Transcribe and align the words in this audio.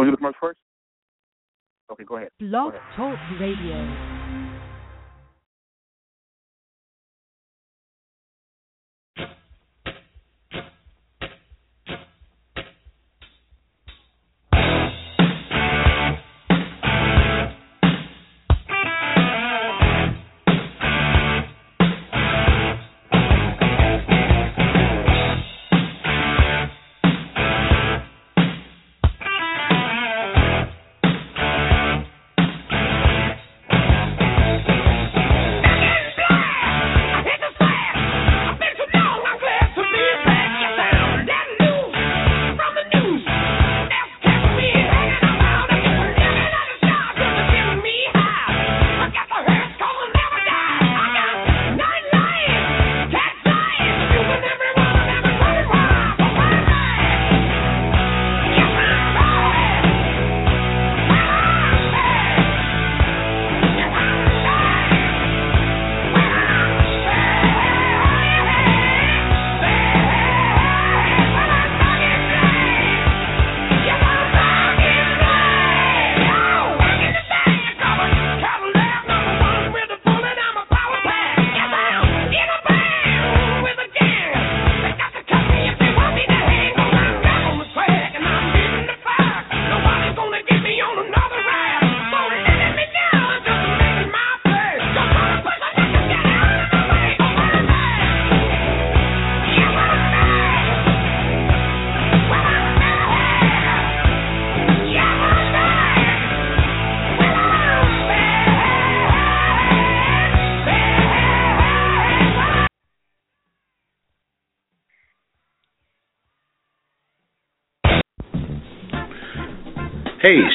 gonna 0.00 0.10
do 0.10 0.12
the 0.12 0.16
commercial 0.16 0.38
first? 0.40 0.60
Okay, 1.92 2.04
go 2.04 2.16
ahead. 2.16 2.30
Blog 2.38 2.72
Go 2.72 2.78
ahead. 2.78 2.82
Talk 2.96 3.40
Radio. 3.40 4.19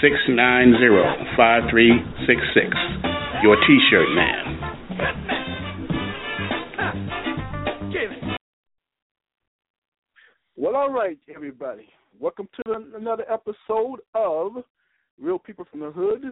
690 0.00 1.36
5366. 1.36 2.76
Your 3.42 3.56
T 3.66 3.78
shirt 3.90 4.08
man. 4.16 4.56
Well, 10.56 10.76
all 10.76 10.90
right, 10.90 11.18
everybody. 11.28 11.90
Welcome 12.18 12.48
to 12.64 12.72
another 12.96 13.26
episode 13.30 14.00
of 14.14 14.64
Real 15.20 15.38
People 15.38 15.66
from 15.70 15.80
the 15.80 15.90
Hood. 15.90 16.22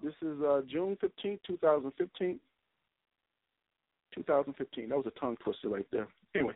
This 0.00 0.14
is 0.22 0.40
uh, 0.42 0.60
June 0.70 0.96
15, 1.00 1.40
2015. 1.44 2.38
2015. 4.14 4.88
That 4.88 4.96
was 4.96 5.06
a 5.06 5.18
tongue 5.18 5.36
twister 5.42 5.70
right 5.70 5.86
there. 5.90 6.06
Anyway, 6.34 6.54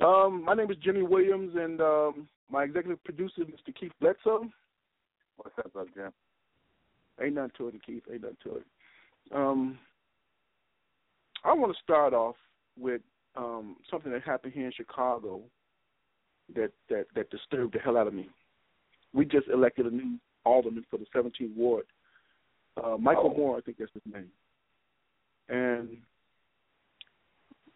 um, 0.00 0.44
my 0.44 0.54
name 0.54 0.70
is 0.70 0.76
Jimmy 0.82 1.02
Williams, 1.02 1.52
and 1.54 1.80
um, 1.80 2.28
my 2.50 2.64
executive 2.64 3.02
producer, 3.04 3.42
is 3.42 3.48
Mr. 3.48 3.74
Keith 3.78 3.92
Bledsoe. 4.00 4.46
What's 5.36 5.58
up, 5.58 5.72
brother 5.72 5.90
Jim? 5.94 6.12
Ain't 7.20 7.34
nothing 7.34 7.50
to 7.58 7.68
it, 7.68 7.74
Keith. 7.84 8.02
Ain't 8.10 8.22
nothing 8.22 8.36
to 8.44 8.56
it. 8.56 8.64
Um, 9.34 9.78
I 11.44 11.52
want 11.52 11.74
to 11.74 11.82
start 11.82 12.14
off 12.14 12.36
with 12.78 13.02
um, 13.36 13.76
something 13.90 14.12
that 14.12 14.22
happened 14.22 14.54
here 14.54 14.66
in 14.66 14.72
Chicago 14.72 15.40
that, 16.54 16.70
that 16.88 17.06
that 17.14 17.30
disturbed 17.30 17.74
the 17.74 17.78
hell 17.80 17.96
out 17.96 18.06
of 18.06 18.14
me. 18.14 18.28
We 19.12 19.24
just 19.24 19.48
elected 19.48 19.86
a 19.86 19.90
new 19.90 20.18
alderman 20.44 20.84
for 20.90 20.98
the 20.98 21.06
17th 21.14 21.54
ward, 21.54 21.84
uh, 22.82 22.96
Michael 22.98 23.32
Oh. 23.34 23.38
Moore. 23.38 23.58
I 23.58 23.60
think 23.60 23.76
that's 23.78 23.92
his 23.92 24.12
name, 24.12 24.30
and 25.48 25.98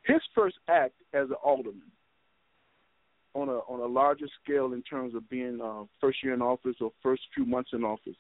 his 0.07 0.23
first 0.35 0.57
act 0.69 0.95
as 1.13 1.29
an 1.29 1.37
alderman 1.45 1.91
on 3.35 3.49
a 3.49 3.59
on 3.69 3.81
a 3.81 3.87
larger 3.87 4.27
scale 4.43 4.73
in 4.73 4.83
terms 4.83 5.15
of 5.15 5.29
being 5.29 5.61
uh, 5.63 5.85
first 6.01 6.23
year 6.23 6.33
in 6.35 6.41
office 6.41 6.77
or 6.81 6.93
first 7.03 7.23
few 7.35 7.45
months 7.45 7.71
in 7.73 7.85
office, 7.85 8.17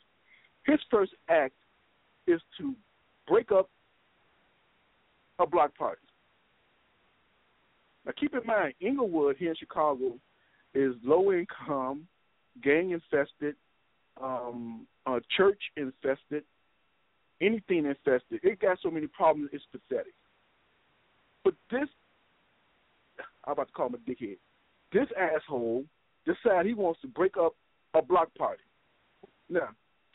his 0.64 0.78
first 0.91 1.12
act 1.28 1.54
is 2.26 2.41
to 2.58 2.75
break 3.26 3.52
up 3.52 3.70
a 5.38 5.46
block 5.46 5.76
party. 5.76 6.00
Now 8.04 8.12
keep 8.19 8.34
in 8.34 8.46
mind, 8.46 8.75
Englewood 8.82 9.36
here 9.36 9.50
in 9.50 9.56
Chicago 9.56 10.12
is 10.75 10.94
low 11.02 11.32
income, 11.32 12.06
gang 12.62 12.91
infested, 12.91 13.56
um, 14.22 14.87
uh, 15.06 15.20
church 15.37 15.61
infested, 15.76 16.44
anything 17.40 17.87
infested. 17.87 18.40
It 18.43 18.61
got 18.61 18.78
so 18.82 18.90
many 18.90 19.06
problems, 19.06 19.50
it's 19.52 19.64
pathetic. 19.72 20.14
But 21.46 21.54
this, 21.70 21.88
I'm 23.44 23.52
about 23.52 23.69
to 23.69 23.72
call 23.72 23.87
him 23.87 23.94
a 23.94 23.98
dickhead. 23.98 24.38
This 24.93 25.06
asshole 25.16 25.84
decided 26.25 26.66
he 26.66 26.75
wants 26.75 27.00
to 27.02 27.06
break 27.06 27.37
up 27.37 27.54
a 27.94 28.02
block 28.02 28.34
party. 28.37 28.64
Now, 29.48 29.69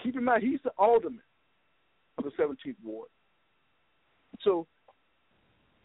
keep 0.03 0.17
in 0.17 0.25
mind, 0.25 0.43
he's 0.43 0.59
the 0.65 0.71
alderman 0.77 1.21
of 2.17 2.25
the 2.25 2.31
17th 2.31 2.75
ward. 2.83 3.07
So 4.41 4.67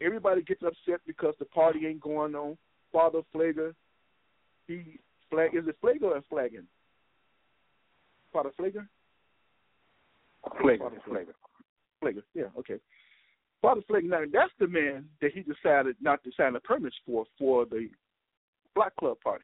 everybody 0.01 0.41
gets 0.41 0.63
upset 0.63 0.99
because 1.07 1.33
the 1.39 1.45
party 1.45 1.87
ain't 1.87 2.01
going 2.01 2.35
on. 2.35 2.57
Father 2.91 3.21
Flager, 3.33 3.73
he 4.67 4.99
flag 5.29 5.51
is 5.53 5.63
it 5.65 5.77
Flager 5.81 6.11
or 6.11 6.21
flagging? 6.29 6.67
Father 8.33 8.51
Flager? 8.59 8.85
Flavor, 10.61 10.83
Father 10.83 11.01
flavor. 11.07 11.35
Flager, 12.03 12.23
yeah, 12.33 12.47
okay. 12.59 12.79
Father 13.67 13.81
Pfleger, 13.81 14.03
now 14.03 14.21
that's 14.31 14.53
the 14.59 14.67
man 14.67 15.03
that 15.19 15.31
he 15.33 15.41
decided 15.41 15.97
not 15.99 16.23
to 16.23 16.31
sign 16.37 16.53
the 16.53 16.59
permits 16.61 16.95
for 17.05 17.25
for 17.37 17.65
the 17.65 17.89
Black 18.73 18.95
Club 18.95 19.17
party. 19.21 19.43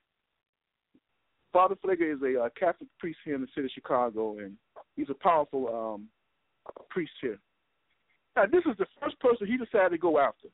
Father 1.52 1.76
Pfleger 1.76 2.16
is 2.16 2.22
a 2.22 2.44
uh, 2.44 2.50
Catholic 2.58 2.88
priest 3.00 3.20
here 3.26 3.36
in 3.36 3.42
the 3.42 3.48
city 3.54 3.66
of 3.66 3.72
Chicago, 3.72 4.38
and 4.38 4.56
he's 4.96 5.10
a 5.10 5.14
powerful 5.14 5.68
um, 5.68 6.08
priest 6.90 7.12
here. 7.22 7.38
Now, 8.38 8.46
this 8.46 8.64
is 8.66 8.78
the 8.80 8.86
first 9.02 9.20
person 9.20 9.46
he 9.46 9.58
decided 9.58 9.90
to 9.92 9.98
go 9.98 10.18
after. 10.20 10.48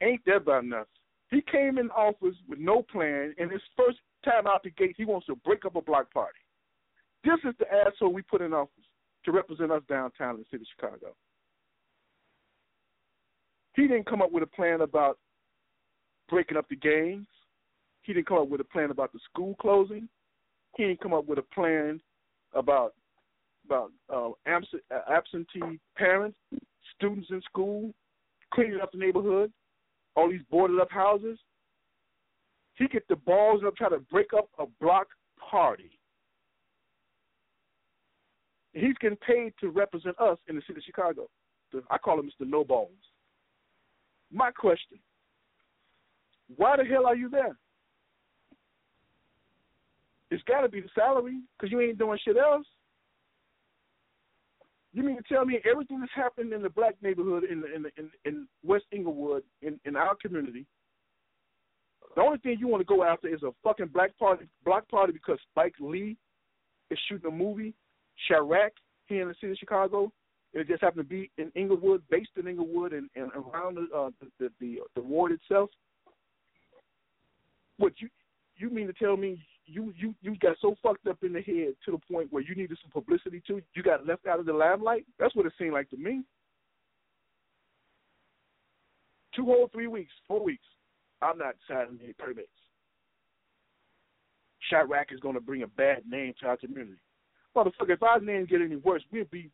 Ain't 0.00 0.24
that 0.24 0.36
about 0.36 0.64
nothing? 0.64 0.86
He 1.30 1.42
came 1.52 1.76
in 1.76 1.90
office 1.90 2.36
with 2.48 2.58
no 2.58 2.80
plan, 2.80 3.34
and 3.36 3.52
his 3.52 3.60
first 3.76 3.98
time 4.24 4.46
out 4.46 4.62
the 4.62 4.70
gate, 4.70 4.94
he 4.96 5.04
wants 5.04 5.26
to 5.26 5.36
break 5.44 5.66
up 5.66 5.76
a 5.76 5.82
block 5.82 6.10
party. 6.14 6.38
This 7.24 7.40
is 7.44 7.54
the 7.58 7.66
asshole 7.70 8.14
we 8.14 8.22
put 8.22 8.40
in 8.40 8.54
office 8.54 8.72
to 9.26 9.32
represent 9.32 9.70
us 9.70 9.82
downtown 9.86 10.36
in 10.36 10.40
the 10.40 10.46
city 10.50 10.62
of 10.62 10.68
Chicago. 10.80 11.14
He 13.76 13.82
didn't 13.82 14.06
come 14.06 14.22
up 14.22 14.32
with 14.32 14.42
a 14.42 14.46
plan 14.46 14.80
about 14.80 15.18
breaking 16.30 16.56
up 16.56 16.68
the 16.68 16.76
gangs. 16.76 17.26
He 18.02 18.14
didn't 18.14 18.26
come 18.26 18.38
up 18.38 18.48
with 18.48 18.60
a 18.60 18.64
plan 18.64 18.90
about 18.90 19.12
the 19.12 19.20
school 19.30 19.54
closing. 19.60 20.08
He 20.76 20.84
didn't 20.84 21.00
come 21.00 21.12
up 21.12 21.26
with 21.26 21.38
a 21.38 21.54
plan 21.54 22.00
about 22.54 22.94
about 23.66 23.90
uh, 24.08 24.30
absentee 25.08 25.80
parents, 25.96 26.38
students 26.94 27.28
in 27.30 27.42
school, 27.42 27.92
cleaning 28.54 28.78
up 28.80 28.92
the 28.92 28.98
neighborhood, 28.98 29.52
all 30.14 30.30
these 30.30 30.40
boarded 30.50 30.78
up 30.78 30.90
houses. 30.90 31.36
He 32.76 32.86
get 32.86 33.08
the 33.08 33.16
balls 33.16 33.62
up 33.66 33.76
try 33.76 33.88
to 33.88 33.98
break 33.98 34.32
up 34.36 34.48
a 34.60 34.66
block 34.80 35.08
party. 35.50 35.98
He's 38.72 38.94
getting 39.00 39.18
paid 39.18 39.52
to 39.60 39.70
represent 39.70 40.18
us 40.20 40.38
in 40.48 40.54
the 40.54 40.62
city 40.66 40.78
of 40.78 40.84
Chicago. 40.84 41.26
I 41.90 41.98
call 41.98 42.20
him 42.20 42.26
Mr. 42.26 42.48
No 42.48 42.62
Balls. 42.62 42.92
My 44.32 44.50
question: 44.50 44.98
Why 46.56 46.76
the 46.76 46.84
hell 46.84 47.06
are 47.06 47.16
you 47.16 47.28
there? 47.28 47.56
It's 50.30 50.42
got 50.44 50.62
to 50.62 50.68
be 50.68 50.80
the 50.80 50.88
salary 50.94 51.40
because 51.56 51.70
you 51.70 51.80
ain't 51.80 51.98
doing 51.98 52.18
shit 52.24 52.36
else. 52.36 52.66
You 54.92 55.02
mean 55.02 55.16
to 55.16 55.22
tell 55.22 55.44
me 55.44 55.60
everything 55.70 56.00
that's 56.00 56.12
happened 56.14 56.52
in 56.52 56.62
the 56.62 56.70
black 56.70 56.94
neighborhood 57.02 57.44
in 57.44 57.60
the, 57.60 57.74
in 57.74 57.82
the, 57.82 57.90
in, 57.98 58.10
in 58.24 58.48
West 58.64 58.86
Englewood 58.92 59.42
in 59.62 59.78
in 59.84 59.94
our 59.94 60.16
community? 60.16 60.66
The 62.16 62.22
only 62.22 62.38
thing 62.38 62.56
you 62.58 62.66
want 62.66 62.80
to 62.80 62.86
go 62.86 63.04
after 63.04 63.28
is 63.28 63.42
a 63.42 63.52
fucking 63.62 63.88
black 63.88 64.18
party 64.18 64.48
black 64.64 64.88
party 64.88 65.12
because 65.12 65.38
Spike 65.52 65.74
Lee 65.80 66.16
is 66.90 66.98
shooting 67.08 67.30
a 67.30 67.34
movie, 67.34 67.74
Chi-Raq, 68.26 68.70
here 69.06 69.22
in 69.22 69.28
the 69.28 69.34
city 69.34 69.52
of 69.52 69.58
Chicago. 69.58 70.10
It 70.56 70.68
just 70.68 70.82
happened 70.82 71.06
to 71.06 71.14
be 71.14 71.30
in 71.36 71.52
Englewood, 71.54 72.02
based 72.10 72.30
in 72.38 72.48
Englewood, 72.48 72.94
and, 72.94 73.10
and 73.14 73.30
around 73.32 73.74
the, 73.76 73.94
uh, 73.94 74.08
the 74.38 74.50
the 74.58 74.78
the 74.94 75.02
ward 75.02 75.32
itself. 75.32 75.68
What 77.76 77.92
you 77.98 78.08
you 78.56 78.70
mean 78.70 78.86
to 78.86 78.94
tell 78.94 79.18
me 79.18 79.46
you 79.66 79.92
you 79.98 80.14
you 80.22 80.34
got 80.40 80.56
so 80.62 80.74
fucked 80.82 81.06
up 81.08 81.18
in 81.22 81.34
the 81.34 81.42
head 81.42 81.74
to 81.84 81.90
the 81.90 81.98
point 82.10 82.32
where 82.32 82.42
you 82.42 82.54
needed 82.54 82.78
some 82.82 82.90
publicity 82.90 83.42
too. 83.46 83.60
You 83.74 83.82
got 83.82 84.06
left 84.06 84.26
out 84.26 84.40
of 84.40 84.46
the 84.46 84.54
limelight. 84.54 85.04
That's 85.18 85.36
what 85.36 85.44
it 85.44 85.52
seemed 85.58 85.74
like 85.74 85.90
to 85.90 85.98
me. 85.98 86.22
Two 89.34 89.44
whole 89.44 89.68
three 89.70 89.88
weeks, 89.88 90.12
four 90.26 90.42
weeks. 90.42 90.64
I'm 91.20 91.36
not 91.36 91.56
signing 91.68 92.00
any 92.02 92.14
permits. 92.14 92.48
Chi-Raq 94.70 95.12
is 95.12 95.20
going 95.20 95.34
to 95.34 95.40
bring 95.40 95.64
a 95.64 95.66
bad 95.66 96.02
name 96.08 96.32
to 96.40 96.46
our 96.46 96.56
community. 96.56 96.96
Motherfucker, 97.54 97.90
if 97.90 98.02
our 98.02 98.20
name 98.20 98.46
get 98.46 98.62
any 98.62 98.76
worse, 98.76 99.02
we'll 99.12 99.24
be 99.30 99.50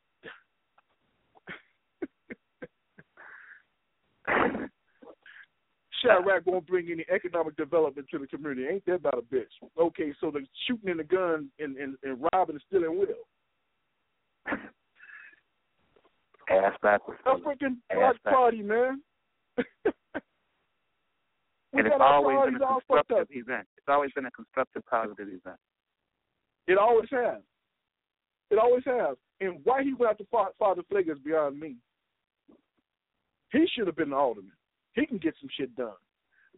Chi-Raq 6.02 6.46
won't 6.46 6.66
bring 6.66 6.90
any 6.90 7.04
economic 7.12 7.56
development 7.56 8.08
to 8.10 8.18
the 8.18 8.26
community. 8.26 8.66
Ain't 8.68 8.84
that 8.86 8.94
about 8.94 9.18
a 9.18 9.34
bitch? 9.34 9.52
Okay, 9.78 10.12
so 10.20 10.30
the 10.30 10.44
shooting 10.66 10.90
in 10.90 10.96
the 10.96 11.04
gun 11.04 11.48
and, 11.58 11.76
and, 11.76 11.96
and 12.02 12.26
robbing 12.32 12.56
and 12.56 12.62
stealing 12.68 12.98
will. 12.98 13.06
Ass 16.50 16.74
backwards. 16.82 17.20
A 17.24 17.36
freaking 17.36 17.76
black 17.94 18.22
party, 18.24 18.62
man. 18.62 19.00
and 19.56 19.64
it's 21.72 21.94
always 21.98 22.52
been 22.52 22.56
a 22.56 22.66
constructive 22.66 23.28
event. 23.30 23.66
It's 23.76 23.86
always 23.88 24.10
been 24.12 24.26
a 24.26 24.30
constructive, 24.30 24.84
positive 24.86 25.28
event. 25.28 25.58
It 26.66 26.78
always 26.78 27.08
has. 27.10 27.40
It 28.50 28.58
always 28.58 28.82
has. 28.84 29.16
And 29.40 29.60
why 29.64 29.82
he 29.82 29.94
went 29.94 30.12
after 30.12 30.24
Father 30.58 30.82
is 30.82 31.18
beyond 31.24 31.58
me. 31.58 31.76
He 33.50 33.66
should 33.72 33.86
have 33.86 33.96
been 33.96 34.10
the 34.10 34.16
alderman. 34.16 34.52
He 34.94 35.06
can 35.06 35.18
get 35.18 35.34
some 35.40 35.50
shit 35.56 35.74
done. 35.76 35.92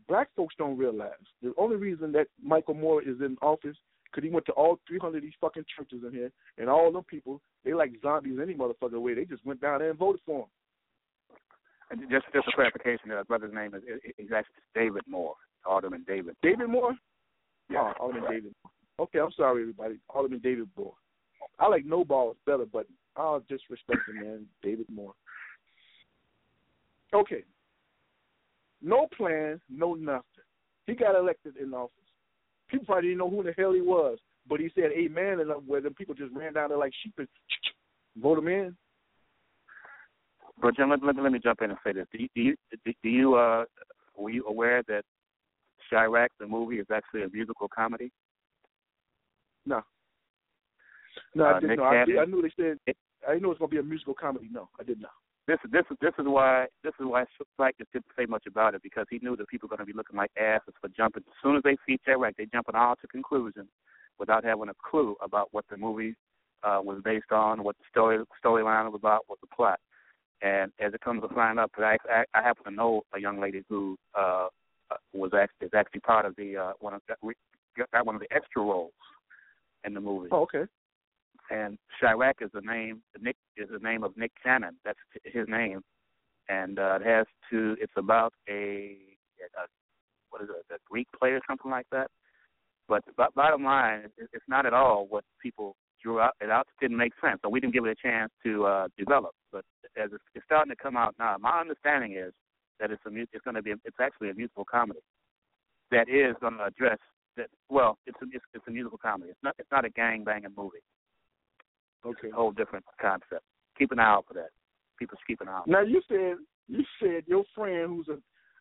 Black 0.08 0.28
folks 0.36 0.54
don't 0.58 0.76
realize 0.76 1.12
the 1.42 1.52
only 1.56 1.76
reason 1.76 2.12
that 2.12 2.26
Michael 2.42 2.74
Moore 2.74 3.02
is 3.02 3.20
in 3.20 3.36
office 3.40 3.76
because 4.04 4.26
he 4.26 4.32
went 4.32 4.46
to 4.46 4.52
all 4.52 4.78
300 4.86 5.16
of 5.16 5.22
these 5.22 5.32
fucking 5.40 5.64
churches 5.76 6.02
in 6.06 6.12
here, 6.12 6.30
and 6.58 6.68
all 6.68 6.92
them 6.92 7.04
people 7.04 7.40
they 7.64 7.72
like 7.72 7.92
zombies 8.02 8.38
any 8.40 8.54
motherfucker 8.54 9.00
way. 9.00 9.14
They 9.14 9.24
just 9.24 9.44
went 9.46 9.60
down 9.60 9.80
there 9.80 9.90
and 9.90 9.98
voted 9.98 10.20
for 10.26 10.40
him. 10.40 10.46
And 11.90 12.00
just 12.10 12.26
just 12.34 12.48
a 12.48 12.52
clarification, 12.54 13.10
uh, 13.10 13.22
brother's 13.24 13.54
name 13.54 13.74
is 13.74 13.82
he's 14.16 14.32
actually 14.34 14.54
David 14.74 15.02
Moore, 15.08 15.34
Alderman 15.64 16.04
David. 16.06 16.36
David 16.42 16.68
Moore. 16.68 16.94
Yeah, 17.70 17.92
oh, 17.98 18.04
Alderman 18.04 18.24
right. 18.24 18.32
David. 18.34 18.54
Okay, 19.00 19.18
I'm 19.18 19.32
sorry 19.36 19.62
everybody. 19.62 19.96
Alderman 20.08 20.40
David 20.40 20.68
Moore. 20.76 20.94
I 21.58 21.68
like 21.68 21.84
no 21.84 22.04
balls 22.04 22.36
better, 22.46 22.66
but 22.70 22.86
I'll 23.16 23.42
just 23.48 23.64
respect 23.70 24.00
the 24.06 24.14
man, 24.14 24.46
David 24.62 24.86
Moore. 24.90 25.14
Okay, 27.14 27.44
no 28.84 29.08
plan, 29.16 29.60
no 29.70 29.94
nothing. 29.94 30.22
He 30.86 30.94
got 30.94 31.16
elected 31.16 31.56
in 31.56 31.72
office. 31.72 31.92
People 32.68 32.86
probably 32.86 33.08
didn't 33.08 33.18
know 33.18 33.30
who 33.30 33.42
the 33.42 33.54
hell 33.56 33.72
he 33.72 33.80
was, 33.80 34.18
but 34.48 34.60
he 34.60 34.70
said 34.74 34.90
amen, 34.96 35.40
and 35.40 35.50
where 35.66 35.80
the 35.80 35.90
people 35.90 36.14
just 36.14 36.34
ran 36.34 36.52
down 36.52 36.68
there 36.68 36.78
like 36.78 36.92
sheep 37.02 37.14
and 37.18 37.28
vote 38.20 38.38
him 38.38 38.48
in. 38.48 38.76
But 40.60 40.76
Jim, 40.76 40.90
let, 40.90 41.02
let, 41.02 41.16
let 41.16 41.32
me 41.32 41.40
jump 41.42 41.62
in 41.62 41.70
and 41.70 41.78
say 41.82 41.92
this: 41.92 42.06
Do 42.12 42.18
you, 42.18 42.28
do 42.34 42.42
you, 42.42 42.56
do 43.02 43.08
you 43.08 43.34
uh, 43.34 43.64
were 44.16 44.30
you 44.30 44.44
aware 44.46 44.82
that 44.86 45.02
Chi-Raq, 45.90 46.28
the 46.38 46.46
movie, 46.46 46.76
is 46.76 46.86
actually 46.94 47.22
a 47.22 47.28
musical 47.28 47.68
comedy? 47.74 48.12
No. 49.66 49.82
No, 51.34 51.44
uh, 51.44 51.54
I 51.54 51.60
didn't 51.60 51.76
know. 51.76 51.84
I, 51.84 52.04
did, 52.04 52.18
I 52.18 52.24
knew 52.26 52.42
they 52.42 52.52
said. 52.56 52.94
I 53.26 53.38
know 53.38 53.46
it 53.46 53.58
was 53.58 53.58
going 53.58 53.70
to 53.70 53.76
be 53.76 53.80
a 53.80 53.82
musical 53.82 54.14
comedy. 54.14 54.48
No, 54.52 54.68
I 54.78 54.84
did 54.84 55.00
not 55.00 55.10
this 55.46 55.58
is 55.64 55.70
this 55.70 55.84
is 55.90 55.96
this 56.00 56.14
is 56.18 56.24
why 56.26 56.66
this 56.82 56.94
is 56.98 57.06
why 57.06 57.24
just 57.78 57.92
didn't 57.92 58.06
say 58.16 58.26
much 58.26 58.44
about 58.46 58.74
it 58.74 58.82
because 58.82 59.06
he 59.10 59.18
knew 59.22 59.36
that 59.36 59.48
people 59.48 59.68
were 59.68 59.76
going 59.76 59.86
to 59.86 59.92
be 59.92 59.96
looking 59.96 60.16
like 60.16 60.30
asses 60.38 60.74
for 60.80 60.88
jumping. 60.88 61.22
As 61.26 61.34
soon 61.42 61.56
as 61.56 61.62
they 61.62 61.76
see 61.86 61.98
Chi-Raq, 62.04 62.36
they 62.36 62.46
jumping 62.46 62.74
all 62.74 62.96
to 62.96 63.06
conclusions 63.08 63.68
without 64.18 64.44
having 64.44 64.68
a 64.68 64.74
clue 64.90 65.16
about 65.22 65.48
what 65.52 65.64
the 65.70 65.76
movie 65.76 66.14
uh, 66.62 66.80
was 66.82 67.00
based 67.04 67.30
on, 67.30 67.62
what 67.62 67.76
the 67.76 67.84
story 67.90 68.24
storyline 68.42 68.90
was 68.90 68.98
about, 68.98 69.24
what 69.26 69.40
the 69.40 69.46
plot. 69.54 69.80
And 70.40 70.72
as 70.80 70.94
it 70.94 71.00
comes 71.00 71.22
to 71.22 71.28
find 71.34 71.58
out, 71.58 71.70
I, 71.78 71.96
I, 72.10 72.24
I 72.34 72.42
happen 72.42 72.64
to 72.64 72.70
know 72.70 73.02
a 73.14 73.20
young 73.20 73.40
lady 73.40 73.64
who 73.68 73.96
uh, 74.18 74.46
was 75.12 75.32
actually 75.34 75.66
is 75.66 75.72
actually 75.74 76.00
part 76.00 76.24
of 76.24 76.36
the 76.36 76.56
uh, 76.56 76.72
one 76.80 76.94
of 76.94 77.02
got 77.08 78.06
one 78.06 78.14
of 78.14 78.20
the 78.20 78.34
extra 78.34 78.62
roles 78.62 78.92
in 79.84 79.94
the 79.94 80.00
movie. 80.00 80.28
Oh, 80.32 80.42
okay 80.42 80.64
and 81.50 81.78
Chi-Raq 82.00 82.34
is 82.40 82.50
the 82.52 82.60
name. 82.60 83.02
Nick 83.20 83.36
is 83.56 83.68
the 83.70 83.78
name 83.78 84.02
of 84.04 84.16
Nick 84.16 84.32
Cannon. 84.42 84.76
That's 84.84 84.98
his 85.24 85.46
name, 85.48 85.82
and 86.48 86.78
uh, 86.78 86.98
it 87.00 87.06
has 87.06 87.26
to. 87.50 87.76
It's 87.80 87.92
about 87.96 88.32
a, 88.48 88.96
a 89.40 89.66
what 90.30 90.42
is 90.42 90.48
it? 90.48 90.74
A 90.74 90.78
Greek 90.88 91.08
play 91.18 91.30
or 91.30 91.40
something 91.48 91.70
like 91.70 91.86
that. 91.92 92.10
But 92.88 93.02
the 93.06 93.28
bottom 93.34 93.64
line, 93.64 94.10
it's 94.18 94.44
not 94.48 94.66
at 94.66 94.74
all 94.74 95.06
what 95.08 95.24
people 95.42 95.76
drew 96.02 96.20
out. 96.20 96.32
It 96.40 96.50
out 96.50 96.66
didn't 96.80 96.98
make 96.98 97.12
sense, 97.22 97.40
so 97.42 97.48
we 97.48 97.60
didn't 97.60 97.72
give 97.72 97.86
it 97.86 97.96
a 97.98 98.08
chance 98.08 98.30
to 98.44 98.66
uh, 98.66 98.88
develop. 98.98 99.32
But 99.52 99.64
as 99.96 100.10
it's 100.12 100.44
starting 100.44 100.70
to 100.70 100.76
come 100.76 100.96
out 100.96 101.14
now, 101.18 101.36
my 101.40 101.60
understanding 101.60 102.12
is 102.12 102.32
that 102.80 102.90
it's 102.90 103.02
a 103.06 103.10
it's 103.32 103.44
going 103.44 103.54
to 103.54 103.62
be 103.62 103.72
it's 103.84 103.96
actually 104.00 104.30
a 104.30 104.34
musical 104.34 104.64
comedy 104.64 105.00
that 105.90 106.08
is 106.08 106.36
going 106.40 106.58
to 106.58 106.64
address 106.64 106.98
that. 107.36 107.46
Well, 107.70 107.98
it's 108.06 108.18
a 108.22 108.26
it's, 108.32 108.44
it's 108.52 108.64
a 108.68 108.70
musical 108.70 108.98
comedy. 108.98 109.30
It's 109.30 109.42
not 109.42 109.54
it's 109.58 109.70
not 109.70 109.84
a 109.84 109.90
gang 109.90 110.24
banging 110.24 110.54
movie. 110.56 110.84
Okay. 112.04 112.28
A 112.30 112.34
whole 112.34 112.52
different 112.52 112.84
concept. 113.00 113.44
Keep 113.78 113.92
an 113.92 113.98
eye 113.98 114.04
out 114.04 114.26
for 114.28 114.34
that. 114.34 114.50
People 114.98 115.18
keep 115.26 115.40
an 115.40 115.48
eye 115.48 115.58
out. 115.58 115.68
Now 115.68 115.82
you 115.82 116.02
said 116.08 116.36
you 116.68 116.84
said 117.00 117.24
your 117.26 117.44
friend 117.54 117.88
who's 117.88 118.08
a 118.08 118.18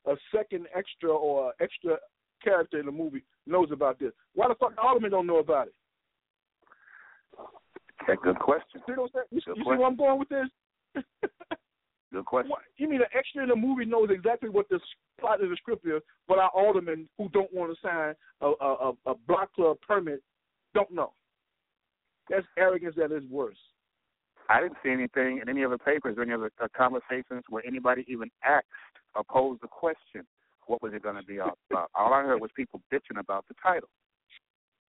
a 0.10 0.16
second 0.36 0.68
extra 0.76 1.10
or 1.10 1.54
extra 1.62 1.98
character 2.44 2.80
in 2.80 2.86
the 2.86 2.92
movie 2.92 3.24
knows 3.48 3.70
about 3.72 4.00
this. 4.00 4.12
Why 4.34 4.48
the 4.48 4.56
fuck 4.56 4.74
Alderman 4.82 5.12
don't 5.12 5.28
know 5.28 5.40
about 5.40 5.68
it? 5.68 5.74
Okay, 8.04 8.20
good 8.22 8.40
question. 8.40 8.82
You, 8.88 8.96
know 8.96 9.08
you, 9.14 9.24
you 9.32 9.42
see 9.56 9.62
where 9.64 9.86
I'm 9.86 9.96
going 9.96 10.20
with 10.20 10.30
this? 10.30 11.04
good 12.14 12.26
question. 12.26 12.50
What, 12.50 12.60
you 12.78 12.90
mean 12.90 13.02
an 13.02 13.08
extra 13.18 13.44
in 13.44 13.50
the 13.50 13.56
movie 13.56 13.86
knows 13.86 14.10
exactly 14.12 14.50
what 14.50 14.68
the 14.70 14.80
plot 15.20 15.42
of 15.42 15.50
the 15.50 15.56
script 15.56 15.86
is, 15.86 16.02
but 16.28 16.38
our 16.38 16.50
aldermen 16.50 17.08
who 17.18 17.30
don't 17.30 17.54
want 17.54 17.74
to 17.74 17.78
sign 17.82 18.14
a, 18.42 18.48
a, 18.48 18.92
a 19.06 19.16
block 19.28 19.54
club 19.54 19.78
permit 19.88 20.22
don't 20.74 20.92
know? 20.92 21.14
That's 22.30 22.46
arrogance 22.58 22.96
at 23.04 23.12
its 23.12 23.26
worst. 23.30 23.60
I 24.50 24.62
didn't 24.62 24.78
see 24.84 24.90
anything 24.92 25.40
in 25.42 25.50
any 25.50 25.64
other 25.64 25.78
papers 25.78 26.16
or 26.18 26.24
any 26.24 26.34
other 26.34 26.52
uh, 26.62 26.68
conversations 26.76 27.44
where 27.50 27.66
anybody 27.66 28.06
even 28.08 28.30
asked 28.44 28.66
or 29.16 29.24
posed 29.24 29.62
the 29.62 29.68
question, 29.68 30.26
what 30.68 30.82
was 30.82 30.94
it 30.94 31.04
going 31.04 31.16
to 31.16 31.24
be 31.24 31.40
all 31.40 31.58
about? 31.72 31.90
All 31.96 32.14
I 32.14 32.24
heard 32.24 32.42
was 32.42 32.52
people 32.56 32.82
bitching 32.92 33.20
about 33.20 33.46
the 33.48 33.56
title. 33.62 33.90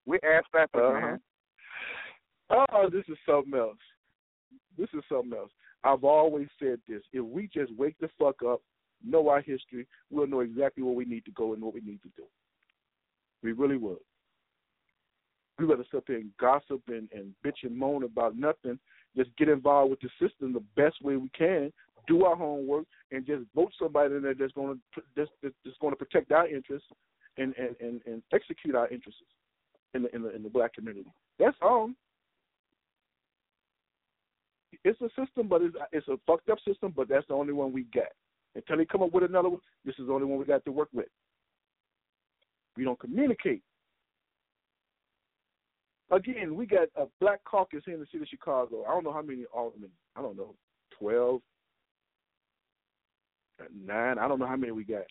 We're 0.05 0.19
ass 0.23 0.43
backwards, 0.51 0.85
Uh-huh. 0.95 1.07
man. 1.07 1.19
Oh, 2.49 2.89
this 2.91 3.05
is 3.07 3.17
something 3.25 3.53
else. 3.57 3.77
This 4.77 4.89
is 4.93 5.03
something 5.09 5.33
else. 5.37 5.51
I've 5.83 6.03
always 6.03 6.47
said 6.59 6.79
this. 6.87 7.01
If 7.13 7.25
we 7.25 7.47
just 7.53 7.71
wake 7.77 7.95
the 7.99 8.09
fuck 8.19 8.35
up, 8.47 8.61
know 9.03 9.29
our 9.29 9.41
history, 9.41 9.87
we'll 10.09 10.27
know 10.27 10.41
exactly 10.41 10.83
where 10.83 10.93
we 10.93 11.05
need 11.05 11.25
to 11.25 11.31
go 11.31 11.53
and 11.53 11.61
what 11.63 11.73
we 11.73 11.81
need 11.81 12.01
to 12.03 12.09
do. 12.15 12.23
We 13.43 13.51
really 13.53 13.77
would. 13.77 13.97
We 15.57 15.65
rather 15.65 15.85
sit 15.91 16.03
there 16.07 16.17
and 16.17 16.31
gossip 16.39 16.81
and, 16.87 17.07
and 17.13 17.33
bitch 17.45 17.63
and 17.63 17.77
moan 17.77 18.03
about 18.03 18.37
nothing. 18.37 18.77
Just 19.15 19.35
get 19.37 19.47
involved 19.47 19.91
with 19.91 19.99
the 20.01 20.09
system 20.19 20.53
the 20.53 20.63
best 20.75 21.01
way 21.01 21.15
we 21.15 21.29
can. 21.29 21.71
Do 22.07 22.25
our 22.25 22.35
homework 22.35 22.85
and 23.11 23.25
just 23.25 23.43
vote 23.55 23.71
somebody 23.81 24.15
in 24.15 24.21
there 24.21 24.35
that's 24.35 24.51
going 24.51 24.79
to 24.93 25.01
that's, 25.15 25.29
that's 25.41 25.77
going 25.79 25.93
to 25.93 25.97
protect 25.97 26.31
our 26.31 26.47
interests 26.47 26.87
and, 27.37 27.55
and, 27.57 27.75
and, 27.79 28.01
and 28.05 28.21
execute 28.33 28.75
our 28.75 28.87
interests 28.89 29.21
in 29.93 30.03
the 30.03 30.15
in 30.15 30.21
the 30.21 30.35
in 30.35 30.43
the 30.43 30.49
black 30.49 30.73
community. 30.73 31.09
That's 31.39 31.57
all. 31.61 31.89
It's 34.83 35.01
a 35.01 35.09
system, 35.19 35.47
but 35.47 35.61
it's 35.61 35.75
it's 35.91 36.07
a 36.09 36.17
fucked 36.27 36.49
up 36.49 36.59
system. 36.67 36.93
But 36.95 37.07
that's 37.09 37.27
the 37.27 37.33
only 37.33 37.53
one 37.53 37.71
we 37.73 37.83
got. 37.93 38.11
Until 38.55 38.77
they 38.77 38.85
come 38.85 39.01
up 39.01 39.13
with 39.13 39.23
another 39.23 39.49
one, 39.49 39.61
this 39.83 39.95
is 39.97 40.07
the 40.07 40.13
only 40.13 40.27
one 40.27 40.37
we 40.37 40.45
got 40.45 40.63
to 40.65 40.71
work 40.71 40.89
with. 40.93 41.07
We 42.77 42.83
don't 42.83 42.99
communicate. 42.99 43.63
Again, 46.11 46.55
we 46.55 46.65
got 46.65 46.87
a 46.95 47.05
black 47.19 47.43
caucus 47.45 47.81
here 47.85 47.95
in 47.95 47.99
the 47.99 48.05
city 48.07 48.23
of 48.23 48.27
Chicago. 48.27 48.83
I 48.85 48.89
don't 48.89 49.03
know 49.03 49.13
how 49.13 49.21
many 49.23 49.45
aldermen. 49.53 49.89
I 50.15 50.21
don't 50.21 50.37
know, 50.37 50.53
twelve, 50.99 51.41
nine. 53.85 54.19
I 54.19 54.27
don't 54.27 54.39
know 54.39 54.47
how 54.47 54.55
many 54.55 54.71
we 54.71 54.83
got. 54.83 55.05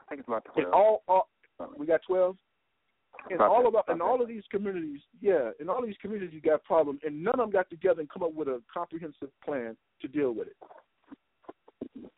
I 0.00 0.08
think 0.08 0.20
it's 0.20 0.28
about 0.28 0.46
In 0.56 0.64
twelve. 0.64 0.74
all, 0.74 1.02
all 1.08 1.28
we 1.76 1.86
got 1.86 2.00
twelve. 2.06 2.36
In 3.30 3.36
About 3.36 3.50
all 3.50 3.66
of 3.66 3.74
in 3.88 4.00
all 4.00 4.20
of 4.20 4.28
these 4.28 4.42
communities, 4.50 5.00
yeah, 5.20 5.50
in 5.60 5.68
all 5.68 5.78
of 5.78 5.86
these 5.86 5.96
communities, 6.00 6.30
you 6.34 6.40
got 6.40 6.62
problems, 6.64 7.00
and 7.04 7.22
none 7.22 7.34
of 7.34 7.40
them 7.40 7.50
got 7.50 7.70
together 7.70 8.00
and 8.00 8.10
come 8.10 8.22
up 8.22 8.34
with 8.34 8.48
a 8.48 8.60
comprehensive 8.72 9.30
plan 9.44 9.76
to 10.02 10.08
deal 10.08 10.32
with 10.32 10.48
it. 10.48 12.10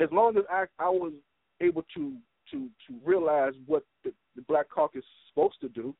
As 0.00 0.08
long 0.10 0.36
as 0.38 0.44
I, 0.50 0.64
I 0.78 0.88
was 0.88 1.12
able 1.60 1.82
to 1.96 2.16
to 2.50 2.68
to 2.86 2.94
realize 3.04 3.52
what 3.66 3.84
the, 4.04 4.12
the 4.36 4.42
Black 4.42 4.68
Caucus 4.68 5.00
is 5.00 5.04
supposed 5.28 5.60
to 5.60 5.68
do 5.68 5.94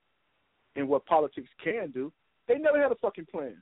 and 0.76 0.88
what 0.88 1.06
politics 1.06 1.48
can 1.62 1.90
do, 1.90 2.12
they 2.48 2.58
never 2.58 2.80
had 2.80 2.92
a 2.92 2.96
fucking 2.96 3.26
plan. 3.26 3.56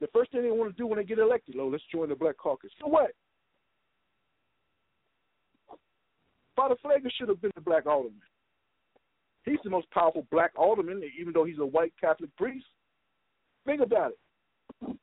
The 0.00 0.08
first 0.08 0.32
thing 0.32 0.42
they 0.42 0.50
want 0.50 0.74
to 0.74 0.80
do 0.80 0.86
when 0.86 0.98
they 0.98 1.04
get 1.04 1.18
elected, 1.18 1.56
oh, 1.58 1.68
let's 1.68 1.84
join 1.90 2.08
the 2.08 2.14
Black 2.14 2.36
Caucus. 2.36 2.70
For 2.80 2.90
what? 2.90 3.12
Father 6.56 6.76
Flagler 6.82 7.10
should 7.16 7.28
have 7.28 7.40
been 7.40 7.50
the 7.54 7.60
black 7.60 7.86
alderman. 7.86 8.20
He's 9.44 9.58
the 9.64 9.70
most 9.70 9.90
powerful 9.90 10.26
black 10.30 10.52
alderman, 10.56 11.02
even 11.18 11.32
though 11.32 11.44
he's 11.44 11.58
a 11.58 11.66
white 11.66 11.92
Catholic 12.00 12.34
priest. 12.36 12.66
Think 13.66 13.80
about 13.80 14.12
it. 14.12 14.96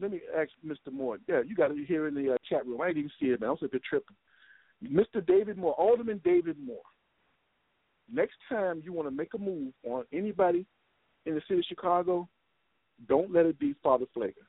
Let 0.00 0.12
me 0.12 0.20
ask 0.36 0.50
Mr. 0.64 0.92
Moore. 0.92 1.18
Yeah, 1.26 1.42
you 1.46 1.56
got 1.56 1.70
it 1.70 1.86
here 1.86 2.06
in 2.06 2.14
the 2.14 2.34
uh, 2.34 2.36
chat 2.48 2.66
room. 2.66 2.80
I 2.80 2.88
didn't 2.88 2.98
even 2.98 3.10
see 3.20 3.26
it, 3.26 3.40
man. 3.40 3.48
I 3.48 3.52
was 3.52 3.62
a 3.64 3.68
bit 3.68 3.82
tripping. 3.88 4.16
Mr. 4.84 5.24
David 5.26 5.56
Moore, 5.56 5.74
Alderman 5.74 6.20
David 6.24 6.56
Moore. 6.64 6.82
Next 8.12 8.36
time 8.48 8.80
you 8.84 8.92
want 8.92 9.08
to 9.08 9.14
make 9.14 9.34
a 9.34 9.38
move 9.38 9.72
on 9.84 10.04
anybody 10.12 10.64
in 11.26 11.34
the 11.34 11.42
city 11.48 11.60
of 11.60 11.66
Chicago, 11.66 12.28
don't 13.08 13.32
let 13.32 13.46
it 13.46 13.58
be 13.58 13.74
Father 13.82 14.06
Flagler. 14.14 14.46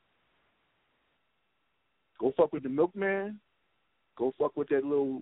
Go 2.19 2.33
fuck 2.35 2.53
with 2.53 2.63
the 2.63 2.69
milkman. 2.69 3.39
Go 4.17 4.33
fuck 4.37 4.55
with 4.55 4.69
that 4.69 4.83
little 4.83 5.21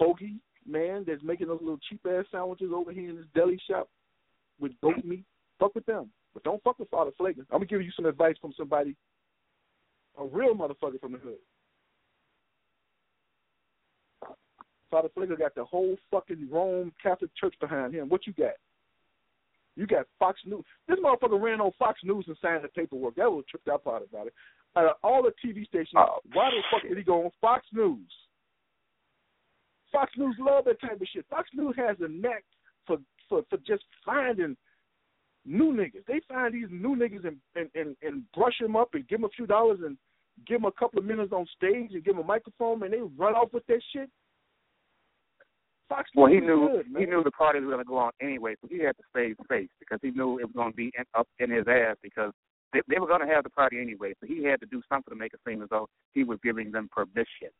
hoagie 0.00 0.38
man 0.66 1.04
that's 1.06 1.22
making 1.22 1.46
those 1.46 1.60
little 1.60 1.78
cheap 1.88 2.00
ass 2.06 2.24
sandwiches 2.30 2.70
over 2.74 2.92
here 2.92 3.10
in 3.10 3.16
this 3.16 3.26
deli 3.34 3.60
shop 3.68 3.88
with 4.60 4.72
goat 4.82 5.04
meat. 5.04 5.24
Fuck 5.58 5.74
with 5.74 5.86
them. 5.86 6.10
But 6.34 6.44
don't 6.44 6.62
fuck 6.62 6.78
with 6.78 6.90
Father 6.90 7.10
Flagler. 7.16 7.44
I'm 7.50 7.58
gonna 7.58 7.66
give 7.66 7.82
you 7.82 7.92
some 7.96 8.06
advice 8.06 8.36
from 8.40 8.52
somebody, 8.56 8.96
a 10.18 10.24
real 10.24 10.54
motherfucker 10.54 11.00
from 11.00 11.12
the 11.12 11.18
hood. 11.18 11.38
Father 14.90 15.08
Flagler 15.14 15.36
got 15.36 15.54
the 15.54 15.64
whole 15.64 15.96
fucking 16.10 16.48
Rome 16.50 16.92
Catholic 17.02 17.30
Church 17.36 17.54
behind 17.60 17.94
him. 17.94 18.08
What 18.08 18.26
you 18.26 18.32
got? 18.32 18.54
You 19.76 19.86
got 19.86 20.06
Fox 20.18 20.40
News. 20.44 20.64
This 20.88 20.98
motherfucker 20.98 21.40
ran 21.40 21.60
on 21.60 21.70
Fox 21.78 22.00
News 22.04 22.24
and 22.26 22.36
signed 22.42 22.64
the 22.64 22.68
paperwork. 22.68 23.14
That 23.16 23.30
was 23.30 23.44
tripped 23.48 23.68
out 23.68 23.84
part 23.84 24.02
about 24.08 24.26
it. 24.26 24.34
Out 24.76 24.86
of 24.86 24.96
all 25.02 25.22
the 25.22 25.32
TV 25.44 25.66
stations, 25.66 25.94
Oh, 25.96 26.18
why 26.32 26.50
the 26.50 26.62
fuck 26.70 26.88
did 26.88 26.98
he 26.98 27.04
go 27.04 27.24
on 27.24 27.30
Fox 27.40 27.64
News? 27.72 28.08
Fox 29.92 30.12
News 30.16 30.36
love 30.38 30.64
that 30.66 30.80
type 30.80 31.00
of 31.00 31.06
shit. 31.12 31.24
Fox 31.30 31.48
News 31.54 31.74
has 31.76 31.96
a 32.00 32.08
knack 32.08 32.44
for 32.86 32.98
for, 33.28 33.42
for 33.48 33.58
just 33.58 33.84
finding 34.04 34.56
new 35.46 35.72
niggas. 35.72 36.04
They 36.06 36.20
find 36.28 36.52
these 36.52 36.68
new 36.70 36.96
niggas 36.96 37.26
and, 37.26 37.36
and, 37.54 37.70
and, 37.74 37.96
and 38.02 38.22
brush 38.32 38.58
them 38.60 38.76
up 38.76 38.90
and 38.94 39.06
give 39.08 39.20
them 39.20 39.30
a 39.30 39.34
few 39.34 39.46
dollars 39.46 39.78
and 39.84 39.96
give 40.46 40.60
them 40.60 40.66
a 40.66 40.78
couple 40.78 40.98
of 40.98 41.04
minutes 41.04 41.32
on 41.32 41.46
stage 41.56 41.90
and 41.92 42.04
give 42.04 42.16
them 42.16 42.24
a 42.24 42.26
microphone 42.26 42.82
and 42.82 42.92
they 42.92 43.00
run 43.16 43.34
off 43.34 43.52
with 43.52 43.66
that 43.66 43.80
shit. 43.92 44.10
Fox 45.90 46.08
Well, 46.14 46.30
he 46.30 46.40
knew 46.40 46.68
good, 46.72 46.86
he 46.96 47.04
knew 47.04 47.22
the 47.22 47.32
party 47.32 47.58
was 47.58 47.68
going 47.68 47.78
to 47.78 47.84
go 47.84 47.98
on 47.98 48.12
anyway, 48.22 48.54
so 48.62 48.68
he 48.70 48.78
had 48.78 48.96
to 48.96 49.02
save 49.14 49.36
face 49.48 49.68
because 49.80 49.98
he 50.00 50.12
knew 50.12 50.38
it 50.38 50.44
was 50.46 50.54
going 50.54 50.70
to 50.70 50.76
be 50.76 50.92
in, 50.96 51.04
up 51.18 51.28
in 51.40 51.50
his 51.50 51.66
ass 51.68 51.96
because 52.00 52.32
they, 52.72 52.80
they 52.88 53.00
were 53.00 53.08
going 53.08 53.20
to 53.20 53.34
have 53.34 53.42
the 53.42 53.50
party 53.50 53.80
anyway. 53.80 54.14
So 54.20 54.26
he 54.26 54.44
had 54.44 54.60
to 54.60 54.66
do 54.66 54.80
something 54.88 55.12
to 55.12 55.18
make 55.18 55.34
it 55.34 55.40
seem 55.46 55.62
as 55.62 55.68
though 55.68 55.88
he 56.14 56.22
was 56.22 56.38
giving 56.44 56.70
them 56.70 56.88
permission 56.94 57.50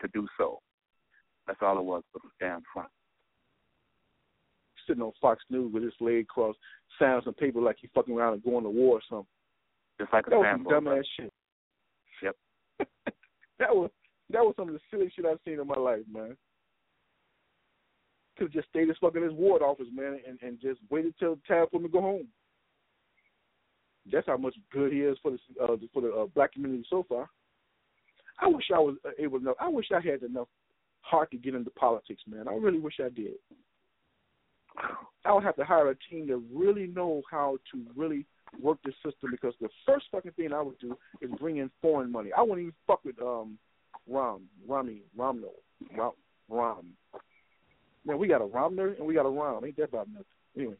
to 0.00 0.08
do 0.14 0.26
so. 0.38 0.60
That's 1.48 1.58
all 1.60 1.78
it 1.78 1.84
was 1.84 2.04
from 2.12 2.30
damn 2.40 2.62
front. 2.72 2.88
sitting 4.86 5.02
on 5.02 5.12
Fox 5.20 5.42
News 5.50 5.72
with 5.74 5.82
his 5.82 5.92
leg 6.00 6.28
crossed, 6.28 6.58
signing 6.98 7.22
some 7.24 7.34
paper 7.34 7.60
like 7.60 7.76
he 7.80 7.90
fucking 7.92 8.14
around 8.14 8.34
and 8.34 8.44
going 8.44 8.64
to 8.64 8.70
war 8.70 8.98
or 8.98 9.02
something. 9.10 9.26
Just 10.00 10.12
like 10.12 10.28
a 10.28 10.30
That 10.30 10.38
was 10.38 10.58
some 10.58 10.64
dumbass 10.64 11.02
shit. 11.18 11.32
Yep. 12.22 12.36
that 13.58 13.74
was 13.74 13.90
that 14.30 14.42
was 14.42 14.54
some 14.56 14.68
of 14.68 14.74
the 14.74 14.80
silly 14.90 15.12
shit 15.14 15.26
I've 15.26 15.38
seen 15.44 15.60
in 15.60 15.66
my 15.66 15.76
life, 15.76 16.00
man. 16.10 16.36
Could 18.36 18.52
just 18.52 18.68
stayed 18.68 18.88
his 18.88 18.96
fucking 19.00 19.22
his 19.22 19.32
ward 19.32 19.62
office, 19.62 19.86
man, 19.94 20.18
and, 20.26 20.38
and 20.42 20.60
just 20.60 20.80
waited 20.90 21.14
till 21.18 21.38
time 21.46 21.66
for 21.70 21.76
him 21.76 21.84
to 21.84 21.88
go 21.88 22.00
home. 22.00 22.26
That's 24.10 24.26
how 24.26 24.36
much 24.36 24.54
good 24.72 24.92
he 24.92 25.00
is 25.00 25.16
for 25.22 25.30
the 25.30 25.38
uh, 25.62 25.76
for 25.92 26.02
the 26.02 26.10
uh, 26.10 26.26
black 26.34 26.52
community 26.52 26.84
so 26.90 27.06
far. 27.08 27.28
I 28.40 28.48
wish 28.48 28.64
I 28.74 28.78
was 28.78 28.96
uh, 29.04 29.10
able 29.18 29.38
to 29.38 29.44
know. 29.44 29.54
I 29.60 29.68
wish 29.68 29.86
I 29.94 30.00
had 30.00 30.22
enough 30.22 30.48
heart 31.00 31.30
to 31.30 31.36
get 31.36 31.54
into 31.54 31.70
politics, 31.70 32.22
man. 32.26 32.48
I 32.48 32.54
really 32.54 32.80
wish 32.80 32.94
I 33.00 33.08
did. 33.08 33.34
I 35.24 35.32
would 35.32 35.44
have 35.44 35.56
to 35.56 35.64
hire 35.64 35.90
a 35.90 35.96
team 36.10 36.26
that 36.26 36.42
really 36.52 36.86
know 36.88 37.22
how 37.30 37.58
to 37.72 37.82
really 37.94 38.26
work 38.60 38.78
the 38.84 38.92
system 39.04 39.30
because 39.30 39.54
the 39.60 39.68
first 39.86 40.06
fucking 40.10 40.32
thing 40.32 40.52
I 40.52 40.62
would 40.62 40.78
do 40.78 40.96
is 41.20 41.30
bring 41.38 41.58
in 41.58 41.70
foreign 41.80 42.10
money. 42.10 42.30
I 42.36 42.42
wouldn't 42.42 42.60
even 42.60 42.74
fuck 42.86 43.04
with 43.04 43.20
um 43.22 43.58
Rom, 44.08 44.42
Rami, 44.68 45.02
Romno, 45.16 45.50
Rom, 45.96 46.12
Rom. 46.48 46.88
Man, 48.04 48.18
we 48.18 48.28
got 48.28 48.42
a 48.42 48.46
Romner 48.46 48.94
and 48.98 49.06
we 49.06 49.14
got 49.14 49.26
a 49.26 49.30
Rom. 49.30 49.64
Ain't 49.64 49.76
that 49.76 49.84
about 49.84 50.08
nothing? 50.08 50.24
Anyway, 50.56 50.76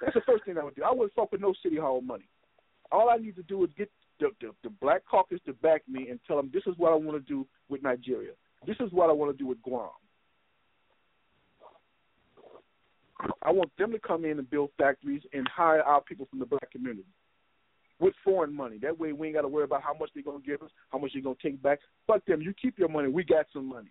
that's 0.00 0.14
the 0.14 0.20
first 0.26 0.44
thing 0.44 0.58
I 0.58 0.64
would 0.64 0.74
do. 0.74 0.82
I 0.84 0.92
wouldn't 0.92 1.14
fuck 1.14 1.32
with 1.32 1.40
no 1.40 1.54
city 1.62 1.76
hall 1.76 2.00
money. 2.00 2.28
All 2.90 3.08
I 3.08 3.16
need 3.16 3.36
to 3.36 3.42
do 3.42 3.64
is 3.64 3.70
get 3.76 3.90
the, 4.20 4.28
the, 4.40 4.50
the 4.62 4.70
black 4.70 5.02
caucus 5.10 5.40
to 5.46 5.54
back 5.54 5.82
me 5.88 6.08
and 6.10 6.20
tell 6.26 6.36
them 6.36 6.50
this 6.52 6.64
is 6.66 6.74
what 6.76 6.92
I 6.92 6.96
want 6.96 7.24
to 7.24 7.32
do 7.32 7.46
with 7.68 7.82
Nigeria. 7.82 8.32
This 8.66 8.76
is 8.80 8.92
what 8.92 9.08
I 9.08 9.12
want 9.12 9.32
to 9.32 9.38
do 9.38 9.46
with 9.46 9.62
Guam. 9.62 9.88
I 13.42 13.50
want 13.50 13.70
them 13.78 13.92
to 13.92 13.98
come 13.98 14.24
in 14.24 14.38
and 14.38 14.50
build 14.50 14.70
factories 14.76 15.22
and 15.32 15.46
hire 15.48 15.82
our 15.82 16.00
people 16.00 16.26
from 16.28 16.38
the 16.38 16.46
black 16.46 16.70
community 16.70 17.06
with 18.00 18.14
foreign 18.24 18.54
money. 18.54 18.78
That 18.78 18.98
way 18.98 19.12
we 19.12 19.28
ain't 19.28 19.36
got 19.36 19.42
to 19.42 19.48
worry 19.48 19.64
about 19.64 19.82
how 19.82 19.94
much 19.94 20.10
they're 20.12 20.24
going 20.24 20.42
to 20.42 20.46
give 20.46 20.60
us, 20.60 20.70
how 20.90 20.98
much 20.98 21.12
they're 21.14 21.22
going 21.22 21.36
to 21.40 21.42
take 21.42 21.62
back. 21.62 21.78
Fuck 22.06 22.24
them. 22.26 22.42
You 22.42 22.52
keep 22.60 22.78
your 22.78 22.88
money. 22.88 23.08
We 23.08 23.22
got 23.22 23.46
some 23.52 23.68
money. 23.68 23.90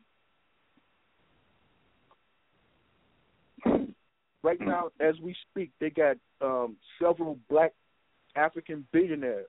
Right 4.44 4.60
now, 4.60 4.90
as 5.00 5.16
we 5.22 5.36
speak, 5.50 5.72
they 5.80 5.92
got 5.92 6.18
um, 6.42 6.76
several 7.00 7.38
black 7.48 7.74
African 8.36 8.86
billionaires 8.92 9.46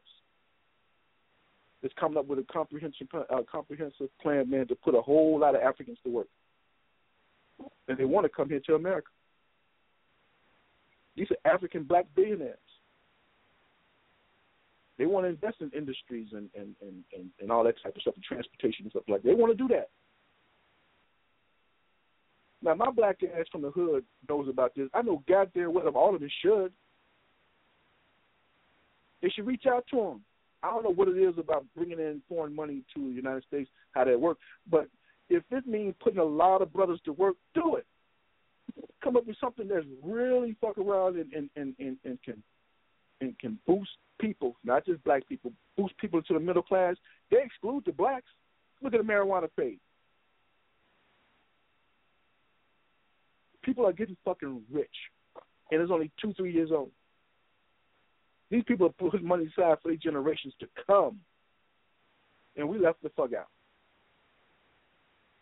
that's 1.82 1.94
coming 1.98 2.18
up 2.18 2.26
with 2.26 2.38
a 2.38 2.44
comprehensive 2.52 3.08
uh, 3.14 3.42
comprehensive 3.50 4.08
plan, 4.20 4.50
man, 4.50 4.68
to 4.68 4.74
put 4.74 4.94
a 4.94 5.00
whole 5.00 5.38
lot 5.38 5.54
of 5.54 5.62
Africans 5.62 5.98
to 6.04 6.10
work, 6.10 6.28
and 7.88 7.96
they 7.96 8.04
want 8.04 8.24
to 8.24 8.28
come 8.28 8.48
here 8.48 8.60
to 8.66 8.74
America. 8.74 9.08
These 11.16 11.28
are 11.30 11.52
African 11.52 11.84
black 11.84 12.06
billionaires. 12.14 12.58
They 14.98 15.06
want 15.06 15.24
to 15.24 15.30
invest 15.30 15.56
in 15.60 15.70
industries 15.70 16.28
and 16.32 16.50
and, 16.54 16.76
and, 16.82 17.02
and, 17.16 17.30
and 17.40 17.50
all 17.50 17.64
that 17.64 17.82
type 17.82 17.96
of 17.96 18.02
stuff, 18.02 18.14
and 18.14 18.24
transportation 18.24 18.84
and 18.84 18.90
stuff 18.90 19.04
like 19.08 19.22
that. 19.22 19.28
They 19.28 19.34
want 19.34 19.56
to 19.56 19.56
do 19.56 19.68
that. 19.68 19.88
Now, 22.62 22.74
my 22.74 22.90
black 22.90 23.18
ass 23.22 23.46
from 23.50 23.62
the 23.62 23.70
hood 23.70 24.04
knows 24.28 24.48
about 24.48 24.74
this. 24.74 24.88
I 24.94 25.02
know 25.02 25.22
goddamn 25.28 25.74
well 25.74 25.88
all 25.88 26.14
of 26.14 26.20
them 26.20 26.30
should. 26.42 26.72
They 29.20 29.28
should 29.28 29.46
reach 29.46 29.64
out 29.66 29.84
to 29.90 29.96
them. 29.96 30.24
I 30.62 30.70
don't 30.70 30.84
know 30.84 30.92
what 30.92 31.08
it 31.08 31.18
is 31.18 31.34
about 31.38 31.66
bringing 31.76 31.98
in 31.98 32.22
foreign 32.28 32.54
money 32.54 32.82
to 32.94 33.08
the 33.08 33.14
United 33.14 33.44
States, 33.44 33.68
how 33.92 34.04
that 34.04 34.20
works, 34.20 34.40
but 34.70 34.86
if 35.28 35.42
this 35.50 35.62
means 35.66 35.94
putting 36.00 36.18
a 36.18 36.24
lot 36.24 36.62
of 36.62 36.72
brothers 36.72 37.00
to 37.04 37.12
work, 37.12 37.36
do 37.54 37.76
it. 37.76 37.86
Come 39.02 39.16
up 39.16 39.26
with 39.26 39.36
something 39.40 39.66
that's 39.66 39.86
really 40.02 40.56
fuck 40.60 40.78
around 40.78 41.16
and 41.16 41.32
and 41.32 41.50
and, 41.56 41.74
and, 41.78 41.96
and 42.04 42.22
can 42.22 42.42
and 43.20 43.38
can 43.38 43.58
boost 43.66 43.90
people, 44.20 44.56
not 44.64 44.86
just 44.86 45.02
black 45.04 45.26
people, 45.28 45.52
boost 45.76 45.96
people 45.98 46.22
to 46.22 46.34
the 46.34 46.40
middle 46.40 46.62
class. 46.62 46.96
They 47.30 47.38
exclude 47.42 47.84
the 47.84 47.92
blacks. 47.92 48.30
Look 48.82 48.94
at 48.94 49.04
the 49.04 49.12
marijuana 49.12 49.48
fade. 49.56 49.80
People 53.62 53.86
are 53.86 53.92
getting 53.92 54.16
fucking 54.24 54.62
rich, 54.70 54.94
and 55.70 55.80
it's 55.80 55.90
only 55.90 56.10
two, 56.20 56.32
three 56.34 56.52
years 56.52 56.70
old. 56.72 56.90
These 58.50 58.64
people 58.64 58.86
are 58.86 59.10
putting 59.10 59.26
money 59.26 59.44
aside 59.44 59.78
for 59.82 59.88
their 59.88 59.96
generations 59.96 60.54
to 60.60 60.66
come, 60.86 61.20
and 62.56 62.68
we 62.68 62.78
left 62.78 63.02
the 63.02 63.10
fuck 63.10 63.32
out. 63.32 63.48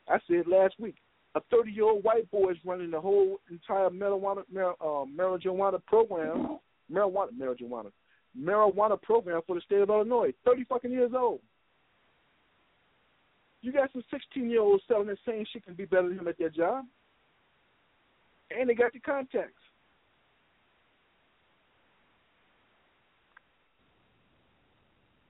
I 0.08 0.18
said 0.28 0.46
last 0.46 0.74
week, 0.78 0.96
a 1.34 1.40
30 1.50 1.70
year 1.70 1.84
old 1.84 2.04
white 2.04 2.30
boy 2.30 2.50
is 2.50 2.56
running 2.64 2.90
the 2.90 3.00
whole 3.00 3.40
entire 3.50 3.88
marijuana 3.90 4.42
mar, 4.52 4.74
uh, 4.80 5.04
marijuana 5.06 5.84
program, 5.86 6.58
marijuana 6.92 7.30
marijuana 7.38 7.90
marijuana 8.38 9.00
program 9.00 9.40
for 9.46 9.56
the 9.56 9.62
state 9.62 9.80
of 9.80 9.90
Illinois. 9.90 10.32
30 10.44 10.64
fucking 10.64 10.92
years 10.92 11.12
old. 11.16 11.40
You 13.62 13.72
got 13.72 13.92
some 13.92 14.02
16 14.10 14.48
year 14.48 14.60
olds 14.60 14.82
selling 14.88 15.06
the 15.06 15.16
same 15.26 15.44
shit 15.52 15.64
can 15.64 15.74
be 15.74 15.84
better 15.84 16.08
than 16.08 16.18
him 16.18 16.28
at 16.28 16.38
their 16.38 16.48
job, 16.48 16.84
and 18.50 18.68
they 18.68 18.74
got 18.74 18.92
the 18.92 19.00
contacts. 19.00 19.54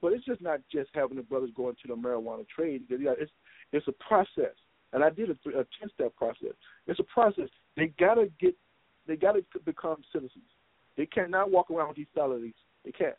But 0.02 0.14
it's 0.14 0.24
just 0.24 0.40
not 0.40 0.60
just 0.72 0.90
having 0.94 1.16
the 1.16 1.22
brothers 1.22 1.50
go 1.54 1.68
into 1.68 1.82
the 1.86 1.94
marijuana 1.94 2.46
trade. 2.48 2.84
It's 2.88 3.32
it's 3.72 3.88
a 3.88 3.92
process 3.92 4.54
and 4.92 5.04
I 5.04 5.10
did 5.10 5.30
a, 5.30 5.48
a 5.50 5.64
ten 5.78 5.88
step 5.94 6.14
process. 6.16 6.54
It's 6.86 7.00
a 7.00 7.04
process. 7.04 7.48
They 7.76 7.92
gotta 7.98 8.30
get, 8.40 8.56
they 9.06 9.16
gotta 9.16 9.42
become 9.64 10.02
citizens. 10.12 10.44
They 10.96 11.06
cannot 11.06 11.50
walk 11.50 11.70
around 11.70 11.88
with 11.88 11.96
these 11.96 12.06
felonies. 12.14 12.54
They 12.84 12.92
can't. 12.92 13.14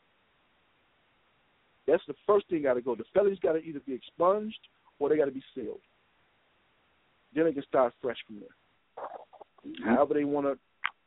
That's 1.87 2.03
the 2.07 2.15
first 2.27 2.47
thing 2.49 2.63
got 2.63 2.75
to 2.75 2.81
go. 2.81 2.95
The 2.95 3.03
felonies 3.13 3.39
got 3.41 3.53
to 3.53 3.59
either 3.59 3.79
be 3.79 3.93
expunged 3.93 4.59
or 4.99 5.09
they 5.09 5.17
got 5.17 5.25
to 5.25 5.31
be 5.31 5.43
sealed. 5.55 5.81
Then 7.33 7.45
they 7.45 7.53
can 7.53 7.63
start 7.63 7.93
fresh 8.01 8.17
from 8.27 8.39
there. 8.39 8.49
However 9.83 10.13
they 10.13 10.23
want 10.23 10.47
to 10.47 10.57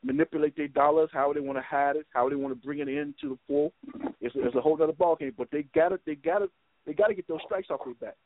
manipulate 0.02 0.56
their 0.56 0.68
dollars, 0.68 1.10
how 1.12 1.32
they 1.32 1.40
want 1.40 1.58
to 1.58 1.62
hide 1.62 1.96
it, 1.96 2.06
how 2.12 2.28
they 2.28 2.36
want 2.36 2.54
to 2.54 2.66
bring 2.66 2.78
it 2.80 2.88
into 2.88 3.30
the 3.30 3.38
full, 3.46 3.72
it's, 4.20 4.34
it's 4.36 4.54
a 4.54 4.60
whole 4.60 4.80
other 4.80 4.92
ballgame. 4.92 5.34
But 5.36 5.48
they 5.50 5.62
got 5.74 5.90
to, 5.90 6.00
they 6.06 6.14
got 6.14 6.40
to, 6.40 6.50
they 6.86 6.92
got 6.92 7.08
to 7.08 7.14
get 7.14 7.26
those 7.26 7.40
strikes 7.44 7.68
off 7.70 7.80
their 7.84 7.94
back. 7.94 8.16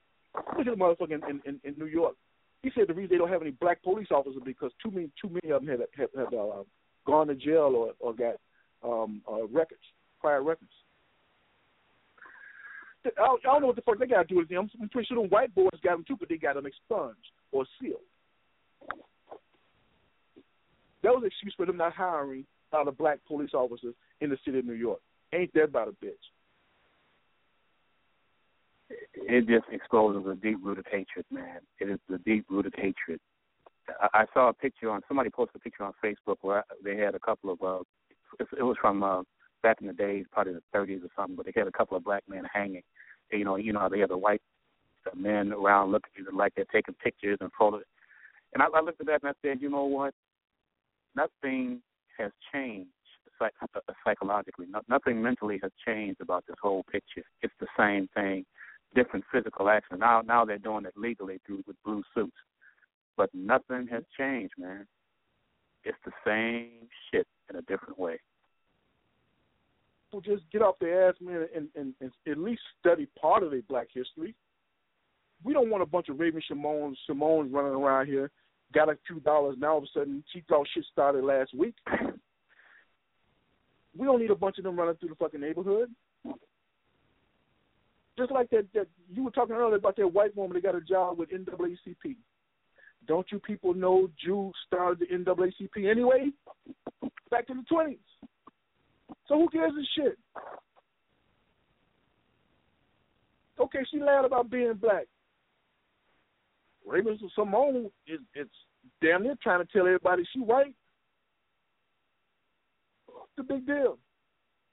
Look 0.56 0.66
at 0.66 0.78
the 0.78 0.84
motherfucker 0.84 1.12
in, 1.12 1.22
in, 1.24 1.40
in, 1.44 1.60
in 1.64 1.74
New 1.78 1.86
York. 1.86 2.14
He 2.62 2.70
said 2.74 2.88
the 2.88 2.94
reason 2.94 3.10
they 3.10 3.18
don't 3.18 3.30
have 3.30 3.42
any 3.42 3.52
black 3.52 3.82
police 3.82 4.08
officers 4.10 4.42
because 4.44 4.72
too 4.82 4.90
many 4.90 5.10
too 5.20 5.28
many 5.28 5.52
of 5.54 5.64
them 5.64 5.78
have 5.78 5.80
have, 5.96 6.10
have 6.16 6.34
uh, 6.34 6.62
gone 7.06 7.28
to 7.28 7.34
jail 7.36 7.72
or 7.76 7.92
or 8.00 8.12
got 8.12 8.34
um, 8.82 9.22
uh, 9.30 9.46
records, 9.46 9.82
prior 10.20 10.42
records. 10.42 10.72
I 13.04 13.10
don't, 13.42 13.60
know 13.60 13.68
what 13.68 13.76
the 13.76 13.82
fuck 13.82 13.98
they 13.98 14.06
got 14.06 14.22
to 14.22 14.28
do 14.28 14.36
with 14.36 14.48
them. 14.48 14.68
I'm 14.82 14.88
pretty 14.88 15.06
sure 15.06 15.22
the 15.22 15.28
white 15.28 15.54
boys 15.54 15.70
got 15.82 15.92
them 15.92 16.04
too, 16.06 16.16
but 16.18 16.28
they 16.28 16.36
got 16.36 16.56
them 16.56 16.66
expunged 16.66 17.16
or 17.52 17.64
sealed. 17.80 18.00
That 21.08 21.14
was 21.14 21.22
an 21.22 21.28
excuse 21.28 21.54
for 21.56 21.64
them 21.64 21.78
not 21.78 21.94
hiring 21.94 22.44
a 22.70 22.76
lot 22.76 22.86
of 22.86 22.98
black 22.98 23.20
police 23.26 23.54
officers 23.54 23.94
in 24.20 24.28
the 24.28 24.36
city 24.44 24.58
of 24.58 24.66
New 24.66 24.74
York. 24.74 25.00
Ain't 25.32 25.50
that 25.54 25.64
about 25.64 25.88
a 25.88 25.92
bitch? 26.04 26.12
it 29.14 29.46
just 29.46 29.64
exposes 29.72 30.26
a 30.30 30.34
deep 30.34 30.58
rooted 30.62 30.84
hatred, 30.90 31.24
man. 31.30 31.60
It 31.80 31.88
is 31.88 31.98
the 32.10 32.18
deep 32.18 32.44
rooted 32.50 32.74
hatred. 32.76 33.20
I, 34.12 34.26
saw 34.34 34.50
a 34.50 34.52
picture 34.52 34.90
on 34.90 35.00
somebody 35.08 35.30
posted 35.30 35.56
a 35.56 35.60
picture 35.60 35.82
on 35.82 35.94
Facebook 36.04 36.36
where 36.42 36.62
they 36.84 36.98
had 36.98 37.14
a 37.14 37.18
couple 37.18 37.50
of 37.50 37.62
uh, 37.62 37.82
it 38.38 38.62
was 38.62 38.76
from 38.78 39.02
uh, 39.02 39.22
back 39.62 39.78
in 39.80 39.86
the 39.86 39.94
days, 39.94 40.26
probably 40.30 40.52
the 40.52 40.78
30s 40.78 41.04
or 41.04 41.08
something, 41.16 41.36
but 41.36 41.46
they 41.46 41.52
had 41.56 41.68
a 41.68 41.72
couple 41.72 41.96
of 41.96 42.04
black 42.04 42.22
men 42.28 42.44
hanging. 42.52 42.82
You 43.32 43.46
know, 43.46 43.56
you 43.56 43.72
know 43.72 43.80
how 43.80 43.88
they 43.88 44.00
have 44.00 44.10
the 44.10 44.18
white 44.18 44.42
men 45.16 45.54
around 45.54 45.90
looking 45.90 46.12
like 46.34 46.52
they're 46.54 46.66
taking 46.70 46.94
pictures 47.02 47.38
and 47.40 47.50
photos. 47.58 47.84
And 48.52 48.62
I, 48.62 48.66
I 48.74 48.82
looked 48.82 49.00
at 49.00 49.06
that 49.06 49.22
and 49.22 49.30
I 49.30 49.32
said, 49.40 49.62
you 49.62 49.70
know 49.70 49.84
what? 49.84 50.12
Nothing 51.18 51.82
has 52.18 52.30
changed 52.52 52.90
uh, 53.40 53.48
psychologically. 54.04 54.66
No, 54.70 54.80
nothing 54.88 55.22
mentally 55.22 55.58
has 55.62 55.72
changed 55.86 56.20
about 56.20 56.44
this 56.46 56.56
whole 56.62 56.84
picture. 56.90 57.24
It's 57.42 57.54
the 57.60 57.66
same 57.76 58.08
thing 58.14 58.44
different 58.94 59.24
physical 59.32 59.68
action. 59.68 59.98
Now 59.98 60.22
now 60.22 60.44
they're 60.44 60.58
doing 60.58 60.86
it 60.86 60.94
legally 60.96 61.40
through 61.46 61.62
with 61.66 61.76
blue 61.84 62.02
suits. 62.14 62.36
But 63.16 63.30
nothing 63.34 63.88
has 63.90 64.04
changed, 64.16 64.54
man. 64.58 64.86
It's 65.84 65.98
the 66.04 66.12
same 66.26 66.88
shit 67.10 67.26
in 67.50 67.56
a 67.56 67.62
different 67.62 67.98
way. 67.98 68.18
Well, 70.12 70.22
just 70.22 70.42
get 70.52 70.62
off 70.62 70.76
their 70.80 71.08
ass, 71.08 71.16
man, 71.20 71.46
and, 71.54 71.68
and, 71.74 71.94
and 72.00 72.10
at 72.26 72.38
least 72.38 72.62
study 72.80 73.08
part 73.20 73.42
of 73.42 73.50
their 73.50 73.62
black 73.68 73.88
history. 73.92 74.34
We 75.44 75.52
don't 75.52 75.70
want 75.70 75.82
a 75.82 75.86
bunch 75.86 76.08
of 76.08 76.18
Raven 76.18 76.42
Symones, 76.50 76.96
Symones 77.08 77.52
running 77.52 77.72
around 77.72 78.06
here, 78.06 78.30
got 78.74 78.88
a 78.88 78.98
few 79.06 79.20
dollars, 79.20 79.56
now 79.58 79.72
all 79.72 79.78
of 79.78 79.84
a 79.84 79.86
sudden 79.94 80.22
she 80.32 80.42
thought 80.48 80.66
shit 80.74 80.84
started 80.92 81.24
last 81.24 81.54
week. 81.54 81.74
We 83.96 84.06
don't 84.06 84.20
need 84.20 84.30
a 84.30 84.36
bunch 84.36 84.58
of 84.58 84.64
them 84.64 84.78
running 84.78 84.94
through 84.94 85.08
the 85.08 85.14
fucking 85.16 85.40
neighborhood. 85.40 85.90
Just 88.16 88.30
like 88.30 88.48
that, 88.50 88.66
that 88.72 88.86
you 89.12 89.24
were 89.24 89.30
talking 89.32 89.56
earlier 89.56 89.76
about 89.76 89.96
that 89.96 90.06
white 90.06 90.36
woman 90.36 90.54
that 90.54 90.62
got 90.62 90.76
a 90.76 90.80
job 90.80 91.18
with 91.18 91.30
NAACP. 91.30 92.16
Don't 93.08 93.26
you 93.32 93.40
people 93.40 93.74
know 93.74 94.08
Jews 94.24 94.54
started 94.66 95.00
the 95.00 95.06
NAACP 95.06 95.90
anyway? 95.90 96.28
Back 97.30 97.46
in 97.48 97.58
the 97.58 97.62
twenties. 97.64 97.98
So 99.26 99.36
who 99.36 99.48
cares 99.48 99.72
this 99.76 99.86
shit? 99.96 100.18
Okay, 103.60 103.80
she 103.90 103.98
lied 103.98 104.24
about 104.24 104.50
being 104.50 104.74
black. 104.74 105.06
Raven 106.88 107.18
Symone 107.36 107.86
is 108.06 108.20
it's 108.34 108.50
damn 109.02 109.22
near 109.22 109.36
trying 109.42 109.64
to 109.64 109.72
tell 109.72 109.86
everybody 109.86 110.24
she 110.32 110.40
white. 110.40 110.74
What's 113.06 113.30
the 113.36 113.42
big 113.42 113.66
deal? 113.66 113.98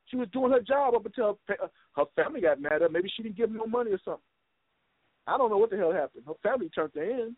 She 0.05 0.17
was 0.17 0.27
doing 0.31 0.51
her 0.51 0.61
job 0.61 0.93
up 0.93 1.05
until 1.05 1.39
her 1.47 2.03
family 2.15 2.41
got 2.41 2.61
mad 2.61 2.73
at 2.73 2.81
her. 2.81 2.89
Maybe 2.89 3.11
she 3.15 3.23
didn't 3.23 3.37
give 3.37 3.49
them 3.49 3.57
no 3.57 3.65
money 3.65 3.91
or 3.91 3.99
something. 4.05 4.21
I 5.27 5.37
don't 5.37 5.49
know 5.49 5.57
what 5.57 5.71
the 5.71 5.77
hell 5.77 5.91
happened. 5.91 6.23
Her 6.27 6.33
family 6.43 6.69
turned 6.69 6.91
her 6.95 7.03
in. 7.03 7.35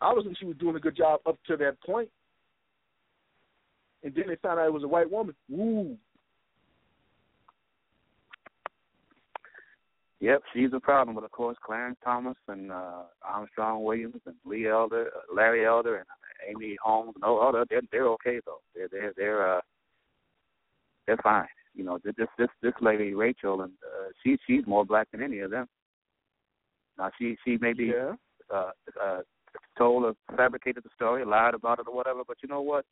Obviously, 0.00 0.34
she 0.38 0.46
was 0.46 0.56
doing 0.56 0.74
a 0.74 0.80
good 0.80 0.96
job 0.96 1.20
up 1.26 1.38
to 1.46 1.56
that 1.58 1.80
point. 1.82 2.08
And 4.02 4.14
then 4.14 4.24
they 4.28 4.36
found 4.36 4.58
out 4.58 4.66
it 4.66 4.72
was 4.72 4.82
a 4.82 4.88
white 4.88 5.10
woman. 5.10 5.34
Woo. 5.48 5.96
Yep, 10.22 10.42
she's 10.54 10.70
a 10.72 10.78
problem. 10.78 11.16
But 11.16 11.24
of 11.24 11.32
course, 11.32 11.56
Clarence 11.66 11.98
Thomas 12.04 12.36
and 12.46 12.70
uh, 12.70 13.02
Armstrong 13.24 13.82
Williams 13.82 14.20
and 14.24 14.36
Lee 14.44 14.68
Elder, 14.68 15.08
uh, 15.08 15.34
Larry 15.34 15.66
Elder, 15.66 15.96
and 15.96 16.06
Amy 16.48 16.76
Holmes 16.80 17.14
all 17.24 17.40
oh, 17.42 17.64
they're 17.68 17.80
they're 17.90 18.06
okay 18.10 18.38
though. 18.46 18.60
They're 18.72 18.88
they're 18.88 19.12
they're 19.16 19.56
uh, 19.56 19.60
they're 21.08 21.18
fine. 21.24 21.48
You 21.74 21.82
know, 21.82 21.98
this 22.04 22.14
this 22.38 22.48
this 22.62 22.72
lady 22.80 23.14
Rachel, 23.14 23.62
and 23.62 23.72
uh, 23.84 24.10
she 24.22 24.38
she's 24.46 24.64
more 24.64 24.84
black 24.86 25.08
than 25.10 25.24
any 25.24 25.40
of 25.40 25.50
them. 25.50 25.66
Now 26.98 27.10
she 27.18 27.36
she 27.44 27.58
maybe 27.60 27.92
yeah. 27.92 28.12
uh, 28.48 28.70
uh, 29.02 29.20
told 29.76 30.04
or 30.04 30.14
fabricated 30.36 30.84
the 30.84 30.90
story, 30.94 31.24
lied 31.24 31.54
about 31.54 31.80
it 31.80 31.88
or 31.88 31.96
whatever. 31.96 32.22
But 32.24 32.36
you 32.44 32.48
know 32.48 32.62
what? 32.62 32.84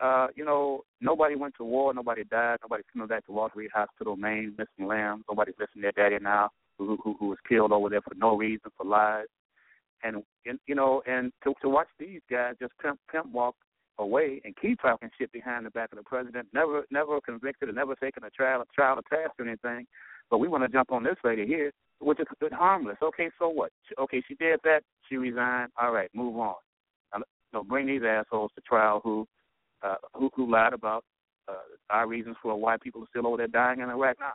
Uh, 0.00 0.26
you 0.36 0.44
know, 0.44 0.82
nobody 1.00 1.34
went 1.34 1.54
to 1.56 1.64
war, 1.64 1.92
nobody 1.94 2.24
died, 2.24 2.58
nobody 2.62 2.84
coming 2.92 3.08
back 3.08 3.24
to 3.26 3.32
Walter 3.32 3.54
Reed 3.56 3.70
Hospital, 3.74 4.16
Maine, 4.16 4.54
missing 4.56 4.86
lambs, 4.86 5.24
nobody's 5.28 5.56
missing 5.58 5.82
their 5.82 5.90
daddy 5.90 6.22
now, 6.22 6.50
who, 6.78 6.98
who 7.02 7.16
who 7.18 7.28
was 7.28 7.38
killed 7.48 7.72
over 7.72 7.88
there 7.88 8.02
for 8.02 8.14
no 8.16 8.36
reason, 8.36 8.70
for 8.76 8.86
lies. 8.86 9.26
And, 10.02 10.22
and 10.46 10.60
you 10.66 10.74
know, 10.74 11.02
and 11.06 11.32
to 11.44 11.54
to 11.62 11.68
watch 11.68 11.88
these 11.98 12.20
guys 12.30 12.54
just 12.60 12.72
pimp 12.80 13.00
pimp 13.10 13.32
walk 13.32 13.56
away 13.98 14.40
and 14.44 14.54
keep 14.56 14.80
talking 14.80 15.10
shit 15.18 15.32
behind 15.32 15.66
the 15.66 15.70
back 15.70 15.90
of 15.92 15.98
the 15.98 16.04
president. 16.04 16.46
Never, 16.54 16.84
never 16.90 17.20
convicted 17.20 17.68
or 17.68 17.72
never 17.72 17.96
taken 17.96 18.22
a 18.24 18.30
trial, 18.30 18.62
a 18.62 18.64
trial 18.72 18.98
or 18.98 19.02
task 19.02 19.32
or 19.38 19.44
anything. 19.44 19.86
But 20.30 20.38
we 20.38 20.46
want 20.46 20.62
to 20.62 20.68
jump 20.68 20.92
on 20.92 21.02
this 21.02 21.16
lady 21.24 21.46
here, 21.46 21.72
which 22.00 22.20
is 22.20 22.26
harmless. 22.52 22.98
Okay, 23.02 23.30
so 23.38 23.48
what? 23.48 23.72
Okay, 23.98 24.22
she 24.28 24.34
did 24.36 24.60
that. 24.62 24.82
She 25.08 25.16
resigned. 25.16 25.72
All 25.80 25.92
right, 25.92 26.10
move 26.14 26.38
on. 26.38 26.54
No, 27.52 27.64
bring 27.64 27.86
these 27.86 28.02
assholes 28.06 28.50
to 28.54 28.60
trial 28.60 29.00
who, 29.02 29.26
uh, 29.82 29.94
who, 30.14 30.30
who 30.36 30.50
lied 30.50 30.74
about 30.74 31.02
uh, 31.48 31.54
our 31.88 32.06
reasons 32.06 32.36
for 32.42 32.54
why 32.54 32.76
people 32.76 33.02
are 33.02 33.06
still 33.08 33.26
over 33.26 33.38
there 33.38 33.46
dying 33.46 33.80
in 33.80 33.88
Iraq 33.88 34.16
now. 34.20 34.32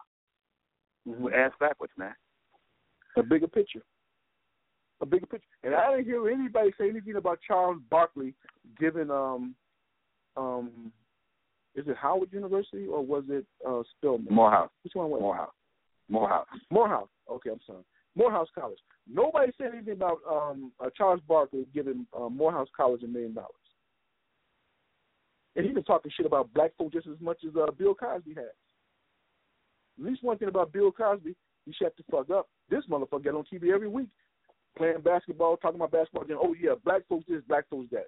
Mm-hmm. 1.07 1.23
We're 1.23 1.51
backwards, 1.59 1.93
man. 1.95 2.15
A 3.17 3.23
bigger 3.23 3.47
picture 3.47 3.83
a 5.03 5.05
bigger 5.05 5.25
picture. 5.25 5.47
And 5.63 5.75
I 5.75 5.91
didn't 5.91 6.05
hear 6.05 6.27
anybody 6.29 6.71
say 6.79 6.89
anything 6.89 7.17
about 7.17 7.39
Charles 7.45 7.77
Barkley 7.91 8.33
giving 8.79 9.11
um 9.11 9.53
um 10.35 10.91
is 11.75 11.87
it 11.87 11.97
Howard 11.97 12.31
University 12.31 12.87
or 12.87 13.05
was 13.05 13.23
it 13.29 13.45
uh 13.67 13.83
Spelman? 13.97 14.27
Morehouse. 14.33 14.71
Which 14.83 14.95
one 14.95 15.09
was 15.09 15.21
Morehouse. 15.21 15.53
Morehouse. 16.09 16.47
Morehouse. 16.71 17.09
Okay, 17.29 17.51
I'm 17.51 17.59
sorry. 17.67 17.83
Morehouse 18.15 18.47
College. 18.57 18.79
Nobody 19.11 19.51
said 19.57 19.71
anything 19.73 19.93
about 19.93 20.19
um, 20.29 20.71
uh, 20.79 20.89
Charles 20.95 21.21
Barkley 21.27 21.65
giving 21.73 22.05
uh, 22.15 22.29
Morehouse 22.29 22.67
College 22.75 23.03
a 23.03 23.07
million 23.07 23.33
dollars. 23.33 23.49
And 25.55 25.65
he's 25.65 25.73
been 25.73 25.83
talking 25.83 26.11
shit 26.15 26.25
about 26.25 26.53
black 26.53 26.71
folk 26.77 26.93
just 26.93 27.07
as 27.07 27.19
much 27.19 27.39
as 27.47 27.55
uh, 27.55 27.71
Bill 27.71 27.95
Cosby 27.95 28.33
has. 28.35 28.45
At 29.99 30.05
least 30.05 30.23
one 30.23 30.37
thing 30.37 30.47
about 30.47 30.71
Bill 30.71 30.91
Cosby, 30.91 31.35
he 31.65 31.73
shut 31.73 31.93
the 31.97 32.03
fuck 32.11 32.29
up. 32.29 32.49
This 32.69 32.83
motherfucker 32.89 33.23
get 33.23 33.35
on 33.35 33.45
TV 33.51 33.73
every 33.73 33.87
week 33.87 34.09
playing 34.77 35.01
basketball, 35.01 35.57
talking 35.57 35.79
about 35.79 35.91
basketball. 35.91 36.25
Then, 36.27 36.37
oh 36.39 36.55
yeah, 36.59 36.73
black 36.83 37.01
folks 37.07 37.25
this, 37.27 37.41
black 37.47 37.69
folks 37.69 37.89
that. 37.91 38.07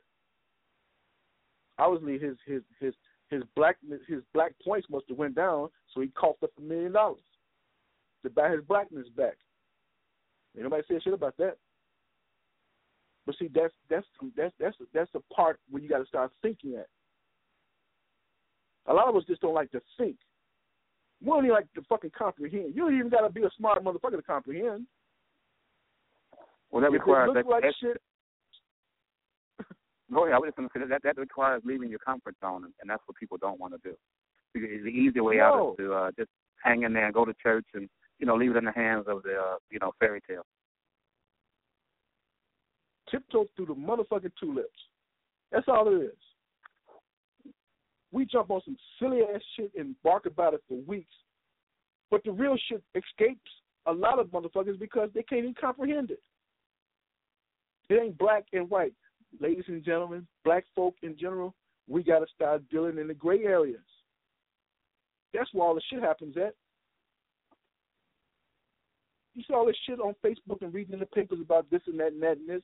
Obviously, 1.78 2.20
his 2.26 2.38
his 2.46 2.62
his 2.80 2.94
his 3.30 3.44
black 3.56 3.78
his 4.08 4.22
black 4.34 4.54
points 4.64 4.88
must 4.90 5.06
have 5.10 5.18
went 5.18 5.36
down, 5.36 5.70
so 5.94 6.02
he 6.02 6.08
coughed 6.08 6.44
up 6.44 6.52
a 6.58 6.62
million 6.62 6.94
dollars 6.94 7.20
to 8.24 8.30
buy 8.30 8.50
his 8.50 8.62
blackness 8.62 9.08
back. 9.16 9.38
Ain't 10.56 10.64
nobody 10.64 10.84
say 10.88 11.00
shit 11.04 11.14
about 11.14 11.38
that. 11.38 11.58
But 13.26 13.36
see, 13.38 13.50
that's 13.54 13.74
that's 13.90 14.06
that's 14.36 14.54
that's 14.60 14.76
that's 14.94 15.12
the 15.14 15.22
part 15.34 15.60
where 15.70 15.82
you 15.82 15.90
got 15.90 16.00
to 16.00 16.06
start 16.06 16.32
thinking 16.42 16.76
at. 16.76 16.88
A 18.88 18.94
lot 18.94 19.08
of 19.08 19.16
us 19.16 19.24
just 19.28 19.42
don't 19.42 19.56
like 19.56 19.72
to 19.72 19.82
think. 19.98 20.18
We 21.22 21.28
don't 21.28 21.46
even 21.46 21.56
like 21.56 21.72
to 21.74 21.82
fucking 21.88 22.12
comprehend. 22.18 22.76
You 22.76 22.84
don't 22.84 22.96
even 22.96 23.10
got 23.10 23.22
to 23.22 23.30
be 23.32 23.44
a 23.44 23.50
smart 23.58 23.84
motherfucker 23.84 24.18
to 24.18 24.22
comprehend. 24.22 24.86
Well, 26.72 26.82
that 26.82 26.88
if 26.88 26.94
requires 26.94 27.32
that, 27.34 27.48
like 27.48 27.64
that, 27.64 27.74
shit. 27.82 28.02
No, 30.10 30.26
I 30.26 30.38
was 30.38 30.52
just 30.56 30.74
to 30.74 30.80
say 30.80 30.88
that 30.88 31.02
that 31.04 31.18
requires 31.18 31.64
leaving 31.66 31.90
your 31.90 32.00
comfort 32.00 32.36
zone, 32.40 32.66
and, 32.66 32.90
that's 32.90 33.02
what 33.08 33.18
people 33.18 33.38
don't 33.38 33.60
want 33.60 33.74
to 33.74 33.80
do. 33.84 33.96
Because 34.54 34.70
the 34.84 34.90
easy 34.90 35.20
way 35.20 35.40
out 35.40 35.72
is 35.72 35.78
to 35.86 35.94
uh, 35.94 36.12
just 36.18 36.30
hang 36.64 36.84
in 36.84 36.94
there 36.94 37.06
and 37.06 37.14
go 37.14 37.26
to 37.26 37.34
church 37.42 37.66
and 37.74 37.90
you 38.20 38.26
know 38.26 38.36
leave 38.36 38.52
it 38.52 38.58
in 38.58 38.66
the 38.66 38.72
hands 38.72 39.06
of 39.08 39.24
the 39.24 39.34
uh, 39.34 39.56
you 39.72 39.80
know 39.80 39.92
fairy 40.00 40.22
tale. 40.28 40.46
tiptoe 43.10 43.46
through 43.56 43.68
the 43.68 43.74
motherfucking 43.74 44.32
tulips. 44.40 44.70
That's 45.52 45.68
all 45.68 45.88
it 45.88 46.04
is. 46.04 46.18
We 48.16 48.24
jump 48.24 48.50
on 48.50 48.62
some 48.64 48.78
silly 48.98 49.24
ass 49.24 49.42
shit 49.58 49.72
and 49.78 49.94
bark 50.02 50.26
about 50.26 50.54
it 50.54 50.64
for 50.70 50.78
weeks, 50.88 51.14
but 52.10 52.24
the 52.24 52.32
real 52.32 52.56
shit 52.70 52.82
escapes 52.96 53.52
a 53.88 53.92
lot 53.92 54.20
of 54.20 54.28
motherfuckers 54.28 54.80
because 54.80 55.10
they 55.14 55.22
can't 55.22 55.40
even 55.40 55.54
comprehend 55.60 56.12
it. 56.12 56.22
It 57.90 58.02
ain't 58.02 58.18
black 58.18 58.46
and 58.54 58.70
white. 58.70 58.94
Ladies 59.42 59.66
and 59.68 59.84
gentlemen, 59.84 60.26
black 60.46 60.64
folk 60.74 60.96
in 61.04 61.18
general, 61.20 61.54
we 61.90 62.04
got 62.04 62.20
to 62.20 62.26
start 62.34 62.64
dealing 62.72 63.00
in 63.00 63.10
the 63.10 63.14
gray 63.14 63.44
areas. 63.44 63.84
That's 65.34 65.54
where 65.54 65.68
all 65.68 65.76
the 65.76 65.82
shit 65.92 66.02
happens 66.02 66.38
at. 66.38 66.54
You 69.34 69.44
see 69.46 69.54
all 69.54 69.66
this 69.66 69.76
shit 69.86 70.00
on 70.00 70.16
Facebook 70.26 70.62
and 70.62 70.74
reading 70.74 70.94
in 70.94 71.02
the 71.02 71.06
papers 71.08 71.40
about 71.42 71.70
this 71.70 71.82
and 71.86 72.00
that 72.00 72.14
and 72.14 72.24
that 72.24 72.38
and 72.38 72.48
this. 72.48 72.64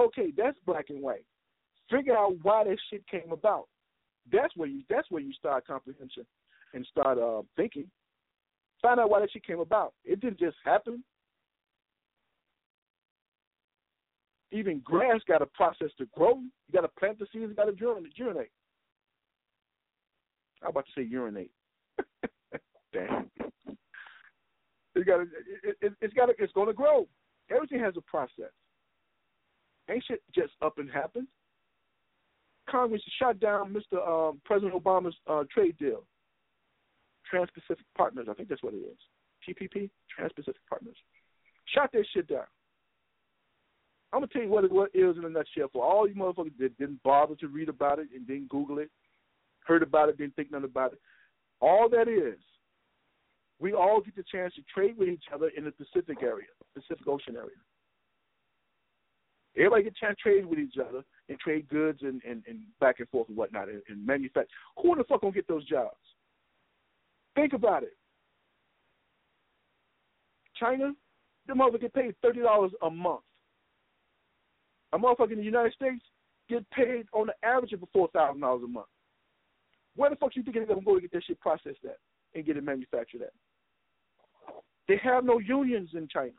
Okay, 0.00 0.32
that's 0.34 0.56
black 0.64 0.86
and 0.88 1.02
white. 1.02 1.26
Figure 1.90 2.16
out 2.16 2.36
why 2.40 2.64
that 2.64 2.78
shit 2.88 3.06
came 3.06 3.32
about. 3.32 3.66
That's 4.30 4.54
where 4.56 4.68
you 4.68 4.82
that's 4.88 5.10
where 5.10 5.22
you 5.22 5.32
start 5.32 5.66
comprehension 5.66 6.24
and 6.74 6.86
start 6.86 7.18
uh, 7.18 7.42
thinking. 7.56 7.86
Find 8.80 8.98
out 8.98 9.10
why 9.10 9.20
that 9.20 9.30
shit 9.32 9.46
came 9.46 9.60
about. 9.60 9.94
It 10.04 10.20
didn't 10.20 10.38
just 10.38 10.56
happen. 10.64 11.02
Even 14.50 14.80
grass 14.84 15.20
got 15.26 15.40
a 15.40 15.46
process 15.46 15.88
to 15.98 16.06
grow. 16.14 16.34
You 16.36 16.72
got 16.72 16.82
to 16.82 16.88
plant 16.88 17.18
the 17.18 17.26
seeds. 17.32 17.46
You 17.48 17.54
got 17.54 17.64
to 17.64 18.06
urinate. 18.16 18.50
I'm 20.62 20.70
about 20.70 20.84
to 20.86 20.92
say 20.94 21.08
urinate. 21.08 21.50
Damn. 22.92 23.30
It 24.94 25.06
got. 25.06 25.22
It, 25.22 25.76
it, 25.80 25.92
it's 26.00 26.14
got. 26.14 26.28
It's 26.38 26.52
going 26.52 26.68
to 26.68 26.74
grow. 26.74 27.08
Everything 27.50 27.80
has 27.80 27.94
a 27.96 28.02
process. 28.02 28.52
Ain't 29.90 30.04
shit 30.06 30.22
just 30.34 30.52
up 30.60 30.78
and 30.78 30.90
happened. 30.90 31.26
Congress 32.68 33.02
shut 33.18 33.40
down 33.40 33.74
Mr. 33.74 34.06
Um, 34.06 34.40
President 34.44 34.74
Obama's 34.74 35.16
uh, 35.26 35.44
trade 35.52 35.76
deal. 35.78 36.04
Trans-Pacific 37.28 37.84
Partners, 37.96 38.26
I 38.30 38.34
think 38.34 38.48
that's 38.48 38.62
what 38.62 38.74
it 38.74 38.78
is. 38.78 38.98
TPP, 39.48 39.90
Trans-Pacific 40.14 40.60
Partners. 40.68 40.96
Shot 41.74 41.90
that 41.92 42.04
shit 42.12 42.28
down. 42.28 42.44
I'm 44.12 44.20
gonna 44.20 44.26
tell 44.26 44.42
you 44.42 44.50
what 44.50 44.64
it, 44.64 44.72
what 44.72 44.90
it 44.92 44.98
is 44.98 45.16
in 45.16 45.24
a 45.24 45.28
nutshell 45.28 45.68
for 45.72 45.82
all 45.82 46.06
you 46.06 46.14
motherfuckers 46.14 46.56
that 46.58 46.76
didn't 46.76 47.02
bother 47.02 47.34
to 47.36 47.48
read 47.48 47.70
about 47.70 47.98
it 47.98 48.08
and 48.14 48.26
didn't 48.26 48.50
Google 48.50 48.78
it, 48.78 48.90
heard 49.66 49.82
about 49.82 50.10
it, 50.10 50.18
didn't 50.18 50.36
think 50.36 50.50
nothing 50.52 50.66
about 50.66 50.92
it. 50.92 51.00
All 51.60 51.88
that 51.88 52.08
is, 52.08 52.38
we 53.58 53.72
all 53.72 54.00
get 54.00 54.14
the 54.14 54.24
chance 54.30 54.52
to 54.54 54.62
trade 54.74 54.98
with 54.98 55.08
each 55.08 55.24
other 55.32 55.50
in 55.56 55.64
the 55.64 55.70
Pacific 55.70 56.18
area, 56.22 56.48
Pacific 56.74 57.06
Ocean 57.06 57.36
area. 57.36 57.56
Everybody 59.56 59.84
get 59.84 59.94
a 59.96 60.06
chance 60.06 60.16
to 60.18 60.22
trade 60.22 60.44
with 60.44 60.58
each 60.58 60.76
other 60.76 61.02
and 61.28 61.38
trade 61.38 61.68
goods 61.68 62.00
and, 62.02 62.20
and, 62.28 62.42
and 62.46 62.60
back 62.80 62.96
and 62.98 63.08
forth 63.08 63.28
and 63.28 63.36
whatnot 63.36 63.68
and, 63.68 63.82
and 63.88 64.04
manufacture. 64.04 64.48
Who 64.82 64.96
the 64.96 65.04
fuck 65.04 65.20
gonna 65.20 65.32
get 65.32 65.48
those 65.48 65.64
jobs? 65.64 65.96
Think 67.34 67.52
about 67.52 67.82
it. 67.82 67.96
China, 70.58 70.92
the 71.46 71.54
motherfucker 71.54 71.80
get 71.82 71.94
paid 71.94 72.14
thirty 72.22 72.40
dollars 72.40 72.72
a 72.82 72.90
month. 72.90 73.22
A 74.92 74.98
motherfucker 74.98 75.32
in 75.32 75.38
the 75.38 75.44
United 75.44 75.72
States 75.72 76.02
get 76.48 76.68
paid 76.70 77.06
on 77.12 77.28
the 77.28 77.46
average 77.46 77.72
of 77.72 77.82
four 77.92 78.08
thousand 78.08 78.40
dollars 78.40 78.62
a 78.64 78.68
month. 78.68 78.86
Where 79.96 80.10
the 80.10 80.16
fuck 80.16 80.36
you 80.36 80.42
think 80.42 80.56
they're 80.56 80.66
gonna 80.66 80.82
go 80.82 80.96
to 80.96 81.00
get 81.00 81.12
that 81.12 81.24
shit 81.24 81.40
processed 81.40 81.84
at 81.84 81.98
and 82.34 82.44
get 82.44 82.56
it 82.56 82.64
manufactured 82.64 83.22
at? 83.22 83.32
They 84.88 84.98
have 85.02 85.24
no 85.24 85.38
unions 85.38 85.90
in 85.94 86.08
China. 86.08 86.32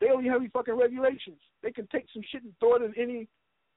They 0.00 0.06
don't 0.06 0.24
have 0.26 0.40
any 0.40 0.48
fucking 0.48 0.74
regulations. 0.74 1.40
They 1.62 1.70
can 1.70 1.86
take 1.88 2.06
some 2.12 2.22
shit 2.30 2.42
and 2.42 2.52
throw 2.60 2.76
it 2.76 2.82
in 2.82 2.94
any 3.00 3.28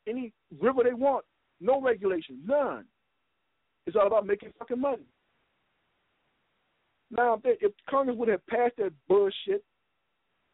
any 0.07 0.33
river 0.59 0.83
they 0.83 0.93
want. 0.93 1.25
No 1.59 1.81
regulations, 1.81 2.39
none. 2.45 2.85
It's 3.85 3.95
all 3.95 4.07
about 4.07 4.25
making 4.25 4.51
fucking 4.57 4.79
money. 4.79 5.03
Now, 7.11 7.35
if, 7.35 7.43
they, 7.43 7.57
if 7.59 7.71
Congress 7.89 8.17
would 8.17 8.29
have 8.29 8.45
passed 8.47 8.77
that 8.77 8.93
bullshit, 9.07 9.63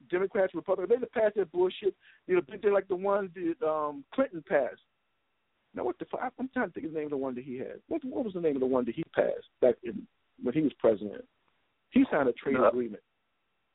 Democrats, 0.10 0.56
Republicans, 0.56 0.90
they'd 0.90 1.06
have 1.06 1.12
passed 1.12 1.36
that 1.36 1.52
bullshit. 1.52 1.96
You 2.26 2.36
know, 2.36 2.42
thing 2.42 2.74
like 2.74 2.88
the 2.88 2.96
one 2.96 3.30
that 3.36 3.68
um, 3.68 4.04
Clinton 4.13 4.44
passed. 4.48 4.82
Now, 5.76 5.84
what 5.84 6.00
the 6.00 6.06
fuck? 6.06 6.34
I'm 6.40 6.50
trying 6.54 6.68
to 6.68 6.74
think 6.74 6.88
of 6.88 6.94
the 6.94 6.98
name 6.98 7.08
of 7.08 7.12
the 7.12 7.18
one 7.18 7.36
that 7.36 7.44
he 7.44 7.58
had. 7.58 7.76
What, 7.88 8.04
what 8.04 8.26
was 8.26 8.34
the 8.34 8.42
name 8.42 8.56
of 8.56 8.62
the 8.62 8.68
one 8.68 8.86
that 8.86 8.96
he 8.96 9.04
passed 9.16 9.48
back 9.62 9.76
in 9.84 10.08
when 10.42 10.54
he 10.54 10.62
was 10.62 10.74
president? 10.80 11.24
He 11.92 12.04
signed 12.12 12.28
a 12.28 12.34
trade 12.34 12.58
agreement 12.58 13.04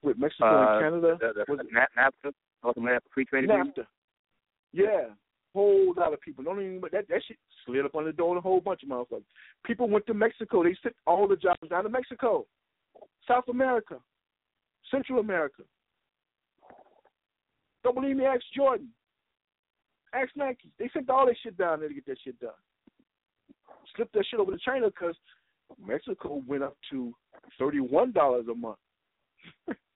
with 0.03 0.19
Mexico 0.19 0.47
Uh, 0.47 0.73
and 0.73 0.83
Canada. 0.83 1.19
The, 1.21 1.45
the, 1.47 1.53
Was 1.53 1.61
it 1.61 1.73
NAFTA, 1.73 2.33
American 2.77 3.11
Free. 3.12 3.27
Yeah, 4.72 5.09
whole 5.55 5.94
lot 5.96 6.12
of 6.12 6.20
people. 6.20 6.44
Don't 6.44 6.61
even 6.61 6.81
that 6.92 7.09
that 7.09 7.22
shit 7.27 7.37
slid 7.66 7.85
up 7.85 7.94
on 7.94 8.05
the 8.05 8.12
door. 8.12 8.37
A 8.37 8.40
whole 8.40 8.61
bunch 8.61 8.83
of 8.83 8.88
motherfuckers. 8.88 9.25
People 9.64 9.88
went 9.88 10.07
to 10.07 10.14
Mexico. 10.14 10.62
They 10.62 10.77
sent 10.83 10.94
all 11.07 11.29
the 11.29 11.37
jobs 11.37 11.68
down 11.68 11.85
to 11.85 11.90
Mexico, 11.90 12.46
South 13.29 13.44
America, 13.48 13.98
Central 14.90 15.20
America. 15.20 15.62
Don't 17.85 17.94
believe 17.94 18.16
me? 18.16 18.25
Ask 18.25 18.42
Jordan. 18.55 18.88
Ask 20.14 20.31
Nike. 20.37 20.70
They 20.79 20.90
sent 20.92 21.11
all 21.11 21.27
that 21.27 21.37
shit 21.42 21.57
down 21.57 21.81
there 21.81 21.88
to 21.88 21.94
get 21.94 22.07
that 22.07 22.18
shit 22.22 22.38
done. 22.38 22.51
Slipped 23.96 24.12
that 24.14 24.25
shit 24.31 24.40
over 24.40 24.53
to 24.53 24.59
China 24.64 24.87
because 24.87 25.16
Mexico 25.85 26.42
went 26.46 26.62
up 26.62 26.77
to 26.90 27.12
thirty-one 27.59 28.12
dollars 28.12 28.46
a 28.51 28.55
month. 28.55 28.79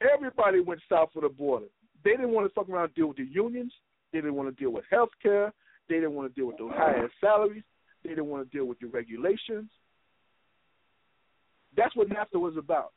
Everybody 0.00 0.60
went 0.60 0.80
south 0.88 1.10
of 1.16 1.22
the 1.22 1.28
border. 1.28 1.66
They 2.04 2.12
didn't 2.12 2.30
want 2.30 2.48
to 2.48 2.54
fuck 2.54 2.68
around 2.68 2.84
and 2.84 2.94
deal 2.94 3.08
with 3.08 3.16
the 3.16 3.24
unions. 3.24 3.72
They 4.12 4.18
didn't 4.18 4.34
want 4.34 4.54
to 4.54 4.62
deal 4.62 4.72
with 4.72 4.84
health 4.90 5.10
care. 5.22 5.52
They 5.88 5.96
didn't 5.96 6.14
want 6.14 6.32
to 6.32 6.40
deal 6.40 6.46
with 6.46 6.58
those 6.58 6.72
higher 6.74 7.10
salaries. 7.20 7.64
They 8.02 8.10
didn't 8.10 8.26
want 8.26 8.48
to 8.48 8.56
deal 8.56 8.66
with 8.66 8.78
the 8.78 8.86
regulations. 8.86 9.70
That's 11.76 11.94
what 11.96 12.08
NAFTA 12.08 12.40
was 12.40 12.56
about. 12.56 12.92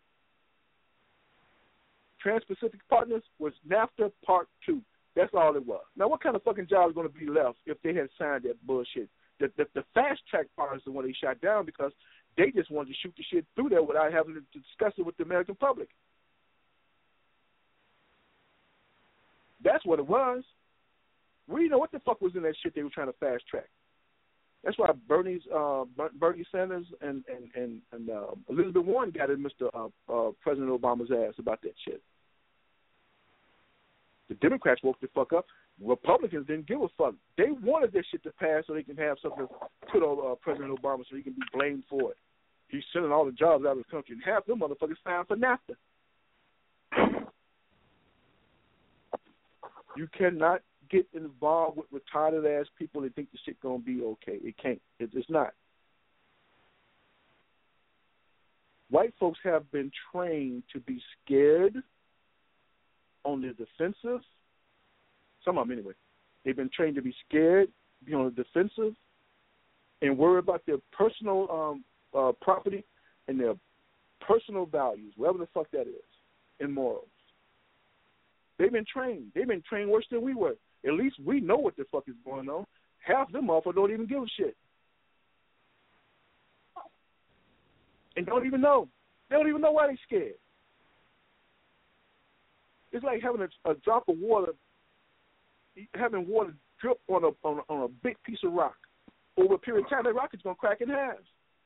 Trans 2.22 2.44
Pacific 2.44 2.80
Partners 2.90 3.24
was 3.40 3.54
NAFTA 3.68 4.12
Part 4.26 4.48
2. 4.66 4.82
That's 5.16 5.32
all 5.34 5.56
it 5.56 5.66
was. 5.66 5.84
Now, 5.98 6.08
what 6.08 6.24
kind 6.24 6.36
of 6.36 6.44
fucking 6.44 6.68
job 6.68 6.90
is 6.90 6.96
going 6.96 7.08
to 7.08 7.14
be 7.14 7.28
left 7.28 7.58
if 7.66 7.78
they 7.84 7.94
had 7.94 8.10
signed 8.18 8.44
that 8.44 8.66
bullshit? 8.66 9.10
The, 9.40 9.52
the, 9.58 9.66
the 9.74 9.84
fast 9.94 10.22
track 10.30 10.46
part 10.56 10.78
is 10.78 10.84
the 10.86 10.92
one 10.92 11.06
they 11.06 11.14
shot 11.14 11.42
down 11.42 11.66
because 11.66 11.92
they 12.38 12.52
just 12.52 12.72
wanted 12.72 12.90
to 12.90 12.96
shoot 13.02 13.14
the 13.18 13.24
shit 13.30 13.46
through 13.56 13.70
there 13.70 13.84
without 13.84 14.14
having 14.14 14.36
to 14.36 14.60
discuss 14.60 14.94
it 14.98 15.06
with 15.06 15.18
the 15.18 15.24
American 15.24 15.56
public. 15.56 15.90
That's 19.64 19.86
what 19.86 20.00
it 20.00 20.08
was. 20.08 20.44
We 21.48 21.68
know 21.68 21.78
what 21.78 21.92
the 21.92 22.00
fuck 22.00 22.22
was 22.22 22.36
in 22.36 22.44
that 22.44 22.56
shit 22.62 22.76
they 22.76 22.84
were 22.84 22.90
trying 22.90 23.08
to 23.08 23.18
fast 23.20 23.48
track. 23.48 23.70
That's 24.64 24.78
why 24.78 24.92
Bernie's 25.08 25.42
uh, 25.54 25.86
Bernie 26.20 26.46
Sanders 26.52 26.86
and 27.02 27.24
and 27.28 27.50
and, 27.56 27.82
and 27.92 28.10
uh, 28.10 28.28
Elizabeth 28.50 28.86
Warren 28.86 29.12
got 29.12 29.30
in 29.30 29.44
Mr. 29.44 29.70
Uh, 29.74 30.14
uh, 30.14 30.32
President 30.42 30.70
Obama's 30.70 31.12
ass 31.12 31.34
about 31.40 31.62
that 31.64 31.74
shit. 31.84 32.02
The 34.30 34.36
Democrats 34.36 34.82
woke 34.84 35.00
the 35.02 35.10
fuck 35.14 35.34
up. 35.34 35.46
Republicans 35.84 36.46
didn't 36.48 36.68
give 36.68 36.82
a 36.82 36.88
fuck. 36.98 37.16
They 37.38 37.52
wanted 37.64 37.92
that 37.94 38.04
shit 38.12 38.22
to 38.24 38.32
pass 38.40 38.64
so 38.68 38.74
they 38.74 38.84
can 38.84 38.98
have 38.98 39.18
something 39.22 39.48
put 39.92 40.04
on 40.04 40.32
uh, 40.32 40.36
President 40.36 40.80
Obama 40.80 41.04
so 41.10 41.16
he 41.16 41.24
can 41.24 41.34
be 41.34 41.42
blamed 41.54 41.84
for 41.90 42.12
it. 42.12 42.18
he's 42.70 42.84
sending 42.94 43.12
all 43.12 43.26
the 43.26 43.32
jobs 43.32 43.66
out 43.66 43.72
of 43.72 43.80
the 43.80 43.92
country, 43.92 44.14
and 44.14 44.24
half 44.24 44.46
them 44.46 44.60
motherfuckers 44.60 44.96
signed 45.04 45.28
for 45.28 45.36
NAFTA. 45.36 45.76
You 49.96 50.08
cannot 50.18 50.62
get 50.90 51.08
involved 51.14 51.78
with 51.78 52.04
retarded 52.04 52.60
ass 52.60 52.68
people 52.78 53.02
that 53.02 53.16
think 53.16 53.32
the 53.32 53.40
shit 53.46 53.60
gonna 53.62 53.80
be 53.80 54.02
okay. 54.04 54.38
It 54.44 54.56
can't. 54.62 54.82
It, 55.00 55.10
it's 55.14 55.30
not. 55.30 55.54
White 58.90 59.14
folks 59.20 59.40
have 59.44 59.72
been 59.72 59.92
trained 60.12 60.64
to 60.74 60.80
be 60.82 61.02
scared, 61.24 61.82
on 63.24 63.42
the 63.42 63.50
defensive. 63.50 64.22
Some 65.46 65.58
of 65.58 65.68
them, 65.68 65.78
anyway. 65.78 65.94
They've 66.44 66.56
been 66.56 66.70
trained 66.76 66.96
to 66.96 67.02
be 67.02 67.14
scared, 67.28 67.70
be 68.06 68.14
on 68.14 68.26
the 68.26 68.44
defensive, 68.44 68.96
and 70.02 70.18
worry 70.18 70.40
about 70.40 70.66
their 70.66 70.78
personal 70.92 71.48
um, 71.52 71.84
uh, 72.18 72.32
property 72.42 72.84
and 73.28 73.40
their 73.40 73.54
personal 74.20 74.66
values, 74.66 75.14
whatever 75.18 75.40
the 75.40 75.48
fuck 75.54 75.70
that 75.72 75.82
is, 75.82 76.04
and 76.60 76.74
morals. 76.74 77.08
They've 78.58 78.72
been 78.72 78.86
trained. 78.92 79.32
They've 79.34 79.48
been 79.48 79.64
trained 79.68 79.90
worse 79.90 80.06
than 80.12 80.22
we 80.22 80.36
were. 80.36 80.56
At 80.86 80.94
least 80.94 81.16
we 81.24 81.40
know 81.40 81.58
what 81.58 81.76
the 81.78 81.86
fuck 81.92 82.04
is 82.08 82.16
going 82.26 82.50
on. 82.50 82.66
Half 83.00 83.32
them 83.32 83.48
motherfuckers 83.48 83.76
don't 83.76 83.92
even 83.92 84.08
give 84.08 84.22
a 84.22 84.28
shit. 84.38 84.56
And 88.16 88.26
don't 88.26 88.46
even 88.46 88.62
know. 88.62 88.88
They 89.30 89.36
don't 89.36 89.48
even 89.48 89.62
know 89.62 89.72
why 89.72 89.88
they're 89.88 90.00
scared. 90.06 90.34
It's 92.92 93.04
like 93.06 93.22
having 93.22 93.42
a, 93.42 93.72
a 93.72 93.76
drop 93.76 94.10
of 94.10 94.18
water, 94.18 94.52
having 95.96 96.28
water 96.28 96.54
drip 96.82 97.00
on 97.08 97.24
a 97.24 97.48
on 97.48 97.60
a, 97.60 97.74
on 97.74 97.84
a 97.84 97.88
big 98.04 98.18
piece 98.24 98.40
of 98.44 98.54
rock. 98.54 98.76
Over 99.38 99.54
a 99.54 99.58
period 99.58 99.86
of 99.86 99.90
time, 99.90 100.04
that 100.04 100.14
rock 100.14 100.32
is 100.34 100.42
gonna 100.44 100.56
crack 100.56 100.82
in 100.82 100.90
half. 100.90 101.16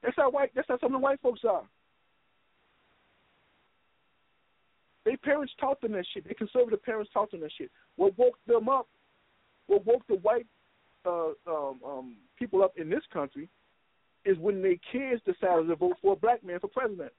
That's 0.04 0.16
how 0.16 0.30
white. 0.30 0.52
That's 0.56 0.68
how 0.68 0.78
some 0.80 0.94
of 0.94 1.02
the 1.02 1.04
white 1.04 1.20
folks 1.22 1.42
are. 1.50 1.64
Their 5.06 5.18
parents 5.18 5.54
taught 5.60 5.80
them 5.82 5.92
that 5.94 6.06
shit. 6.14 6.26
Their 6.26 6.34
conservative 6.34 6.84
parents 6.84 7.12
taught 7.14 7.32
them 7.32 7.42
that 7.42 7.52
shit. 7.58 7.72
What 7.96 8.18
woke 8.18 8.38
them 8.48 8.68
up, 8.68 8.88
what 9.68 9.86
woke 9.86 10.06
the 10.08 10.16
white 10.16 10.48
uh, 11.06 11.30
um, 11.48 11.80
um, 11.86 12.18
people 12.38 12.64
up 12.64 12.74
in 12.78 12.90
this 12.90 13.04
country, 13.14 13.48
is 14.26 14.38
when 14.40 14.64
their 14.64 14.78
kids 14.92 15.22
decided 15.24 15.68
to 15.68 15.76
vote 15.76 15.98
for 16.02 16.14
a 16.14 16.16
black 16.16 16.44
man 16.44 16.60
for 16.60 16.68
president. 16.68 17.14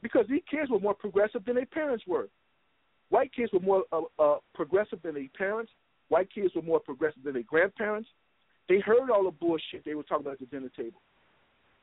Because 0.00 0.26
these 0.28 0.42
kids 0.48 0.70
were 0.70 0.78
more 0.78 0.94
progressive 0.94 1.44
than 1.44 1.56
their 1.56 1.66
parents 1.66 2.04
were. 2.06 2.28
White 3.08 3.34
kids 3.34 3.52
were 3.52 3.60
more 3.60 3.82
uh, 3.90 4.02
uh, 4.20 4.36
progressive 4.54 5.02
than 5.02 5.14
their 5.14 5.26
parents. 5.36 5.72
White 6.08 6.28
kids 6.32 6.54
were 6.54 6.62
more 6.62 6.78
progressive 6.78 7.24
than 7.24 7.34
their 7.34 7.42
grandparents. 7.42 8.08
They 8.68 8.78
heard 8.78 9.10
all 9.10 9.24
the 9.24 9.32
bullshit 9.32 9.84
they 9.84 9.94
were 9.94 10.04
talking 10.04 10.26
about 10.26 10.34
at 10.34 10.40
the 10.40 10.46
dinner 10.46 10.70
table. 10.76 11.00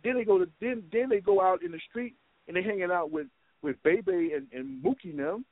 Then 0.04 0.16
they 0.16 0.24
go 0.24 0.38
to 0.38 0.48
then 0.62 0.84
then 0.92 1.10
they 1.10 1.20
go 1.20 1.42
out 1.42 1.64
in 1.64 1.72
the 1.72 1.80
street 1.90 2.16
and 2.48 2.56
they're 2.56 2.64
hanging 2.64 2.92
out 2.92 3.12
with 3.12 3.28
with 3.62 3.76
Bebe 3.84 4.34
and, 4.34 4.48
and 4.52 4.84
Mookie 4.84 5.16
them. 5.16 5.46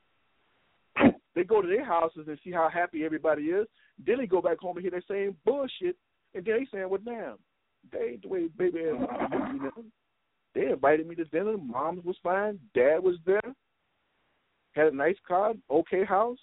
they 1.36 1.44
go 1.44 1.62
to 1.62 1.68
their 1.68 1.86
houses 1.86 2.26
and 2.28 2.38
see 2.44 2.52
how 2.52 2.70
happy 2.72 3.04
everybody 3.04 3.44
is. 3.44 3.68
Then 4.06 4.18
they 4.20 4.28
go 4.28 4.42
back 4.42 4.60
home 4.60 4.78
and 4.78 4.84
hear 4.84 4.92
that 4.92 5.04
same 5.10 5.36
bullshit, 5.46 5.98
and 6.34 6.46
then 6.46 6.60
they 6.60 6.68
saying, 6.72 6.90
"Well, 6.90 7.02
damn, 7.04 7.38
they 7.92 8.12
ain't 8.14 8.22
the 8.24 8.28
way 8.28 8.48
Bebe 8.58 8.80
and 8.80 9.00
Mookie 9.00 9.62
them." 9.62 9.92
They 10.56 10.68
invited 10.68 11.08
me 11.08 11.16
to 11.16 11.26
dinner. 11.26 11.58
Mom 11.58 12.02
was 12.04 12.16
fine. 12.22 12.60
Dad 12.76 13.00
was 13.00 13.16
there. 13.26 13.42
Had 14.74 14.88
a 14.88 14.96
nice 14.96 15.16
car, 15.28 15.54
okay 15.70 16.04
house, 16.04 16.40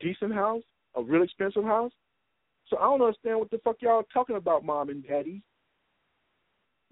decent 0.00 0.34
house, 0.34 0.62
a 0.94 1.02
real 1.02 1.22
expensive 1.22 1.64
house. 1.64 1.92
So 2.68 2.76
I 2.78 2.82
don't 2.82 3.02
understand 3.02 3.38
what 3.38 3.50
the 3.50 3.58
fuck 3.58 3.76
y'all 3.80 4.04
talking 4.12 4.36
about, 4.36 4.64
mom 4.64 4.90
and 4.90 5.06
daddy. 5.06 5.42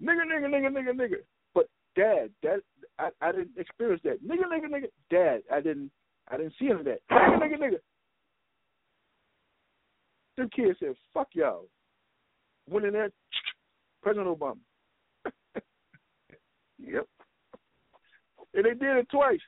Nigga, 0.01 0.21
nigga, 0.25 0.47
nigga, 0.47 0.69
nigga, 0.71 0.93
nigga. 0.93 1.15
Dad, 1.95 2.29
dad, 2.41 2.59
I, 2.99 3.09
I 3.21 3.31
didn't 3.31 3.57
experience 3.57 4.01
that. 4.03 4.23
Nigga, 4.25 4.43
nigga, 4.51 4.69
nigga. 4.69 4.87
Dad, 5.09 5.41
I 5.51 5.61
didn't, 5.61 5.91
I 6.29 6.37
didn't 6.37 6.53
see 6.57 6.69
any 6.69 6.79
of 6.79 6.85
that. 6.85 6.99
Nigga, 7.11 7.39
nigga, 7.39 7.57
nigga. 7.57 7.77
Them 10.37 10.49
kids 10.55 10.79
said, 10.79 10.95
"Fuck 11.13 11.29
y'all." 11.33 11.67
Went 12.69 12.85
in 12.85 12.93
there, 12.93 13.09
President 14.01 14.27
Obama. 14.27 14.57
yep. 16.79 17.05
And 18.53 18.65
they 18.65 18.69
did 18.69 18.97
it 18.97 19.07
twice. 19.11 19.39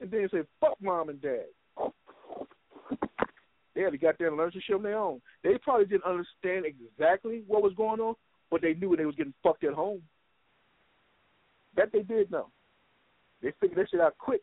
And 0.00 0.10
then 0.10 0.22
they 0.22 0.28
said, 0.28 0.46
"Fuck 0.60 0.76
mom 0.82 1.08
and 1.08 1.22
dad." 1.22 1.46
They 3.74 3.80
had 3.80 3.92
to 3.92 3.98
get 3.98 4.18
there 4.18 4.28
and 4.28 4.36
learn 4.36 4.52
some 4.52 4.60
shit 4.66 4.76
on 4.76 4.82
their 4.82 4.98
own. 4.98 5.22
They 5.42 5.56
probably 5.62 5.86
didn't 5.86 6.04
understand 6.04 6.66
exactly 6.66 7.42
what 7.46 7.62
was 7.62 7.72
going 7.74 8.00
on, 8.00 8.14
but 8.52 8.60
they 8.60 8.74
knew 8.74 8.94
they 8.94 9.06
was 9.06 9.16
getting 9.16 9.32
fucked 9.42 9.64
at 9.64 9.72
home. 9.72 10.02
That 11.74 11.90
they 11.90 12.02
did 12.02 12.30
know. 12.30 12.50
They 13.42 13.52
figured 13.58 13.78
that 13.78 13.90
shit 13.90 14.00
out 14.00 14.18
quick. 14.18 14.42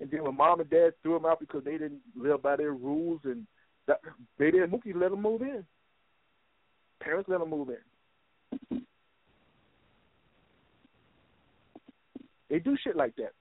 And 0.00 0.10
then 0.10 0.24
when 0.24 0.36
mom 0.36 0.60
and 0.60 0.70
dad 0.70 0.94
threw 1.02 1.12
them 1.12 1.26
out 1.26 1.40
because 1.40 1.62
they 1.64 1.72
didn't 1.72 2.00
live 2.16 2.42
by 2.42 2.56
their 2.56 2.72
rules, 2.72 3.20
and 3.24 3.46
that, 3.86 4.00
they 4.38 4.50
didn't 4.50 4.70
Mookie 4.70 4.94
let 4.94 5.10
them 5.10 5.20
move 5.20 5.42
in. 5.42 5.62
Parents 7.00 7.28
let 7.28 7.40
them 7.40 7.50
move 7.50 7.68
in. 7.68 8.82
They 12.48 12.60
do 12.60 12.78
shit 12.82 12.96
like 12.96 13.14
that. 13.16 13.32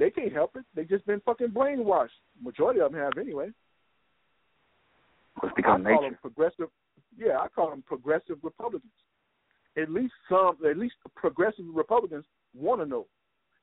They 0.00 0.10
can't 0.10 0.32
help 0.32 0.56
it. 0.56 0.64
They 0.74 0.84
just 0.84 1.06
been 1.06 1.20
fucking 1.20 1.50
brainwashed. 1.50 2.08
Majority 2.42 2.80
of 2.80 2.90
them 2.90 3.00
have 3.00 3.12
anyway. 3.20 3.50
It's 5.42 5.52
become 5.54 5.86
I 5.86 5.90
call 5.90 6.02
nature. 6.02 6.10
them 6.10 6.18
progressive. 6.20 6.68
Yeah, 7.16 7.38
I 7.38 7.48
call 7.48 7.70
them 7.70 7.82
progressive 7.86 8.38
Republicans. 8.42 8.92
At 9.76 9.90
least 9.90 10.12
some, 10.28 10.56
at 10.68 10.76
least 10.76 10.94
progressive 11.14 11.64
Republicans 11.72 12.24
want 12.54 12.80
to 12.80 12.86
know. 12.86 13.06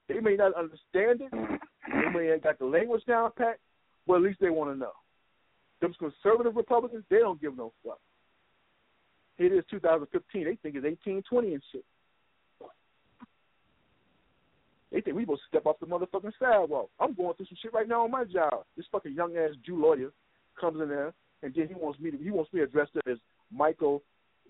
They 0.08 0.20
may 0.20 0.36
not 0.36 0.54
understand 0.56 1.22
it. 1.22 1.32
They 1.32 2.10
may 2.12 2.32
ain't 2.32 2.44
got 2.44 2.58
the 2.60 2.66
language 2.66 3.04
down 3.06 3.32
pat, 3.38 3.60
but 4.08 4.16
at 4.16 4.22
least 4.22 4.40
they 4.42 4.50
want 4.50 4.72
to 4.72 4.76
know. 4.76 4.92
Them 5.82 5.94
conservative 5.98 6.56
Republicans, 6.56 7.04
they 7.10 7.20
don't 7.20 7.40
give 7.40 7.56
no 7.56 7.72
fuck. 7.86 8.00
It 9.38 9.54
is 9.54 9.64
2015. 9.70 10.44
They 10.44 10.50
think 10.62 10.76
it's 10.76 10.84
1820 10.84 11.54
and 11.54 11.64
shit. 11.72 11.86
They 14.92 15.02
think 15.02 15.16
we 15.16 15.24
supposed 15.24 15.42
to 15.42 15.48
step 15.48 15.66
off 15.68 15.80
the 15.80 15.86
motherfucking 15.86 16.34
sidewalk. 16.40 16.90
I'm 17.00 17.14
going 17.14 17.36
through 17.36 17.46
some 17.46 17.58
shit 17.62 17.74
right 17.74 17.88
now 17.88 18.04
on 18.04 18.12
my 18.12 18.26
job. 18.26 18.66
This 18.76 18.88
fucking 18.92 19.14
young 19.14 19.38
ass 19.38 19.52
Jew 19.64 19.80
lawyer 19.80 20.12
comes 20.60 20.82
in 20.82 20.90
there 20.90 21.14
and 21.44 21.54
then 21.54 21.68
he 21.68 21.74
wants 21.74 22.00
me 22.00 22.12
to 22.12 22.18
he 22.18 22.32
wants 22.32 22.52
me 22.54 22.62
addressed 22.62 22.92
as 23.08 23.18
Michael, 23.52 24.04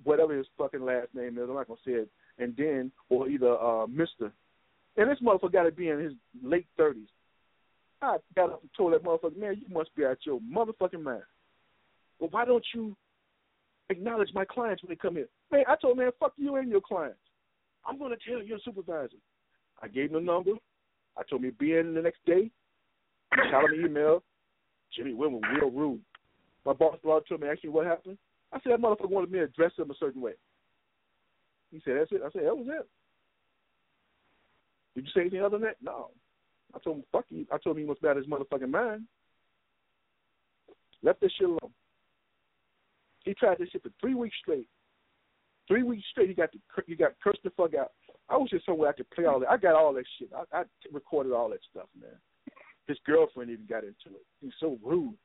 whatever 0.03 0.37
his 0.37 0.47
fucking 0.57 0.83
last 0.83 1.07
name 1.13 1.37
is. 1.37 1.43
I'm 1.47 1.55
not 1.55 1.67
gonna 1.67 1.79
say 1.85 1.93
it. 1.93 2.09
And 2.37 2.55
then 2.57 2.91
or 3.09 3.27
either 3.27 3.57
uh 3.59 3.87
Mister. 3.87 4.31
And 4.97 5.09
this 5.09 5.19
motherfucker 5.23 5.53
got 5.53 5.63
to 5.63 5.71
be 5.71 5.89
in 5.89 5.99
his 5.99 6.13
late 6.43 6.67
thirties. 6.75 7.07
I 8.01 8.17
got 8.35 8.51
up 8.51 8.61
and 8.61 8.69
told 8.75 8.93
that 8.93 9.03
motherfucker, 9.03 9.37
man, 9.37 9.61
you 9.61 9.73
must 9.73 9.95
be 9.95 10.05
out 10.05 10.17
your 10.25 10.39
motherfucking 10.39 11.03
mind. 11.03 11.23
Well, 12.19 12.29
why 12.31 12.45
don't 12.45 12.65
you 12.73 12.95
acknowledge 13.89 14.29
my 14.33 14.45
clients 14.45 14.83
when 14.83 14.89
they 14.89 14.95
come 14.95 15.17
in? 15.17 15.25
Man, 15.51 15.63
I 15.67 15.75
told 15.75 15.97
man, 15.97 16.11
fuck 16.19 16.33
you 16.37 16.55
and 16.55 16.69
your 16.69 16.81
clients. 16.81 17.19
I'm 17.85 17.97
gonna 17.99 18.15
tell 18.27 18.41
your 18.41 18.59
supervisor. 18.63 19.17
I 19.81 19.87
gave 19.87 20.11
him 20.11 20.13
the 20.13 20.31
number. 20.31 20.51
I 21.17 21.23
told 21.29 21.43
him 21.43 21.55
be 21.59 21.75
in 21.75 21.93
the 21.93 22.01
next 22.01 22.25
day. 22.25 22.49
Shot 23.51 23.65
him 23.65 23.79
an 23.79 23.85
email. 23.85 24.23
Jimmy 24.95 25.13
Wynn 25.13 25.41
real 25.53 25.69
rude. 25.69 26.01
My 26.65 26.73
boss 26.73 26.97
brought 27.01 27.25
to 27.27 27.37
me, 27.37 27.47
asked 27.47 27.63
me 27.63 27.69
what 27.69 27.85
happened. 27.85 28.17
I 28.51 28.59
said 28.61 28.73
that 28.73 28.81
motherfucker 28.81 29.09
wanted 29.09 29.31
me 29.31 29.39
to 29.39 29.47
dress 29.47 29.71
him 29.77 29.91
a 29.91 29.95
certain 29.99 30.21
way. 30.21 30.33
He 31.71 31.81
said, 31.85 31.95
That's 31.99 32.11
it. 32.11 32.21
I 32.25 32.31
said, 32.31 32.45
That 32.45 32.57
was 32.57 32.67
it. 32.67 32.87
Did 34.95 35.05
you 35.05 35.11
say 35.13 35.21
anything 35.21 35.41
other 35.41 35.57
than 35.57 35.67
that? 35.67 35.77
No. 35.81 36.09
I 36.75 36.79
told 36.79 36.97
him, 36.97 37.03
fuck 37.11 37.25
you. 37.29 37.45
I 37.51 37.57
told 37.57 37.77
him 37.77 37.87
he 37.87 37.93
be 38.01 38.07
out 38.07 38.17
his 38.17 38.27
motherfucking 38.27 38.69
mind. 38.69 39.05
Left 41.01 41.21
this 41.21 41.31
shit 41.37 41.47
alone. 41.47 41.71
He 43.23 43.33
tried 43.33 43.57
this 43.59 43.69
shit 43.69 43.83
for 43.83 43.91
three 44.01 44.13
weeks 44.13 44.35
straight. 44.41 44.67
Three 45.67 45.83
weeks 45.83 46.03
straight, 46.11 46.29
he 46.29 46.35
got 46.35 46.51
the, 46.51 46.59
he 46.87 46.95
got 46.95 47.13
cursed 47.23 47.39
the 47.43 47.51
fuck 47.51 47.75
out. 47.75 47.91
I 48.27 48.37
was 48.37 48.49
just 48.49 48.65
somewhere 48.65 48.89
I 48.89 48.93
could 48.93 49.09
play 49.11 49.25
all 49.25 49.39
that. 49.39 49.49
I 49.49 49.57
got 49.57 49.75
all 49.75 49.93
that 49.93 50.05
shit. 50.17 50.29
I, 50.35 50.59
I 50.59 50.63
recorded 50.91 51.31
all 51.31 51.49
that 51.49 51.59
stuff, 51.69 51.87
man. 51.99 52.09
His 52.87 52.97
girlfriend 53.05 53.51
even 53.51 53.67
got 53.67 53.83
into 53.83 54.15
it. 54.17 54.25
He's 54.41 54.51
so 54.59 54.77
rude. 54.83 55.15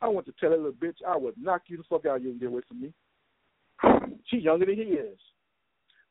I 0.00 0.08
want 0.08 0.26
to 0.26 0.34
tell 0.38 0.50
that 0.50 0.56
little 0.56 0.72
bitch, 0.72 0.98
I 1.06 1.16
would 1.16 1.34
knock 1.40 1.62
you 1.66 1.76
the 1.76 1.82
fuck 1.88 2.06
out. 2.06 2.22
You 2.22 2.30
and 2.30 2.40
get 2.40 2.48
away 2.48 2.62
from 2.68 2.80
me. 2.80 2.92
She 4.26 4.38
younger 4.38 4.66
than 4.66 4.74
he 4.76 4.82
is, 4.82 5.18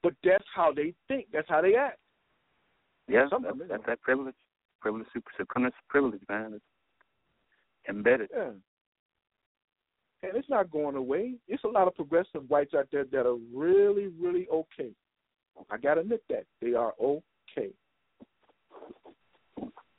but 0.01 0.13
that's 0.23 0.43
how 0.55 0.71
they 0.73 0.93
think. 1.07 1.27
That's 1.31 1.49
how 1.49 1.61
they 1.61 1.75
act. 1.75 1.99
Yeah, 3.07 3.27
Some 3.29 3.43
that's, 3.43 3.57
that's 3.69 3.83
that 3.87 4.01
privilege, 4.01 4.35
privilege, 4.81 5.07
super 5.13 5.31
supremacist 5.39 5.71
privilege, 5.89 6.21
man. 6.29 6.53
It's 6.55 6.65
embedded. 7.89 8.29
Yeah. 8.35 8.51
And 10.23 10.35
it's 10.35 10.49
not 10.49 10.71
going 10.71 10.95
away. 10.95 11.35
It's 11.47 11.63
a 11.63 11.67
lot 11.67 11.87
of 11.87 11.95
progressive 11.95 12.49
whites 12.49 12.73
out 12.73 12.87
there 12.91 13.05
that 13.05 13.25
are 13.25 13.37
really, 13.53 14.07
really 14.19 14.47
okay. 14.51 14.91
I 15.69 15.77
gotta 15.77 16.01
admit 16.01 16.23
that 16.29 16.45
they 16.61 16.73
are 16.73 16.93
okay. 17.01 17.71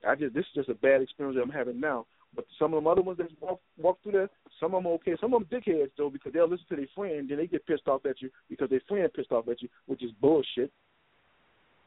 I 0.06 0.14
just 0.14 0.34
this 0.34 0.44
is 0.44 0.54
just 0.54 0.68
a 0.68 0.74
bad 0.74 1.02
experience 1.02 1.36
that 1.36 1.42
I'm 1.42 1.50
having 1.50 1.80
now. 1.80 2.06
But 2.34 2.44
Some 2.58 2.74
of 2.74 2.82
them 2.82 2.86
other 2.86 3.02
ones 3.02 3.18
that 3.18 3.28
walk 3.40 3.60
walk 3.78 3.98
through 4.02 4.12
there, 4.12 4.30
some 4.60 4.74
of 4.74 4.82
them 4.82 4.92
okay. 4.92 5.16
Some 5.20 5.34
of 5.34 5.48
them 5.48 5.60
dickheads 5.60 5.90
though 5.96 6.10
because 6.10 6.32
they'll 6.32 6.48
listen 6.48 6.66
to 6.70 6.76
their 6.76 6.86
friend, 6.94 7.28
then 7.28 7.38
they 7.38 7.46
get 7.46 7.66
pissed 7.66 7.88
off 7.88 8.04
at 8.06 8.20
you 8.20 8.30
because 8.48 8.70
their 8.70 8.82
friend 8.86 9.12
pissed 9.14 9.32
off 9.32 9.48
at 9.48 9.62
you, 9.62 9.68
which 9.86 10.04
is 10.04 10.12
bullshit. 10.20 10.70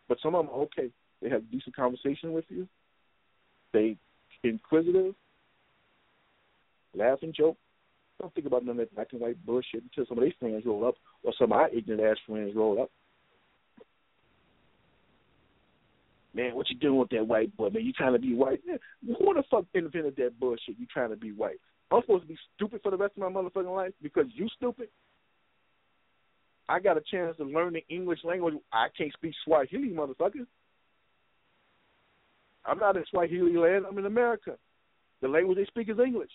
But 0.09 0.17
some 0.21 0.35
of 0.35 0.45
them 0.45 0.55
okay. 0.55 0.89
They 1.21 1.29
have 1.29 1.49
decent 1.51 1.75
conversation 1.75 2.33
with 2.33 2.45
you. 2.49 2.67
They 3.71 3.95
inquisitive, 4.43 5.13
laugh 6.95 7.19
and 7.21 7.33
joke. 7.33 7.57
Don't 8.19 8.33
think 8.33 8.47
about 8.47 8.65
none 8.65 8.71
of 8.71 8.77
that 8.77 8.95
black 8.95 9.07
and 9.11 9.21
white 9.21 9.43
bullshit 9.45 9.83
until 9.83 10.05
some 10.07 10.17
of 10.17 10.23
their 10.23 10.33
friends 10.39 10.65
roll 10.65 10.87
up 10.87 10.95
or 11.23 11.33
some 11.37 11.51
of 11.51 11.57
our 11.59 11.69
ignorant 11.69 12.03
ass 12.03 12.17
friends 12.27 12.55
roll 12.55 12.81
up. 12.81 12.89
Man, 16.33 16.55
what 16.55 16.69
you 16.69 16.77
doing 16.77 16.97
with 16.97 17.09
that 17.09 17.27
white 17.27 17.55
boy? 17.57 17.69
Man, 17.69 17.85
you 17.85 17.91
trying 17.91 18.13
to 18.13 18.19
be 18.19 18.33
white? 18.33 18.61
Man, 18.65 18.79
who 19.05 19.33
the 19.33 19.43
fuck 19.51 19.65
invented 19.73 20.15
that 20.15 20.39
bullshit? 20.39 20.79
You 20.79 20.85
trying 20.91 21.09
to 21.09 21.17
be 21.17 21.31
white? 21.31 21.59
I'm 21.91 22.01
supposed 22.01 22.23
to 22.23 22.27
be 22.27 22.37
stupid 22.55 22.79
for 22.81 22.91
the 22.91 22.97
rest 22.97 23.13
of 23.17 23.33
my 23.33 23.41
motherfucking 23.41 23.75
life 23.75 23.91
because 24.01 24.25
you 24.33 24.47
stupid? 24.55 24.87
I 26.69 26.79
got 26.79 26.97
a 26.97 27.01
chance 27.11 27.35
to 27.37 27.43
learn 27.43 27.73
the 27.73 27.83
English 27.93 28.19
language. 28.23 28.53
I 28.71 28.87
can't 28.97 29.11
speak 29.13 29.33
Swahili, 29.43 29.89
motherfucker. 29.89 30.45
I'm 32.65 32.77
not 32.77 32.95
in 32.95 33.03
Swahili 33.09 33.57
land. 33.57 33.85
I'm 33.89 33.97
in 33.97 34.05
America. 34.05 34.55
The 35.21 35.27
language 35.27 35.57
they 35.57 35.65
speak 35.65 35.89
is 35.89 35.99
English. 35.99 36.31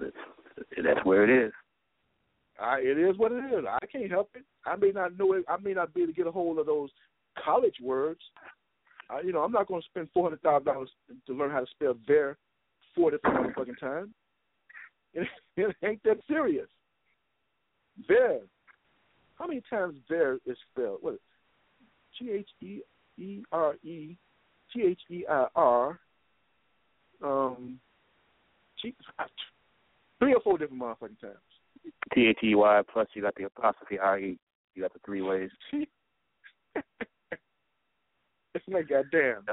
That's 0.00 1.04
where 1.04 1.24
it 1.24 1.46
is. 1.46 1.52
I, 2.60 2.78
it 2.78 2.98
is 2.98 3.16
what 3.18 3.32
it 3.32 3.44
is. 3.44 3.64
I 3.68 3.84
can't 3.86 4.10
help 4.10 4.30
it. 4.34 4.44
I 4.64 4.76
may 4.76 4.90
not 4.90 5.18
know 5.18 5.34
it. 5.34 5.44
I 5.48 5.56
may 5.62 5.74
not 5.74 5.92
be 5.92 6.02
able 6.02 6.12
to 6.12 6.16
get 6.16 6.26
a 6.26 6.32
hold 6.32 6.58
of 6.58 6.66
those 6.66 6.90
college 7.44 7.76
words. 7.82 8.20
I, 9.10 9.20
you 9.20 9.32
know, 9.32 9.40
I'm 9.40 9.52
not 9.52 9.68
going 9.68 9.80
to 9.80 9.88
spend 9.88 10.08
four 10.12 10.24
hundred 10.24 10.42
thousand 10.42 10.66
dollars 10.66 10.90
to 11.26 11.32
learn 11.32 11.50
how 11.50 11.60
to 11.60 11.66
spell 11.70 11.94
there 12.06 12.36
four 12.94 13.10
different 13.10 13.56
motherfucking 13.56 13.78
times. 13.78 14.10
It, 15.14 15.26
it 15.56 15.76
ain't 15.84 16.02
that 16.04 16.18
serious. 16.28 16.68
There. 18.08 18.40
How 19.36 19.46
many 19.46 19.62
times 19.70 19.96
there 20.08 20.34
is 20.46 20.56
spelled? 20.72 20.98
What? 21.00 21.18
G 22.18 22.30
H 22.32 22.48
E 22.60 22.80
E 23.18 23.42
R 23.52 23.74
E 23.82 24.16
T 24.72 24.82
H 24.82 25.00
E 25.10 25.24
I 25.28 25.46
R. 25.54 25.98
Um. 27.22 27.80
G, 28.80 28.94
three 30.18 30.34
or 30.34 30.40
four 30.40 30.58
different 30.58 30.82
motherfucking 30.82 31.20
times. 31.20 31.38
T 32.14 32.26
H 32.26 32.38
E 32.42 32.54
Y 32.54 32.82
plus 32.92 33.08
you 33.14 33.22
got 33.22 33.34
the 33.36 33.44
apostrophe 33.44 33.98
I 33.98 34.18
E. 34.18 34.38
You 34.74 34.82
got 34.82 34.92
the 34.92 35.00
three 35.04 35.22
ways. 35.22 35.50
it's 38.66 38.74
like 38.74 38.88
goddamn. 38.88 39.44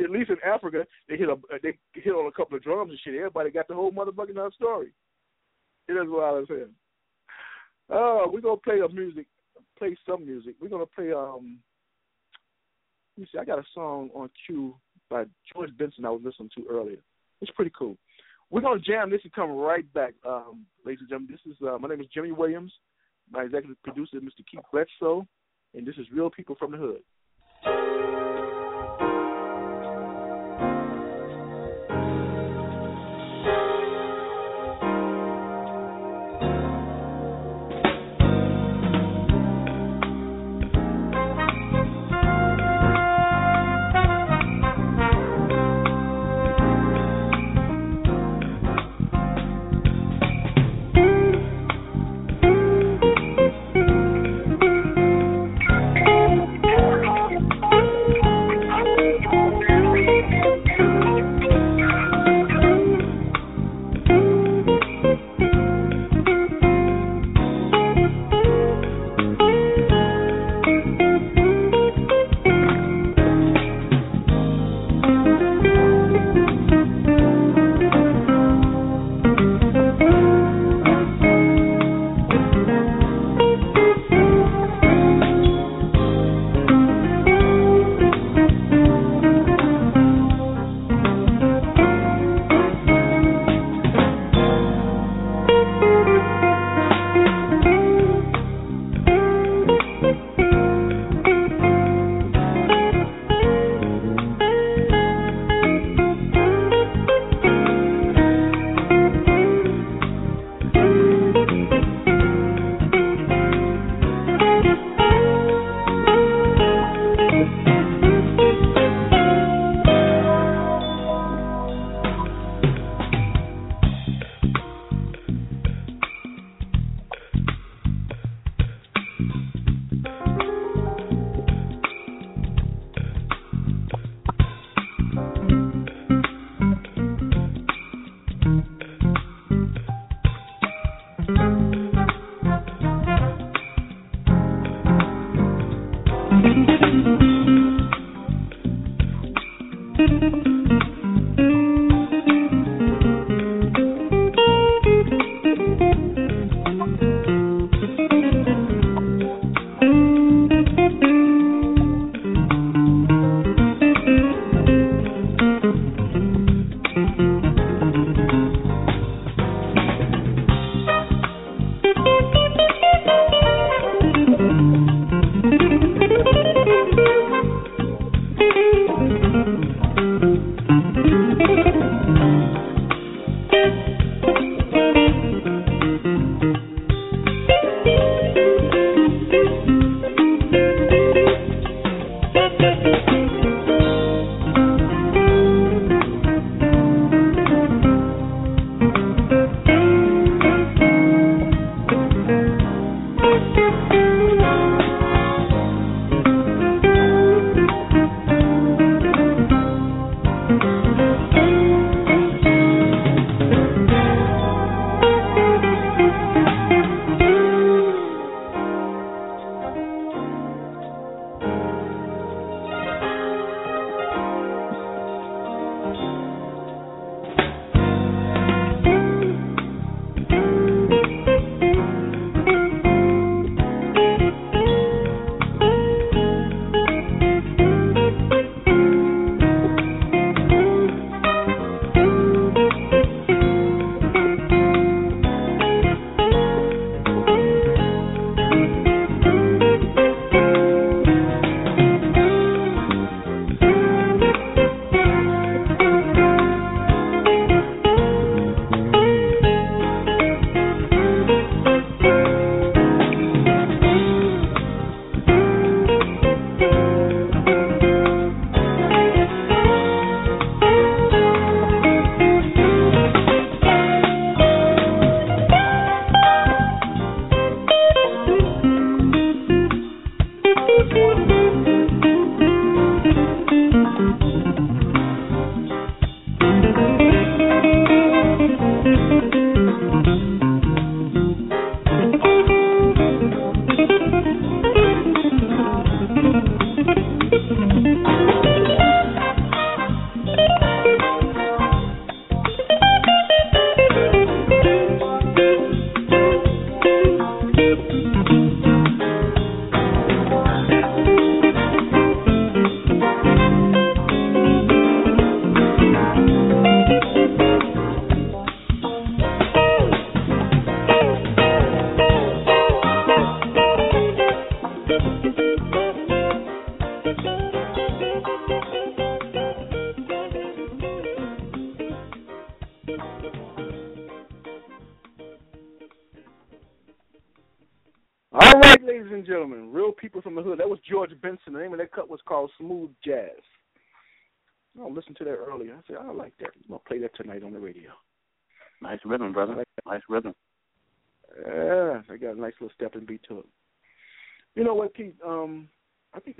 At 0.00 0.10
least 0.10 0.30
in 0.30 0.36
Africa, 0.46 0.86
they 1.08 1.16
hit 1.16 1.28
a 1.28 1.36
they 1.62 1.76
hit 1.92 2.12
on 2.12 2.26
a 2.26 2.32
couple 2.32 2.56
of 2.56 2.62
drums 2.62 2.90
and 2.90 3.00
shit. 3.00 3.14
Everybody 3.14 3.50
got 3.50 3.68
the 3.68 3.74
whole 3.74 3.92
motherfucking 3.92 4.52
story. 4.54 4.92
It 5.88 5.92
is 5.92 6.06
wild 6.06 6.42
as 6.42 6.48
hell. 6.48 6.68
Oh, 7.90 8.30
we're 8.32 8.40
gonna 8.40 8.58
play 8.58 8.80
a 8.80 8.88
music, 8.88 9.26
play 9.78 9.96
some 10.06 10.24
music. 10.24 10.54
We're 10.60 10.68
gonna 10.68 10.86
play 10.86 11.12
um. 11.12 11.58
Let 13.16 13.22
me 13.22 13.28
see. 13.32 13.38
I 13.38 13.44
got 13.44 13.58
a 13.58 13.64
song 13.74 14.10
on 14.14 14.30
cue 14.46 14.76
by 15.10 15.24
George 15.52 15.76
Benson 15.76 16.04
I 16.04 16.10
was 16.10 16.22
listening 16.24 16.50
to 16.56 16.66
earlier. 16.70 16.98
It's 17.40 17.50
pretty 17.52 17.72
cool. 17.76 17.96
We're 18.50 18.60
gonna 18.60 18.80
jam 18.80 19.10
this 19.10 19.20
and 19.24 19.32
come 19.32 19.50
right 19.50 19.90
back, 19.94 20.14
um, 20.26 20.64
ladies 20.84 21.00
and 21.00 21.08
gentlemen. 21.08 21.32
This 21.32 21.52
is 21.52 21.58
uh, 21.66 21.78
my 21.78 21.88
name 21.88 22.00
is 22.00 22.06
Jimmy 22.14 22.32
Williams. 22.32 22.72
My 23.30 23.42
executive 23.42 23.82
producer, 23.82 24.18
Mr. 24.18 24.44
Keith 24.50 24.60
Bledsoe, 24.72 25.26
and 25.74 25.86
this 25.86 25.96
is 25.96 26.06
Real 26.12 26.30
People 26.30 26.56
from 26.58 26.72
the 26.72 26.78
Hood. 26.78 27.02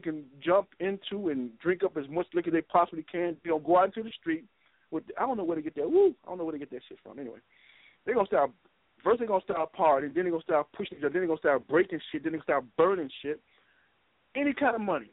can 0.00 0.24
jump 0.44 0.68
into 0.80 1.28
and 1.28 1.58
drink 1.58 1.82
up 1.84 1.96
as 1.96 2.08
much 2.08 2.26
liquor 2.34 2.50
they 2.50 2.60
possibly 2.62 3.04
can. 3.10 3.36
You 3.44 3.52
know, 3.52 3.58
go 3.58 3.78
out 3.78 3.86
into 3.86 4.02
the 4.02 4.12
street. 4.20 4.44
With 4.90 5.04
I 5.18 5.26
don't 5.26 5.36
know 5.36 5.44
where 5.44 5.56
to 5.56 5.62
get 5.62 5.74
that. 5.76 5.90
Woo! 5.90 6.14
I 6.24 6.28
don't 6.28 6.38
know 6.38 6.44
where 6.44 6.52
to 6.52 6.58
get 6.58 6.70
that 6.70 6.80
shit 6.88 6.98
from. 7.02 7.18
Anyway, 7.18 7.38
they're 8.04 8.14
gonna 8.14 8.26
start. 8.26 8.50
First, 9.04 9.18
they're 9.18 9.28
gonna 9.28 9.44
start 9.44 9.70
partying. 9.78 10.14
Then 10.14 10.24
they're 10.24 10.30
gonna 10.30 10.42
start 10.42 10.66
pushing. 10.76 10.98
Then 11.00 11.12
they're 11.12 11.26
gonna 11.26 11.38
start 11.38 11.68
breaking 11.68 12.00
shit. 12.10 12.24
Then 12.24 12.32
they're 12.32 12.40
gonna 12.40 12.62
start 12.62 12.76
burning 12.76 13.10
shit. 13.22 13.40
Any 14.34 14.52
kind 14.52 14.74
of 14.74 14.80
money, 14.80 15.10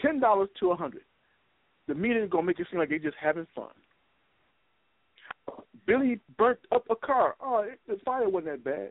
ten 0.00 0.18
dollars 0.20 0.48
to 0.60 0.72
a 0.72 0.76
hundred. 0.76 1.02
The 1.86 1.94
media 1.94 2.24
is 2.24 2.30
gonna 2.30 2.44
make 2.44 2.58
it 2.60 2.66
seem 2.70 2.80
like 2.80 2.88
they're 2.88 2.98
just 2.98 3.16
having 3.20 3.46
fun. 3.54 3.70
Billy 5.86 6.20
burnt 6.36 6.58
up 6.72 6.84
a 6.90 6.96
car. 6.96 7.34
Oh, 7.40 7.60
it, 7.60 7.80
the 7.88 7.98
fire 8.04 8.28
wasn't 8.28 8.52
that 8.52 8.64
bad. 8.64 8.90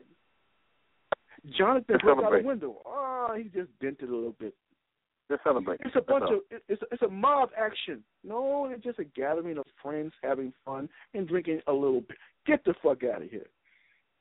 Jonathan 1.56 1.98
broke 2.02 2.24
out 2.24 2.32
the 2.32 2.46
window. 2.46 2.76
Oh, 2.84 3.34
he 3.36 3.44
just 3.44 3.70
dented 3.80 4.08
a 4.08 4.14
little 4.14 4.34
bit. 4.38 4.54
Let's 5.30 5.42
celebrate. 5.44 5.80
It's 5.84 5.94
a 5.94 6.00
bunch 6.00 6.24
of 6.30 6.60
it's 6.68 6.82
it's 6.90 7.02
a 7.02 7.08
mob 7.08 7.50
action. 7.56 8.02
No, 8.24 8.66
it's 8.70 8.82
just 8.82 8.98
a 8.98 9.04
gathering 9.04 9.58
of 9.58 9.64
friends 9.82 10.12
having 10.22 10.52
fun 10.64 10.88
and 11.12 11.28
drinking 11.28 11.60
a 11.66 11.72
little 11.72 12.00
bit. 12.00 12.16
Get 12.46 12.64
the 12.64 12.74
fuck 12.82 13.04
out 13.04 13.22
of 13.22 13.30
here. 13.30 13.46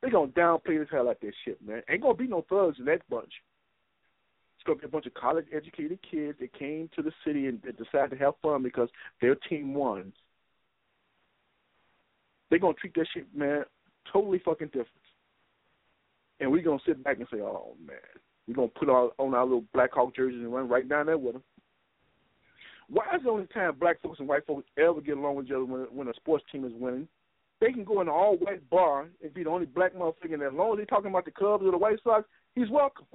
They're 0.02 0.12
gonna 0.12 0.32
downplay 0.32 0.80
this 0.80 0.90
hell 0.92 1.10
out 1.10 1.22
that 1.22 1.34
shit, 1.46 1.66
man. 1.66 1.82
Ain't 1.90 2.02
gonna 2.02 2.14
be 2.14 2.28
no 2.28 2.46
thugs 2.50 2.78
in 2.80 2.86
that 2.86 3.08
bunch. 3.10 3.32
It's 4.58 4.66
gonna 4.66 4.80
be 4.80 4.86
a 4.86 4.90
bunch 4.90 5.06
of 5.06 5.14
college 5.14 5.46
educated 5.56 6.00
kids 6.10 6.38
that 6.42 6.54
came 6.54 6.90
to 6.96 7.02
the 7.02 7.14
city 7.26 7.48
and 7.48 7.62
decided 7.62 8.12
to 8.12 8.18
have 8.18 8.34
fun 8.42 8.62
because 8.62 8.90
their 9.22 9.36
team 9.36 9.74
won. 9.74 10.12
They're 12.50 12.60
gonna 12.60 12.74
treat 12.74 12.96
that 12.96 13.08
shit, 13.14 13.34
man, 13.34 13.64
totally 14.12 14.40
fucking 14.40 14.68
different 14.68 15.07
and 16.40 16.52
we're 16.52 16.62
gonna 16.62 16.80
sit 16.86 17.04
back 17.04 17.18
and 17.18 17.28
say, 17.32 17.42
"Oh 17.42 17.76
man, 17.86 17.98
we're 18.48 18.56
gonna 18.56 18.68
put 18.68 18.90
our, 18.90 19.12
on 19.18 19.34
our 19.34 19.44
little 19.44 19.66
Blackhawk 19.74 20.16
jerseys 20.16 20.42
and 20.42 20.54
run 20.54 20.70
right 20.70 20.88
down 20.88 21.08
there 21.08 21.18
with 21.18 21.34
them." 21.34 21.44
Why 22.90 23.06
is 23.16 23.24
the 23.24 23.30
only 23.30 23.48
time 23.48 23.76
black 23.78 24.02
folks 24.02 24.20
and 24.20 24.28
white 24.28 24.46
folks 24.46 24.68
ever 24.78 25.02
get 25.02 25.18
along 25.18 25.36
with 25.36 25.48
each 25.48 25.52
other 25.52 25.66
when, 25.66 25.82
when 25.94 26.08
a 26.08 26.14
sports 26.14 26.46
team 26.52 26.64
is 26.64 26.72
winning? 26.74 27.08
They 27.60 27.72
can 27.72 27.84
go 27.84 28.02
in 28.02 28.08
an 28.08 28.14
all 28.14 28.38
white 28.38 28.68
bar 28.70 29.08
and 29.22 29.34
be 29.34 29.44
the 29.44 29.50
only 29.50 29.66
black 29.66 29.94
motherfucker, 29.94 30.34
and 30.34 30.44
as 30.44 30.54
long 30.54 30.74
as 30.74 30.78
they're 30.78 30.86
talking 30.86 31.10
about 31.10 31.26
the 31.26 31.32
Cubs 31.32 31.64
or 31.66 31.72
the 31.72 31.78
White 31.78 32.00
Sox, 32.04 32.28
he's 32.56 32.70
welcome. 32.70 33.06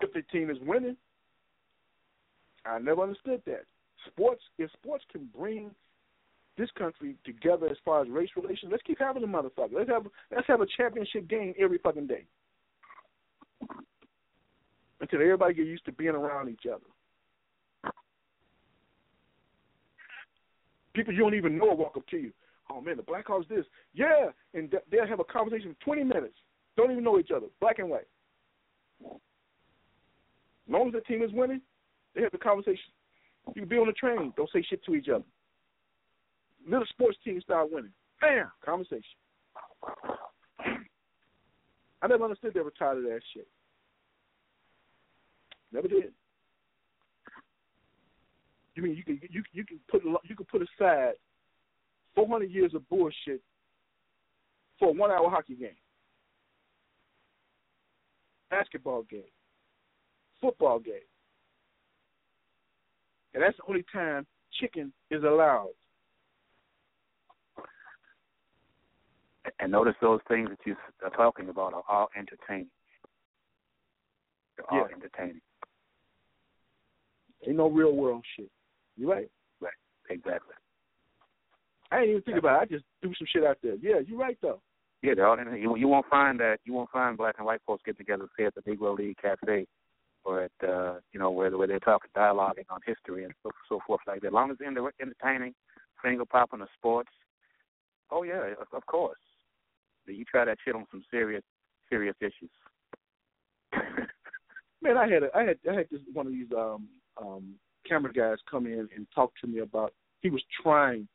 If 0.00 0.12
the 0.12 0.22
team 0.22 0.48
is 0.48 0.58
winning, 0.62 0.96
I 2.64 2.78
never 2.78 3.02
understood 3.02 3.42
that. 3.46 3.64
Sports, 4.06 4.42
if 4.58 4.70
sports 4.72 5.04
can 5.10 5.28
bring 5.36 5.72
this 6.56 6.70
country 6.76 7.16
together 7.24 7.66
as 7.66 7.76
far 7.84 8.02
as 8.02 8.08
race 8.08 8.30
relations. 8.36 8.70
Let's 8.70 8.82
keep 8.82 8.98
having 8.98 9.22
a 9.22 9.26
motherfucker. 9.26 9.74
Let's 9.74 9.90
have 9.90 10.06
let's 10.34 10.46
have 10.46 10.60
a 10.60 10.66
championship 10.76 11.28
game 11.28 11.54
every 11.58 11.78
fucking 11.78 12.06
day. 12.06 12.24
Until 15.00 15.20
everybody 15.20 15.54
get 15.54 15.66
used 15.66 15.84
to 15.86 15.92
being 15.92 16.10
around 16.10 16.48
each 16.48 16.66
other. 16.66 16.84
People 20.94 21.14
you 21.14 21.20
don't 21.20 21.34
even 21.34 21.56
know 21.56 21.72
walk 21.72 21.96
up 21.96 22.06
to 22.08 22.18
you. 22.18 22.32
Oh 22.70 22.80
man, 22.80 22.96
the 22.96 23.02
Blackhawks 23.02 23.48
this. 23.48 23.64
Yeah, 23.94 24.28
and 24.54 24.72
they'll 24.90 25.06
have 25.06 25.20
a 25.20 25.24
conversation 25.24 25.74
for 25.78 25.84
20 25.86 26.04
minutes. 26.04 26.36
Don't 26.76 26.92
even 26.92 27.04
know 27.04 27.18
each 27.18 27.30
other, 27.34 27.46
black 27.60 27.78
and 27.78 27.88
white. 27.88 28.06
As 29.04 29.18
long 30.68 30.88
as 30.88 30.92
the 30.92 31.00
team 31.00 31.22
is 31.22 31.32
winning, 31.32 31.60
they 32.14 32.22
have 32.22 32.32
the 32.32 32.38
conversation. 32.38 32.92
You 33.48 33.62
can 33.62 33.68
be 33.68 33.76
on 33.76 33.86
the 33.86 33.92
train. 33.92 34.32
Don't 34.36 34.48
say 34.52 34.62
shit 34.68 34.84
to 34.84 34.94
each 34.94 35.08
other 35.08 35.24
little 36.68 36.86
sports 36.86 37.18
teams 37.24 37.42
start 37.44 37.70
winning. 37.72 37.92
Bam, 38.20 38.50
conversation. 38.64 39.02
I 42.02 42.08
never 42.08 42.24
understood 42.24 42.52
they 42.54 42.60
were 42.60 42.72
tired 42.76 42.98
of 42.98 43.04
that 43.04 43.20
shit. 43.32 43.46
Never 45.72 45.88
did. 45.88 46.12
You 48.74 48.82
mean 48.82 48.96
you 48.96 49.04
can 49.04 49.20
you 49.30 49.42
you 49.52 49.64
can 49.64 49.78
put 49.90 50.02
you 50.24 50.36
can 50.36 50.46
put 50.46 50.62
aside 50.62 51.12
four 52.14 52.26
hundred 52.28 52.50
years 52.50 52.74
of 52.74 52.88
bullshit 52.88 53.40
for 54.78 54.88
a 54.88 54.92
one 54.92 55.10
hour 55.10 55.28
hockey 55.30 55.54
game, 55.54 55.70
basketball 58.50 59.02
game, 59.10 59.22
football 60.40 60.78
game, 60.78 60.94
and 63.34 63.42
that's 63.42 63.56
the 63.58 63.64
only 63.68 63.84
time 63.92 64.26
chicken 64.58 64.92
is 65.10 65.22
allowed. 65.22 65.68
And 69.58 69.72
notice 69.72 69.94
those 70.00 70.20
things 70.28 70.48
that 70.50 70.58
you 70.64 70.76
are 71.04 71.10
talking 71.10 71.48
about 71.48 71.74
are 71.74 71.82
all 71.88 72.08
entertaining. 72.16 72.70
They're 74.56 74.70
all 74.70 74.86
yeah. 74.88 74.96
entertaining. 74.96 75.40
Ain't 77.46 77.56
no 77.56 77.68
real 77.68 77.92
world 77.92 78.24
shit. 78.36 78.50
You 78.96 79.10
right? 79.10 79.28
Right. 79.60 79.72
Exactly. 80.10 80.54
I 81.90 82.00
ain't 82.00 82.10
even 82.10 82.22
think 82.22 82.38
about 82.38 82.62
it. 82.62 82.62
I 82.62 82.74
just 82.74 82.84
do 83.02 83.12
some 83.18 83.26
shit 83.32 83.44
out 83.44 83.58
there. 83.62 83.74
Yeah, 83.80 84.00
you're 84.06 84.18
right 84.18 84.38
though. 84.40 84.60
Yeah, 85.02 85.14
they're 85.16 85.26
all 85.26 85.38
in, 85.38 85.60
you 85.60 85.76
you 85.76 85.88
won't 85.88 86.06
find 86.08 86.38
that 86.38 86.58
you 86.64 86.72
won't 86.72 86.90
find 86.90 87.18
black 87.18 87.34
and 87.38 87.46
white 87.46 87.60
folks 87.66 87.82
get 87.84 87.98
together 87.98 88.28
say 88.38 88.44
at 88.44 88.54
the 88.54 88.62
Negro 88.62 88.96
League 88.96 89.16
Cafe 89.20 89.66
or 90.24 90.44
at 90.44 90.68
uh 90.68 90.94
you 91.12 91.18
know 91.18 91.32
where 91.32 91.56
where 91.58 91.66
they're 91.66 91.80
talking 91.80 92.10
dialoguing 92.16 92.66
on 92.70 92.80
history 92.86 93.24
and 93.24 93.34
so 93.42 93.50
so 93.68 93.80
forth 93.86 94.00
like 94.06 94.20
that. 94.20 94.28
As 94.28 94.32
long 94.32 94.52
as 94.52 94.58
they're 94.58 94.92
entertaining, 95.00 95.54
finger 96.00 96.24
popping 96.24 96.60
the 96.60 96.68
sports. 96.78 97.10
Oh 98.10 98.22
yeah, 98.22 98.52
of, 98.60 98.68
of 98.72 98.86
course 98.86 99.18
you 100.06 100.24
try 100.24 100.44
that 100.44 100.58
shit 100.64 100.74
on 100.74 100.86
some 100.90 101.04
serious 101.10 101.42
serious 101.88 102.16
issues. 102.20 102.50
Man, 104.82 104.96
I 104.96 105.08
had 105.08 105.22
a, 105.22 105.28
I 105.34 105.42
had 105.44 105.58
I 105.70 105.74
had 105.74 105.86
this 105.90 106.00
one 106.12 106.26
of 106.26 106.32
these 106.32 106.48
um 106.56 106.88
um 107.20 107.54
camera 107.88 108.12
guys 108.12 108.38
come 108.50 108.66
in 108.66 108.88
and 108.94 109.06
talk 109.14 109.32
to 109.40 109.46
me 109.46 109.60
about 109.60 109.92
he 110.20 110.30
was 110.30 110.42
trying 110.62 111.08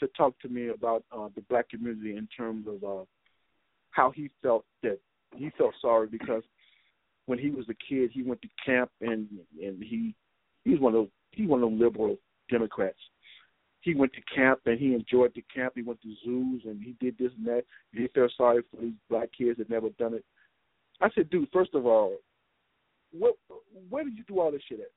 to 0.00 0.08
talk 0.16 0.38
to 0.40 0.48
me 0.48 0.68
about 0.68 1.04
uh 1.12 1.28
the 1.34 1.42
black 1.42 1.68
community 1.68 2.16
in 2.16 2.28
terms 2.36 2.66
of 2.66 2.84
uh 2.84 3.04
how 3.90 4.10
he 4.10 4.30
felt 4.42 4.64
that 4.82 4.98
he 5.36 5.50
felt 5.56 5.74
sorry 5.80 6.06
because 6.06 6.42
when 7.26 7.38
he 7.38 7.50
was 7.50 7.66
a 7.68 7.74
kid 7.88 8.10
he 8.12 8.22
went 8.22 8.40
to 8.42 8.48
camp 8.64 8.90
and 9.00 9.28
and 9.62 9.82
he 9.82 10.14
he's 10.64 10.80
one 10.80 10.94
of 10.94 11.00
those 11.00 11.08
he 11.32 11.46
one 11.46 11.62
of 11.62 11.70
them 11.70 11.78
liberal 11.78 12.16
Democrats. 12.50 12.98
He 13.88 13.94
went 13.94 14.12
to 14.12 14.20
camp 14.34 14.60
and 14.66 14.78
he 14.78 14.92
enjoyed 14.92 15.32
the 15.34 15.42
camp. 15.54 15.72
He 15.74 15.80
went 15.80 16.02
to 16.02 16.14
zoos 16.22 16.60
and 16.66 16.78
he 16.78 16.94
did 17.00 17.16
this 17.16 17.32
and 17.38 17.46
that. 17.46 17.64
He 17.94 18.06
felt 18.08 18.30
sorry 18.36 18.62
for 18.70 18.82
these 18.82 18.92
black 19.08 19.30
kids 19.32 19.56
that 19.56 19.70
never 19.70 19.88
done 19.98 20.12
it. 20.12 20.26
I 21.00 21.08
said, 21.14 21.30
dude, 21.30 21.48
first 21.50 21.70
of 21.72 21.86
all, 21.86 22.18
what 23.18 23.36
where 23.88 24.04
did 24.04 24.18
you 24.18 24.24
do 24.28 24.40
all 24.40 24.52
this 24.52 24.60
shit 24.68 24.80
at? 24.80 24.90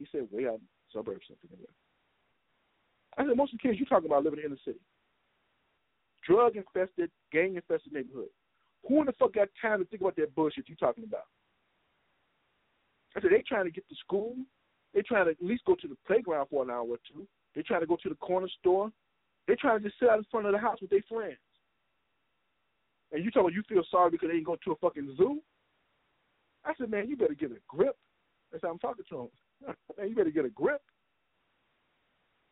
He 0.00 0.08
said, 0.10 0.26
way 0.32 0.48
out 0.48 0.54
in 0.54 0.62
the 0.62 0.98
suburbs, 0.98 1.26
something 1.28 1.48
like 1.48 1.60
that. 1.60 3.22
I 3.22 3.28
said, 3.28 3.36
most 3.36 3.52
of 3.52 3.60
the 3.62 3.68
kids 3.68 3.78
you 3.78 3.86
talking 3.86 4.10
about 4.10 4.24
living 4.24 4.40
in 4.44 4.50
the 4.50 4.58
city. 4.64 4.80
Drug 6.26 6.56
infested, 6.56 7.12
gang 7.30 7.54
infested 7.54 7.92
neighborhood. 7.92 8.30
Who 8.88 8.98
in 8.98 9.06
the 9.06 9.12
fuck 9.12 9.34
got 9.34 9.46
time 9.62 9.78
to 9.78 9.84
think 9.84 10.02
about 10.02 10.16
that 10.16 10.34
bullshit 10.34 10.68
you 10.68 10.74
talking 10.74 11.04
about? 11.04 11.26
I 13.14 13.20
said, 13.20 13.30
they 13.30 13.44
trying 13.46 13.66
to 13.66 13.70
get 13.70 13.88
to 13.88 13.94
school. 13.94 14.34
They 14.92 15.02
trying 15.02 15.26
to 15.26 15.30
at 15.30 15.36
least 15.40 15.66
go 15.66 15.76
to 15.76 15.86
the 15.86 15.96
playground 16.04 16.48
for 16.50 16.64
an 16.64 16.70
hour 16.70 16.82
or 16.82 16.98
two. 17.12 17.24
They 17.58 17.62
trying 17.62 17.80
to 17.80 17.88
go 17.88 17.96
to 18.00 18.08
the 18.08 18.14
corner 18.14 18.46
store. 18.60 18.92
They 19.48 19.56
trying 19.56 19.78
to 19.78 19.84
just 19.84 19.98
sit 19.98 20.08
out 20.08 20.18
in 20.18 20.24
front 20.30 20.46
of 20.46 20.52
the 20.52 20.58
house 20.58 20.78
with 20.80 20.90
their 20.90 21.02
friends. 21.08 21.38
And 23.10 23.24
you 23.24 23.32
talk 23.32 23.40
about 23.40 23.52
you 23.52 23.64
feel 23.68 23.82
sorry 23.90 24.12
because 24.12 24.28
they 24.30 24.36
ain't 24.36 24.46
go 24.46 24.56
to 24.64 24.70
a 24.70 24.76
fucking 24.76 25.16
zoo? 25.16 25.40
I 26.64 26.72
said, 26.78 26.88
man, 26.88 27.08
you 27.08 27.16
better 27.16 27.34
get 27.34 27.50
a 27.50 27.56
grip. 27.66 27.96
That's 28.52 28.62
how 28.62 28.70
I'm 28.70 28.78
talking 28.78 29.04
to 29.10 29.22
him. 29.22 29.28
man, 29.98 30.08
you 30.08 30.14
better 30.14 30.30
get 30.30 30.44
a 30.44 30.50
grip. 30.50 30.80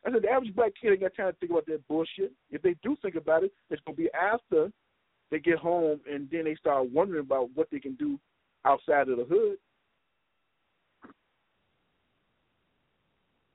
I 0.05 0.11
said 0.11 0.23
the 0.23 0.29
average 0.29 0.53
black 0.53 0.73
kid 0.81 0.91
ain't 0.91 0.99
got 0.99 1.15
time 1.15 1.31
to 1.31 1.37
think 1.39 1.53
about 1.53 1.67
that 1.67 1.87
bullshit. 1.87 2.33
If 2.51 2.61
they 2.61 2.75
do 2.83 2.97
think 3.01 3.15
about 3.15 3.45
it, 3.45 3.53
it's 3.69 3.81
gonna 3.87 3.95
be 3.95 4.09
after 4.13 4.73
they 5.31 5.39
get 5.39 5.57
home 5.57 6.01
and 6.11 6.27
then 6.29 6.43
they 6.43 6.55
start 6.55 6.91
wondering 6.91 7.21
about 7.21 7.47
what 7.55 7.69
they 7.71 7.79
can 7.79 7.95
do 7.95 8.19
outside 8.65 9.07
of 9.07 9.19
the 9.19 9.23
hood. 9.23 9.55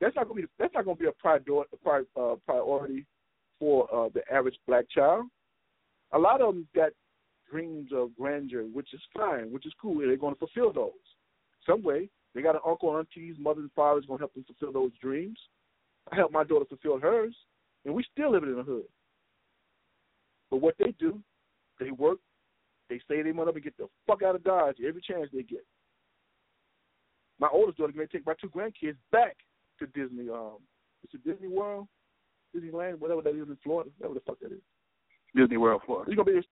That's 0.03 0.17
not 0.17 0.27
gonna 0.27 0.41
be 0.41 0.47
that's 0.59 0.75
not 0.75 0.85
gonna 0.85 0.97
be 0.97 1.07
a 1.07 1.13
priority 1.13 2.09
uh, 2.17 2.35
priority 2.45 3.07
for 3.61 3.89
uh, 3.95 4.09
the 4.13 4.21
average 4.33 4.57
black 4.67 4.85
child. 4.91 5.27
A 6.13 6.19
lot 6.19 6.41
of 6.41 6.53
them 6.53 6.67
got 6.75 6.91
dreams 7.49 7.91
of 7.95 8.11
grandeur, 8.17 8.65
which 8.65 8.93
is 8.93 9.01
fine, 9.17 9.53
which 9.53 9.65
is 9.65 9.73
cool. 9.81 9.99
They're 9.99 10.17
going 10.17 10.35
to 10.35 10.39
fulfill 10.41 10.73
those 10.73 10.91
some 11.65 11.85
way. 11.85 12.09
They 12.35 12.43
got 12.43 12.57
an 12.57 12.63
uncle, 12.67 12.97
aunties, 12.97 13.37
mother, 13.39 13.61
and 13.61 13.71
father's 13.77 14.05
going 14.07 14.19
to 14.19 14.23
help 14.23 14.35
them 14.35 14.45
fulfill 14.45 14.73
those 14.73 14.91
dreams. 15.01 15.39
I 16.11 16.17
helped 16.17 16.33
my 16.33 16.43
daughter 16.43 16.65
fulfill 16.65 16.99
hers, 16.99 17.37
and 17.85 17.95
we 17.95 18.05
still 18.11 18.33
living 18.33 18.51
in 18.51 18.57
the 18.57 18.65
hood. 18.65 18.87
But 20.51 20.57
what 20.57 20.75
they 20.81 20.95
do, 20.99 21.21
they 21.79 21.93
work, 21.93 22.19
they 22.91 23.01
say 23.09 23.23
they 23.23 23.31
want 23.31 23.55
and 23.55 23.63
get 23.63 23.77
the 23.77 23.87
fuck 24.07 24.23
out 24.25 24.35
of 24.35 24.43
Dodge 24.43 24.79
every 24.87 25.01
chance 25.01 25.29
they 25.33 25.43
get. 25.43 25.65
My 27.39 27.49
oldest 27.53 27.79
daughter 27.79 27.93
going 27.93 28.09
to 28.09 28.13
take 28.13 28.27
my 28.27 28.35
two 28.41 28.49
grandkids 28.49 28.97
back 29.13 29.37
to 29.87 29.93
Disney. 29.99 30.29
Um, 30.31 30.59
it's 31.05 31.15
a 31.15 31.19
Disney 31.19 31.49
World, 31.49 31.89
Disneyland, 32.55 32.99
whatever 32.99 33.23
that 33.23 33.31
is 33.31 33.49
in 33.49 33.59
Florida, 33.63 33.91
whatever 33.99 34.15
the 34.15 34.25
fuck 34.27 34.41
that 34.41 34.53
is. 34.53 34.63
Disney 35.35 35.57
World, 35.57 35.83
Florida. 35.87 36.11
It's 36.11 36.17
gonna 36.17 36.41
be, 36.41 36.47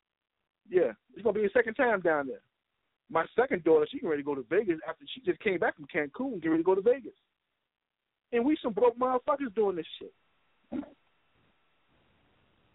yeah, 0.68 0.92
it's 1.14 1.22
gonna 1.22 1.38
be 1.38 1.44
a 1.44 1.50
second 1.50 1.74
time 1.74 2.00
down 2.00 2.26
there. 2.26 2.40
My 3.10 3.24
second 3.34 3.64
daughter, 3.64 3.86
she 3.90 3.98
can 3.98 4.08
ready 4.08 4.22
to 4.22 4.26
go 4.26 4.34
to 4.34 4.44
Vegas 4.48 4.78
after 4.88 5.04
she 5.14 5.20
just 5.20 5.40
came 5.40 5.58
back 5.58 5.76
from 5.76 5.86
Cancun, 5.86 6.40
get 6.40 6.48
ready 6.48 6.62
to 6.62 6.66
go 6.66 6.74
to 6.74 6.82
Vegas 6.82 7.12
and 8.32 8.44
we 8.44 8.56
some 8.62 8.72
broke 8.72 8.98
motherfuckers 8.98 9.54
doing 9.54 9.76
this 9.76 9.86
shit. 9.98 10.84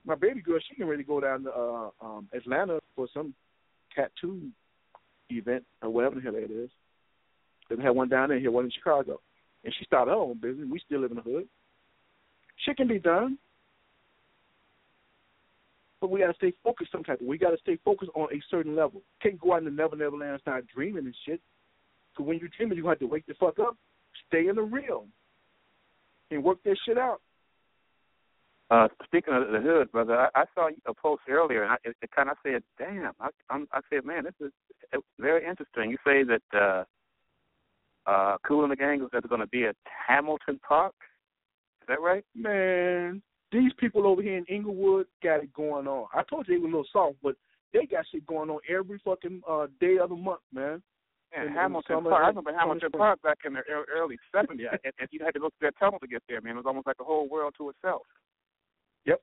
My 0.05 0.15
baby 0.15 0.41
girl, 0.41 0.59
she 0.67 0.75
can 0.75 0.87
ready 0.87 1.03
to 1.03 1.07
go 1.07 1.19
down 1.19 1.43
to 1.43 1.51
uh, 1.51 1.89
um, 2.01 2.27
Atlanta 2.33 2.79
for 2.95 3.07
some 3.13 3.33
tattoo 3.95 4.49
event 5.29 5.63
or 5.81 5.89
whatever 5.89 6.15
the 6.15 6.21
hell 6.21 6.35
it 6.35 6.51
is. 6.51 6.69
They 7.69 7.81
had 7.81 7.89
one 7.91 8.09
down 8.09 8.29
there, 8.29 8.39
here 8.39 8.51
one 8.51 8.65
in 8.65 8.71
Chicago, 8.71 9.19
and 9.65 9.73
she 9.77 9.83
started 9.85 10.11
her 10.11 10.17
own 10.17 10.37
business. 10.37 10.67
We 10.69 10.79
still 10.85 11.01
live 11.01 11.11
in 11.11 11.17
the 11.17 11.23
hood. 11.23 11.47
Shit 12.63 12.77
can 12.77 12.87
be 12.87 12.99
done, 12.99 13.37
but 15.99 16.09
we 16.09 16.19
got 16.19 16.27
to 16.27 16.33
stay 16.35 16.53
focused. 16.63 16.91
Some 16.91 17.03
type 17.03 17.19
of 17.19 17.27
we 17.27 17.37
got 17.37 17.49
to 17.49 17.57
stay 17.57 17.77
focused 17.83 18.11
on 18.15 18.29
a 18.31 18.41
certain 18.49 18.75
level. 18.75 19.01
Can't 19.21 19.41
go 19.41 19.53
out 19.53 19.59
in 19.59 19.65
the 19.65 19.71
Never 19.71 19.95
Never 19.95 20.15
Land 20.15 20.33
and 20.33 20.41
start 20.41 20.65
dreaming 20.73 21.05
and 21.05 21.15
shit. 21.25 21.41
Because 22.13 22.27
when 22.27 22.39
you're 22.39 22.49
dreaming, 22.55 22.77
you 22.77 22.87
have 22.87 22.99
to 22.99 23.07
wake 23.07 23.25
the 23.25 23.33
fuck 23.33 23.59
up. 23.59 23.75
Stay 24.29 24.47
in 24.47 24.55
the 24.55 24.61
real 24.61 25.05
and 26.31 26.43
work 26.43 26.59
that 26.63 26.77
shit 26.85 26.97
out. 26.97 27.19
Uh, 28.71 28.87
speaking 29.03 29.33
of 29.33 29.51
the 29.51 29.59
hood, 29.59 29.91
brother, 29.91 30.17
I, 30.17 30.41
I 30.41 30.45
saw 30.55 30.69
a 30.87 30.93
post 30.93 31.21
earlier, 31.29 31.63
and 31.63 31.73
I, 31.73 31.75
it, 31.83 31.95
it 32.01 32.09
kind 32.11 32.29
of 32.29 32.37
said, 32.43 32.63
"Damn!" 32.79 33.13
I, 33.19 33.29
I'm, 33.49 33.67
I 33.71 33.81
said, 33.91 34.05
"Man, 34.05 34.23
this 34.23 34.33
is 34.39 35.01
very 35.19 35.47
interesting." 35.47 35.91
You 35.91 35.97
say 36.03 36.23
that 36.23 36.57
uh, 36.59 36.83
uh, 38.07 38.37
Kool 38.47 38.63
and 38.63 38.71
the 38.71 38.75
Gang 38.75 39.01
is 39.01 39.29
going 39.29 39.41
to 39.41 39.47
be 39.47 39.65
at 39.65 39.75
Hamilton 40.07 40.59
Park. 40.67 40.93
Is 41.81 41.87
that 41.87 42.01
right? 42.01 42.23
Man, 42.35 43.21
these 43.51 43.71
people 43.79 44.07
over 44.07 44.21
here 44.21 44.37
in 44.37 44.45
Englewood 44.49 45.07
got 45.23 45.43
it 45.43 45.53
going 45.53 45.87
on. 45.87 46.07
I 46.13 46.23
told 46.23 46.47
you 46.47 46.55
they 46.55 46.59
were 46.59 46.67
a 46.67 46.71
little 46.71 46.87
soft, 46.91 47.17
but 47.21 47.35
they 47.73 47.85
got 47.85 48.05
shit 48.11 48.25
going 48.25 48.49
on 48.49 48.59
every 48.69 48.99
fucking 49.03 49.41
uh, 49.49 49.67
day 49.79 49.97
of 49.97 50.09
the 50.09 50.15
month, 50.15 50.41
man. 50.53 50.81
And 51.37 51.49
Hamilton 51.49 52.03
Park. 52.03 52.23
I 52.23 52.27
remember 52.27 52.53
Hamilton 52.57 52.91
Park 52.91 53.21
back 53.21 53.39
in 53.45 53.53
the 53.53 53.61
early 53.93 54.17
'70s, 54.33 54.51
and, 54.83 54.93
and 54.99 55.09
you 55.11 55.19
had 55.23 55.33
to 55.33 55.39
go 55.39 55.49
through 55.49 55.67
that 55.67 55.79
tunnel 55.79 55.99
to 55.99 56.07
get 56.07 56.23
there. 56.29 56.39
Man, 56.39 56.53
it 56.53 56.57
was 56.57 56.65
almost 56.65 56.87
like 56.87 56.95
a 57.01 57.03
whole 57.03 57.27
world 57.27 57.53
to 57.57 57.69
itself. 57.69 58.03
Yep. 59.05 59.19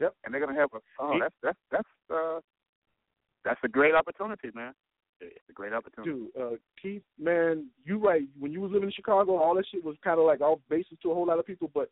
Yep. 0.00 0.14
And 0.24 0.34
they're 0.34 0.44
gonna 0.44 0.58
have 0.58 0.70
a. 0.74 0.78
Oh, 0.98 1.18
that's 1.20 1.34
that's 1.42 1.58
that's 1.70 1.88
uh, 2.12 2.40
that's 3.44 3.60
a 3.62 3.68
great 3.68 3.94
opportunity, 3.94 4.50
man. 4.54 4.72
It's 5.22 5.48
a 5.48 5.52
great 5.52 5.72
opportunity. 5.72 6.10
Dude, 6.10 6.28
uh, 6.40 6.56
Keith, 6.80 7.02
man, 7.18 7.68
you 7.84 7.98
right. 7.98 8.22
When 8.38 8.52
you 8.52 8.60
was 8.60 8.72
living 8.72 8.88
in 8.88 8.92
Chicago, 8.92 9.36
all 9.36 9.54
that 9.54 9.66
shit 9.70 9.84
was 9.84 9.96
kind 10.02 10.18
of 10.18 10.26
like 10.26 10.40
off 10.40 10.58
basis 10.68 10.98
to 11.02 11.10
a 11.10 11.14
whole 11.14 11.26
lot 11.26 11.38
of 11.38 11.46
people. 11.46 11.70
But 11.72 11.90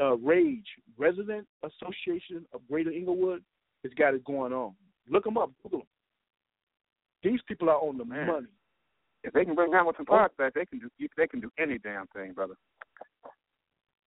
uh, 0.00 0.16
Rage, 0.16 0.66
Resident 0.98 1.46
Association 1.62 2.44
of 2.52 2.60
Greater 2.68 2.90
Englewood, 2.90 3.42
has 3.84 3.92
got 3.94 4.14
it 4.14 4.24
going 4.24 4.52
on. 4.52 4.74
Look 5.08 5.24
them 5.24 5.38
up, 5.38 5.52
Google 5.62 5.80
them. 5.80 5.88
These 7.22 7.40
people 7.46 7.70
are 7.70 7.76
on 7.76 7.96
the 7.96 8.04
man. 8.04 8.26
money. 8.26 8.46
If 9.22 9.32
they 9.32 9.44
can 9.44 9.54
bring 9.54 9.72
Hamilton 9.72 10.04
Park 10.04 10.36
back, 10.36 10.52
they 10.54 10.66
can 10.66 10.80
do 10.80 10.90
they 11.16 11.26
can 11.26 11.40
do 11.40 11.50
any 11.58 11.78
damn 11.78 12.06
thing, 12.08 12.32
brother. 12.32 12.54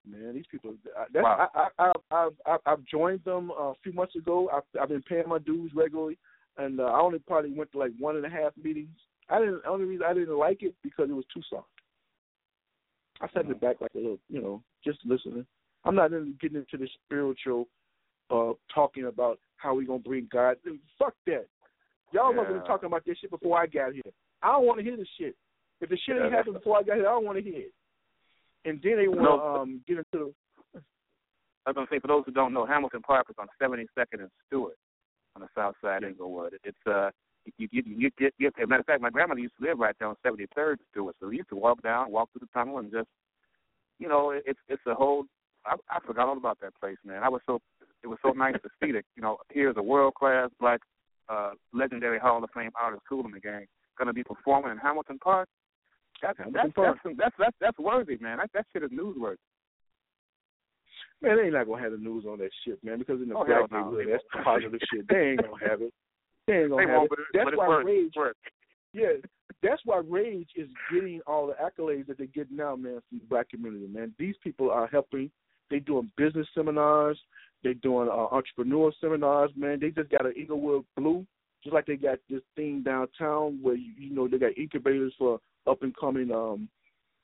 Man, 0.07 0.34
these 0.34 0.45
people. 0.51 0.76
That's, 1.13 1.24
wow. 1.24 1.49
I, 1.55 1.68
I, 1.80 1.91
I, 2.11 2.30
I, 2.45 2.57
I've 2.66 2.86
joined 2.86 3.24
them 3.24 3.51
a 3.51 3.74
few 3.82 3.93
months 3.93 4.16
ago. 4.16 4.49
I've, 4.53 4.82
I've 4.82 4.89
been 4.89 5.01
paying 5.01 5.28
my 5.28 5.39
dues 5.39 5.72
regularly, 5.74 6.18
and 6.58 6.80
uh, 6.80 6.84
I 6.84 6.99
only 6.99 7.20
probably 7.20 7.53
went 7.53 7.72
to 7.74 7.80
like 7.80 7.91
one 7.99 8.16
and 8.16 8.26
a 8.26 8.30
half 8.30 8.53
meetings. 8.62 8.95
I 9.30 9.39
didn't. 9.39 9.64
The 9.64 9.70
only 9.70 9.86
reason 9.86 10.06
I 10.08 10.14
didn't 10.14 10.38
like 10.38 10.62
it 10.62 10.76
because 10.84 11.10
it 11.10 11.14
was 11.14 11.26
too 11.34 11.41
soft. 11.49 11.68
I 13.22 13.28
sat 13.34 13.43
in 13.43 13.49
the 13.49 13.56
back 13.56 13.82
like 13.82 13.93
a 13.95 13.97
little, 13.97 14.20
you 14.30 14.41
know, 14.41 14.62
just 14.84 14.99
listening. 15.06 15.45
I'm 15.84 15.95
not 15.95 16.14
into 16.14 16.34
getting 16.41 16.58
into 16.58 16.78
the 16.78 16.89
spiritual, 17.06 17.68
uh, 18.30 18.53
talking 18.74 19.06
about 19.06 19.39
how 19.58 19.74
we 19.74 19.86
gonna 19.86 19.99
bring 19.99 20.28
God. 20.32 20.58
Fuck 20.99 21.14
that. 21.28 21.47
Y'all 22.12 22.34
yeah. 22.34 22.41
wasn't 22.41 22.66
talking 22.66 22.88
about 22.88 23.03
this 23.06 23.18
shit 23.20 23.32
before 23.32 23.58
I 23.58 23.68
got 23.68 23.93
here. 23.93 24.03
I 24.41 24.53
don't 24.53 24.66
want 24.66 24.80
to 24.80 24.84
hear 24.84 24.97
this 24.97 25.08
shit. 25.18 25.36
If 25.82 25.89
the 25.89 25.97
shit 26.06 26.16
ain't 26.16 26.32
yeah, 26.32 26.38
happened 26.38 26.56
before 26.56 26.78
I 26.78 26.84
got 26.84 26.95
here, 26.95 27.08
I 27.08 27.12
don't 27.12 27.26
want 27.26 27.38
to 27.38 27.43
hear 27.43 27.60
it. 27.60 27.74
And 28.66 28.80
then 28.84 28.97
they 28.97 29.08
want 29.08 29.20
to 29.20 29.24
no, 29.24 29.56
um, 29.62 29.82
get 29.88 29.97
into 29.97 30.34
the. 30.74 30.80
I 31.66 31.72
was 31.72 31.76
gonna 31.76 31.88
say 31.89 31.99
for 31.99 32.08
those 32.08 32.24
who 32.26 32.32
don't 32.32 32.53
know, 32.53 32.66
Hamilton 32.66 33.01
Park 33.01 33.28
is 33.30 33.36
on 33.39 33.47
72nd 33.62 34.20
and 34.20 34.30
Stewart 34.47 34.78
on 35.36 35.42
the 35.42 35.48
south 35.56 35.76
side 35.82 36.04
of 36.04 36.10
Englewood. 36.10 36.58
It's 36.64 36.78
uh, 36.88 37.10
you 37.58 37.68
you 37.72 37.84
you 37.86 38.12
get 38.18 38.34
you, 38.38 38.48
as 38.48 38.54
a 38.64 38.68
matter 38.68 38.82
of 38.82 38.86
fact, 38.86 39.02
my 39.02 39.10
grandmother 39.10 39.42
used 39.42 39.56
to 39.60 39.68
live 39.68 39.80
right 39.80 39.96
there 40.00 40.08
on 40.08 40.16
73rd 40.26 40.78
Stewart, 40.92 41.16
so 41.20 41.28
we 41.28 41.38
used 41.38 41.50
to 41.50 41.56
walk 41.56 41.82
down, 41.82 42.12
walk 42.12 42.30
through 42.32 42.48
the 42.48 42.60
tunnel, 42.60 42.80
and 42.80 42.92
just, 42.92 43.08
you 44.00 44.08
know, 44.08 44.32
it's 44.32 44.60
it's 44.68 44.82
a 44.88 44.94
whole. 44.94 45.26
I, 45.66 45.76
I 45.90 46.00
forgot 46.06 46.28
all 46.28 46.38
about 46.38 46.60
that 46.62 46.76
place, 46.80 46.98
man. 47.06 47.24
I 47.24 47.30
was 47.30 47.42
so 47.46 47.60
it 48.04 48.08
was 48.08 48.20
so 48.24 48.32
nice 48.32 48.54
to 48.54 48.70
see 48.82 48.92
that. 48.94 49.04
You 49.16 49.24
know, 49.24 49.38
here's 49.50 49.78
a 49.78 49.84
world 49.84 50.14
class 50.16 50.50
black 50.60 50.82
uh, 51.30 51.52
legendary 51.74 52.20
Hall 52.20 52.44
of 52.44 52.50
Fame 52.54 52.72
artist, 52.80 53.02
the 53.10 53.40
Gang, 53.42 53.66
going 53.98 54.08
to 54.08 54.14
be 54.14 54.24
performing 54.24 54.72
in 54.72 54.78
Hamilton 54.78 55.20
Park. 55.20 55.48
That's 56.22 56.38
Hamilton 56.38 56.62
that's, 56.64 56.74
Park. 56.76 56.98
that's 57.04 57.18
that's 57.18 57.36
that's 57.38 57.56
that's 57.60 57.80
worthy, 57.80 58.18
man. 58.22 58.38
That 58.38 58.52
that 58.54 58.66
shit 58.74 58.84
is 58.84 58.92
newsworthy. 58.92 59.38
Man, 61.26 61.38
they 61.38 61.44
ain't 61.44 61.54
not 61.54 61.68
gonna 61.68 61.82
have 61.82 61.92
the 61.92 61.98
news 61.98 62.26
on 62.26 62.38
that 62.38 62.52
shit, 62.64 62.84
man, 62.84 63.00
because 63.00 63.22
in 63.22 63.30
the 63.30 63.36
oh, 63.36 63.44
black 63.46 63.72
no. 63.72 63.90
neighborhood, 63.90 64.08
that's 64.12 64.44
positive 64.44 64.80
shit. 64.94 65.08
They 65.10 65.32
ain't 65.32 65.42
gonna 65.42 65.70
have 65.70 65.82
it. 65.82 65.94
They 66.48 66.54
ain't 66.54 66.70
gonna 66.70 66.86
they 66.86 66.92
have 66.92 67.04
it. 67.04 67.10
That's 67.34 67.58
why 67.58 67.68
works, 67.68 67.86
Rage. 67.86 68.14
Works. 68.16 68.40
Yeah, 68.94 69.14
that's 69.64 69.82
why 69.86 70.02
Rage 70.08 70.50
is 70.56 70.70
getting 70.94 71.22
all 71.26 71.48
the 71.48 71.54
accolades 71.54 72.08
that 72.08 72.20
they're 72.20 72.28
getting 72.28 72.58
now, 72.58 72.76
man, 72.76 73.02
from 73.10 73.20
the 73.20 73.26
black 73.26 73.50
community, 73.50 73.88
man. 73.88 74.14
These 74.20 74.36
people 74.44 74.70
are 74.70 74.88
helping. 74.88 75.32
They 75.72 75.80
doing 75.80 76.12
business 76.16 76.48
seminars. 76.54 77.20
They 77.64 77.74
doing 77.74 78.08
uh, 78.08 78.28
entrepreneur 78.32 78.92
seminars, 79.02 79.50
man. 79.56 79.80
They 79.82 79.90
just 79.90 80.12
got 80.12 80.28
an 80.28 80.34
Englewood 80.38 80.86
Blue 80.96 81.26
just 81.66 81.74
like 81.74 81.88
they 81.88 81.96
got 81.96 82.20
this 82.30 82.42
thing 82.56 82.84
downtown 82.84 83.58
where 83.62 83.76
you, 83.76 83.92
you 83.98 84.16
know 84.16 84.28
they 84.28 84.38
got 84.38 84.56
incubators 84.56 85.14
for 85.18 85.40
up 85.66 85.82
and 85.82 85.96
coming 85.98 86.32
um 86.32 86.70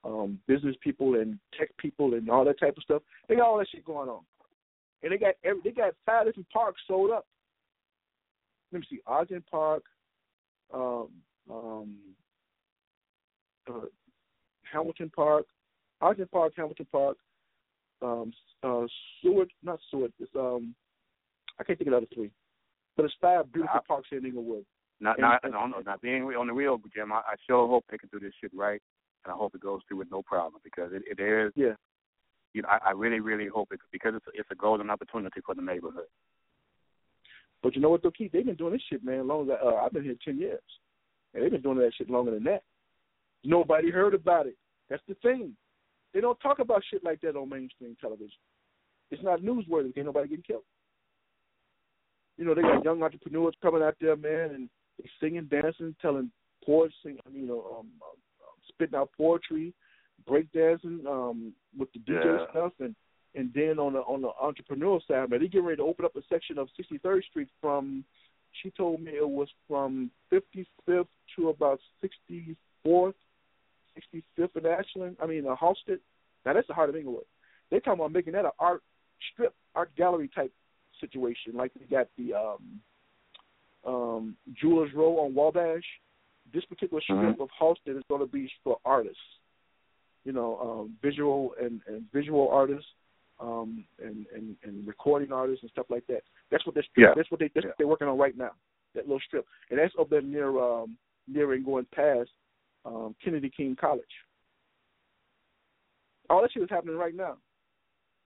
um 0.04 0.40
business 0.48 0.76
people 0.82 1.16
and 1.16 1.38
tech 1.58 1.70
people 1.78 2.14
and 2.16 2.30
all 2.30 2.44
that 2.46 2.60
type 2.60 2.76
of 2.78 2.84
stuff. 2.84 3.02
They 3.28 3.36
got 3.36 3.46
all 3.48 3.58
that 3.60 3.68
shit 3.70 3.86
going 3.86 4.10
on, 4.10 4.22
and 5.04 5.12
they 5.12 5.18
got 5.18 5.36
every, 5.44 5.62
they 5.64 5.72
got 5.72 5.94
five 6.06 6.26
different 6.26 6.50
parks 6.50 6.82
sold 6.88 7.12
up. 7.12 7.26
Let 8.72 8.80
me 8.80 8.88
see, 8.90 9.00
Ogden 9.06 9.44
Park, 9.52 9.84
um, 10.74 11.10
um, 11.50 11.98
uh, 13.70 13.82
Hamilton 14.72 15.12
Park, 15.16 15.46
Ogden 16.00 16.28
Park, 16.32 16.54
Hamilton 16.56 16.88
Park, 16.92 17.18
um, 18.02 18.32
uh, 18.64 18.86
Seward, 19.22 19.52
not 19.62 19.80
Seward. 19.90 20.14
It's 20.20 20.32
um, 20.36 20.74
I 21.60 21.64
can't 21.64 21.78
think 21.78 21.90
of 21.90 21.92
the 21.92 21.98
other 21.98 22.08
three, 22.14 22.32
but 22.96 23.06
it's 23.06 23.14
five 23.22 23.52
beautiful 23.52 23.76
Nah. 23.76 23.82
parks 23.82 24.08
in 24.12 24.26
Englewood. 24.26 24.66
Not, 25.00 25.18
And- 25.18 25.22
not, 25.24 25.44
and- 25.44 25.54
no, 25.54 25.66
no, 25.68 25.80
not 25.80 26.02
being 26.02 26.24
on 26.24 26.48
the 26.48 26.54
real, 26.54 26.80
Jim. 26.96 27.12
I, 27.12 27.18
I 27.18 27.36
sure 27.46 27.68
hope 27.68 27.86
they 27.90 27.98
can 27.98 28.10
do 28.12 28.20
this 28.20 28.34
shit 28.40 28.52
right, 28.54 28.82
and 29.26 29.34
I 29.34 29.38
hope 29.38 29.56
it 29.56 29.62
goes 29.62 29.82
through 29.88 29.98
with 29.98 30.12
no 30.12 30.22
problem 30.22 30.62
because 30.64 30.92
it, 30.94 31.04
it 31.06 31.22
is. 31.22 31.52
Yeah. 31.56 31.74
You 32.54 32.64
know, 32.64 32.70
I, 32.70 32.90
I 32.90 32.92
really, 32.92 33.20
really 33.20 33.48
hope 33.48 33.70
it 33.72 33.80
because 33.92 34.14
it's 34.16 34.28
a, 34.28 34.32
it's 34.40 34.52
a 34.52 34.56
golden 34.56 34.90
opportunity 34.90 35.40
for 35.46 35.56
the 35.56 35.62
neighborhood. 35.62 36.08
But 37.64 37.76
you 37.76 37.82
know 37.82 37.90
what, 37.90 38.04
though, 38.04 38.12
Keith? 38.12 38.32
They've 38.32 38.46
been 38.46 38.56
doing 38.56 38.74
this 38.74 38.82
shit, 38.90 39.04
man, 39.04 39.28
long 39.28 39.50
as 39.50 39.58
I, 39.62 39.66
uh, 39.66 39.76
I've 39.76 39.94
been 39.94 40.04
here 40.04 40.16
ten 40.26 40.40
years, 40.40 40.60
and 41.34 41.44
they've 41.44 41.52
been 41.52 41.62
doing 41.62 41.78
that 41.78 41.92
shit 41.98 42.10
longer 42.10 42.32
than 42.32 42.44
that. 42.46 42.64
Nobody 43.44 43.90
heard 43.90 44.14
about 44.14 44.48
it. 44.48 44.58
That's 44.90 45.04
the 45.08 45.16
thing. 45.16 45.56
They 46.14 46.22
don't 46.22 46.40
talk 46.40 46.60
about 46.60 46.84
shit 46.90 47.04
like 47.04 47.22
that 47.22 47.36
on 47.36 47.50
mainstream 47.50 47.96
television. 48.02 48.40
It's 49.12 49.24
not 49.24 49.42
newsworthy. 49.42 49.96
Ain't 49.96 50.08
nobody 50.08 50.28
getting 50.28 50.44
killed. 50.44 50.64
You 52.38 52.46
know, 52.46 52.56
they 52.56 52.62
got 52.62 52.84
young 52.84 53.04
entrepreneurs 53.04 53.54
coming 53.62 53.84
out 53.84 53.96
there, 54.02 54.16
man, 54.16 54.52
and 54.56 54.70
they 54.98 55.10
singing, 55.22 55.46
dancing, 55.50 55.96
telling 56.02 56.32
poetry, 56.66 57.20
you 57.32 57.46
know, 57.46 57.78
um, 57.80 57.88
um, 58.02 58.18
spitting 58.82 59.00
out 59.00 59.10
poetry, 59.18 59.74
break 60.28 60.52
dancing 60.52 61.04
um, 61.08 61.54
with 61.78 61.90
the 61.94 62.00
DJ 62.00 62.24
Yeah. 62.24 62.50
stuff, 62.50 62.74
and 62.80 62.96
and 63.34 63.54
then 63.54 63.80
on 63.80 63.94
the 63.94 64.00
on 64.00 64.22
the 64.22 64.32
entrepreneurial 64.42 65.06
side, 65.08 65.30
man, 65.30 65.40
they 65.40 65.48
getting 65.48 65.66
ready 65.66 65.78
to 65.78 65.84
open 65.84 66.04
up 66.04 66.16
a 66.16 66.22
section 66.30 66.58
of 66.58 66.68
63rd 66.80 67.24
Street 67.26 67.48
from. 67.62 68.04
She 68.62 68.70
told 68.72 69.00
me 69.00 69.12
it 69.12 69.28
was 69.28 69.48
from 69.66 70.12
55th 70.30 71.08
to 71.38 71.50
about 71.50 71.80
64th, 72.04 73.14
65th 73.96 74.56
and 74.56 74.66
Ashland. 74.66 75.16
I 75.24 75.26
mean, 75.26 75.48
uh, 75.48 75.56
Halsted. 75.56 76.00
Now 76.46 76.54
that's 76.54 76.68
the 76.68 76.74
heart 76.74 76.90
of 76.90 76.98
Englewood. 76.98 77.24
They're 77.70 77.80
talking 77.80 78.02
about 78.02 78.12
making 78.12 78.34
that 78.34 78.44
an 78.44 78.52
art 78.60 78.84
strip, 79.32 79.56
art 79.74 79.96
gallery 79.96 80.30
type 80.36 80.52
situation, 81.00 81.54
like 81.54 81.72
we 81.80 81.86
got 81.86 82.08
the 82.18 82.34
um, 82.34 82.82
um, 83.86 84.36
Jewelers 84.60 84.92
Row 84.94 85.20
on 85.20 85.34
Wabash. 85.34 85.86
This 86.54 86.66
particular 86.66 87.02
strip 87.02 87.40
of 87.40 87.50
Halsted 87.60 87.98
is 87.98 88.04
going 88.10 88.22
to 88.22 88.28
be 88.28 88.52
for 88.64 88.78
artists, 88.86 89.18
you 90.26 90.34
know, 90.34 90.60
um, 90.60 90.98
visual 91.02 91.54
and, 91.62 91.82
and 91.88 92.04
visual 92.12 92.50
artists, 92.50 92.88
um, 93.40 93.86
and, 94.04 94.26
and 94.36 94.56
and 94.64 94.86
recording 94.88 95.32
artists 95.32 95.64
and 95.64 95.72
stuff 95.72 95.88
like 95.90 96.06
that. 96.08 96.22
That's 96.52 96.66
what 96.66 96.76
this 96.76 96.86
Yeah. 96.96 97.14
that's 97.16 97.32
what 97.32 97.40
they 97.40 97.50
that's 97.56 97.64
Yeah. 97.64 97.70
what 97.70 97.78
they're 97.78 97.88
working 97.88 98.08
on 98.08 98.18
right 98.18 98.38
now. 98.38 98.52
That 98.94 99.06
little 99.08 99.22
strip, 99.26 99.46
and 99.70 99.80
that's 99.80 99.94
up 100.00 100.10
there 100.10 100.22
near 100.22 100.60
um, 100.60 100.98
near 101.28 101.54
and 101.54 101.66
going 101.66 101.86
past 101.94 102.30
um, 102.86 103.16
Kennedy 103.24 103.50
King 103.50 103.76
College. 103.80 104.04
All 106.30 106.42
that 106.42 106.52
shit 106.52 106.64
is 106.64 106.70
happening 106.70 106.98
right 106.98 107.16
now. 107.16 107.38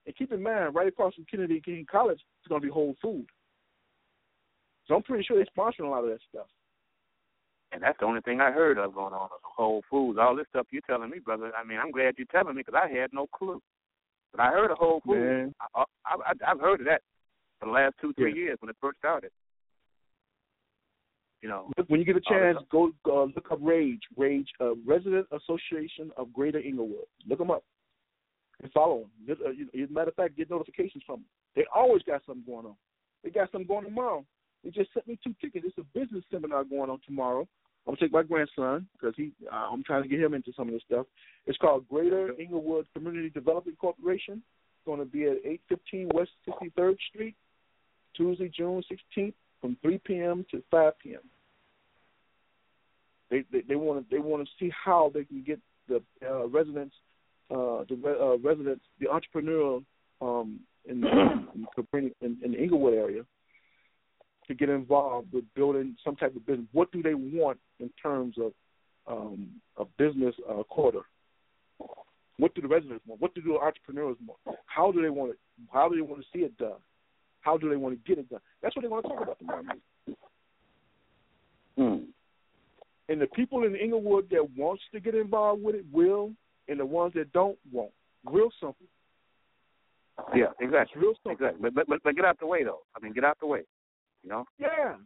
And 0.06 0.16
keep 0.16 0.32
in 0.32 0.42
mind, 0.42 0.74
right 0.74 0.86
across 0.86 1.14
from 1.14 1.26
Kennedy 1.30 1.60
King 1.60 1.86
College 1.90 2.18
is 2.18 2.48
going 2.48 2.60
to 2.60 2.66
be 2.66 2.72
Whole 2.72 2.94
Food. 3.02 3.26
So 4.86 4.94
I'm 4.94 5.02
pretty 5.02 5.24
sure 5.24 5.36
they're 5.36 5.46
sponsoring 5.56 5.86
a 5.86 5.90
lot 5.90 6.04
of 6.04 6.10
that 6.10 6.20
stuff. 6.28 6.46
And 7.72 7.82
that's 7.82 7.98
the 7.98 8.06
only 8.06 8.20
thing 8.20 8.40
I 8.40 8.52
heard 8.52 8.78
of 8.78 8.94
going 8.94 9.12
on. 9.12 9.28
Whole 9.42 9.82
Foods, 9.90 10.18
all 10.20 10.36
this 10.36 10.46
stuff 10.50 10.66
you're 10.70 10.82
telling 10.86 11.10
me, 11.10 11.18
brother. 11.18 11.52
I 11.58 11.64
mean, 11.64 11.78
I'm 11.82 11.90
glad 11.90 12.14
you're 12.16 12.26
telling 12.30 12.54
me 12.54 12.62
because 12.64 12.80
I 12.82 12.88
had 12.88 13.12
no 13.12 13.26
clue. 13.26 13.60
But 14.32 14.40
I 14.40 14.50
heard 14.50 14.70
of 14.70 14.78
Whole 14.78 15.00
Foods. 15.04 15.18
Man. 15.18 15.54
I, 15.74 15.84
I, 16.04 16.14
I, 16.14 16.50
I've 16.50 16.60
heard 16.60 16.80
of 16.80 16.86
that 16.86 17.02
for 17.58 17.66
the 17.66 17.72
last 17.72 17.94
two, 18.00 18.12
three 18.14 18.30
Yeah. 18.30 18.36
years 18.36 18.58
when 18.60 18.70
it 18.70 18.76
first 18.80 18.98
started. 18.98 19.30
You 21.42 21.48
know, 21.50 21.70
Look, 21.76 21.88
when 21.90 22.00
you 22.00 22.06
get 22.06 22.16
a 22.16 22.20
chance, 22.20 22.58
go 22.70 22.92
uh, 23.06 23.24
look 23.24 23.48
up 23.52 23.58
Rage, 23.60 24.00
Rage, 24.16 24.48
uh, 24.60 24.74
Resident 24.86 25.26
Association 25.30 26.10
of 26.16 26.32
Greater 26.32 26.58
Englewood. 26.58 27.04
Look 27.28 27.38
them 27.38 27.50
up 27.50 27.62
and 28.62 28.72
follow 28.72 29.04
them. 29.26 29.36
Uh, 29.44 29.50
As 29.50 29.88
a 29.88 29.92
matter 29.92 30.08
of 30.08 30.14
fact, 30.16 30.36
get 30.36 30.50
notifications 30.50 31.04
from 31.06 31.16
them. 31.16 31.24
They 31.54 31.64
always 31.74 32.02
got 32.02 32.22
something 32.26 32.44
going 32.46 32.66
on. 32.66 32.76
They 33.22 33.30
got 33.30 33.52
something 33.52 33.68
going 33.68 33.84
tomorrow. 33.84 34.24
They 34.66 34.72
just 34.72 34.92
sent 34.92 35.06
me 35.06 35.16
two 35.22 35.32
tickets. 35.40 35.64
It's 35.68 35.78
a 35.78 35.98
business 35.98 36.24
seminar 36.28 36.64
going 36.64 36.90
on 36.90 36.98
tomorrow. 37.06 37.46
I'm 37.86 37.94
gonna 37.94 37.98
take 37.98 38.12
my 38.12 38.24
grandson 38.24 38.88
because 38.94 39.14
he. 39.16 39.30
Uh, 39.50 39.68
I'm 39.70 39.84
trying 39.84 40.02
to 40.02 40.08
get 40.08 40.18
him 40.18 40.34
into 40.34 40.52
some 40.56 40.66
of 40.66 40.74
this 40.74 40.82
stuff. 40.88 41.06
It's 41.46 41.56
called 41.58 41.88
Greater 41.88 42.32
Englewood 42.40 42.88
Community 42.92 43.30
Development 43.30 43.78
Corporation. 43.78 44.42
It's 44.42 44.84
going 44.84 44.98
to 44.98 45.04
be 45.04 45.22
at 45.22 45.36
815 45.44 46.10
West 46.12 46.30
63rd 46.48 46.96
Street, 47.10 47.36
Tuesday, 48.16 48.48
June 48.48 48.82
16th, 49.16 49.34
from 49.60 49.76
3 49.82 49.98
p.m. 49.98 50.44
to 50.50 50.60
5 50.68 50.98
p.m. 50.98 51.20
They 53.30 53.44
they, 53.68 53.76
want 53.76 54.00
to 54.00 54.16
they 54.16 54.20
want 54.20 54.44
to 54.44 54.50
see 54.58 54.72
how 54.84 55.12
they 55.14 55.24
can 55.24 55.44
get 55.46 55.60
the 55.88 56.02
uh, 56.28 56.48
residents, 56.48 56.96
uh, 57.52 57.84
the 57.88 58.00
re- 58.02 58.18
uh, 58.20 58.38
residents, 58.38 58.84
the 58.98 59.06
entrepreneurial 59.06 59.84
um, 60.20 60.58
in, 60.86 61.04
in, 61.04 61.48
in, 61.92 62.12
in, 62.20 62.36
in 62.42 62.50
the 62.50 62.58
Englewood 62.58 62.94
area 62.94 63.22
to 64.48 64.54
get 64.54 64.68
involved 64.68 65.32
with 65.32 65.44
building 65.54 65.96
some 66.04 66.16
type 66.16 66.34
of 66.36 66.46
business. 66.46 66.66
What 66.72 66.90
do 66.92 67.02
they 67.02 67.14
want 67.14 67.58
in 67.80 67.90
terms 68.02 68.36
of 68.38 68.52
um, 69.06 69.48
a 69.76 69.84
business 69.98 70.34
uh, 70.48 70.62
quarter? 70.64 71.00
What 72.38 72.54
do 72.54 72.60
the 72.60 72.68
residents 72.68 73.04
want? 73.06 73.20
What 73.20 73.34
do 73.34 73.40
the 73.42 73.54
entrepreneurs 73.54 74.16
want? 74.26 74.58
How 74.66 74.92
do 74.92 75.00
they 75.02 75.10
want 75.10 75.30
it? 75.32 75.38
How 75.72 75.88
do 75.88 75.96
they 75.96 76.02
want 76.02 76.20
to 76.20 76.26
see 76.32 76.44
it 76.44 76.56
done? 76.58 76.80
How 77.40 77.56
do 77.56 77.70
they 77.70 77.76
want 77.76 77.94
to 77.94 78.08
get 78.08 78.18
it 78.18 78.28
done? 78.28 78.40
That's 78.62 78.74
what 78.76 78.82
they 78.82 78.88
want 78.88 79.04
to 79.04 79.08
talk 79.10 79.22
about 79.22 79.38
tomorrow. 79.38 79.62
hmm. 81.78 81.96
And 83.08 83.20
the 83.20 83.26
people 83.28 83.62
in 83.64 83.76
Englewood 83.76 84.28
that 84.30 84.44
wants 84.56 84.82
to 84.92 85.00
get 85.00 85.14
involved 85.14 85.62
with 85.62 85.76
it 85.76 85.84
will, 85.92 86.32
and 86.68 86.80
the 86.80 86.84
ones 86.86 87.12
that 87.14 87.32
don't 87.32 87.56
won't. 87.72 87.92
Real 88.24 88.48
simple. 88.60 88.86
yeah, 90.34 90.46
It's 90.46 90.54
exactly, 90.60 91.00
real 91.00 91.14
simple. 91.22 91.32
exactly. 91.32 91.70
But 91.70 91.86
but 91.86 92.02
but 92.02 92.16
get 92.16 92.24
out 92.24 92.40
the 92.40 92.46
way 92.46 92.64
though. 92.64 92.80
I 92.96 93.00
mean, 93.02 93.12
get 93.12 93.24
out 93.24 93.38
the 93.40 93.46
way. 93.46 93.60
You 94.26 94.32
know, 94.32 94.44
Yeah. 94.58 94.96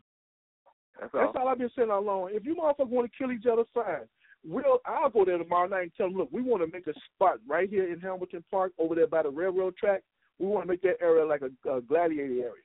that's 0.98 1.14
all. 1.14 1.20
That's 1.20 1.36
all 1.36 1.48
I've 1.48 1.58
been 1.58 1.68
saying 1.76 1.90
all 1.90 2.00
along. 2.00 2.30
If 2.32 2.46
you 2.46 2.54
motherfuckers 2.54 2.88
want 2.88 3.12
to 3.12 3.18
kill 3.18 3.30
each 3.32 3.44
other, 3.44 3.64
fine. 3.74 4.08
We'll 4.42 4.80
I'll 4.86 5.10
go 5.10 5.26
there 5.26 5.36
tomorrow 5.36 5.68
night 5.68 5.82
and 5.82 5.94
tell 5.94 6.08
them, 6.08 6.16
look, 6.16 6.30
we 6.32 6.40
want 6.40 6.62
to 6.64 6.72
make 6.72 6.86
a 6.86 6.94
spot 7.14 7.38
right 7.46 7.68
here 7.68 7.92
in 7.92 8.00
Hamilton 8.00 8.42
Park 8.50 8.72
over 8.78 8.94
there 8.94 9.06
by 9.06 9.22
the 9.22 9.28
railroad 9.28 9.76
track. 9.76 10.02
We 10.38 10.46
want 10.46 10.64
to 10.64 10.68
make 10.68 10.80
that 10.82 11.02
area 11.02 11.26
like 11.26 11.42
a, 11.42 11.70
a 11.70 11.82
gladiator 11.82 12.32
area. 12.32 12.64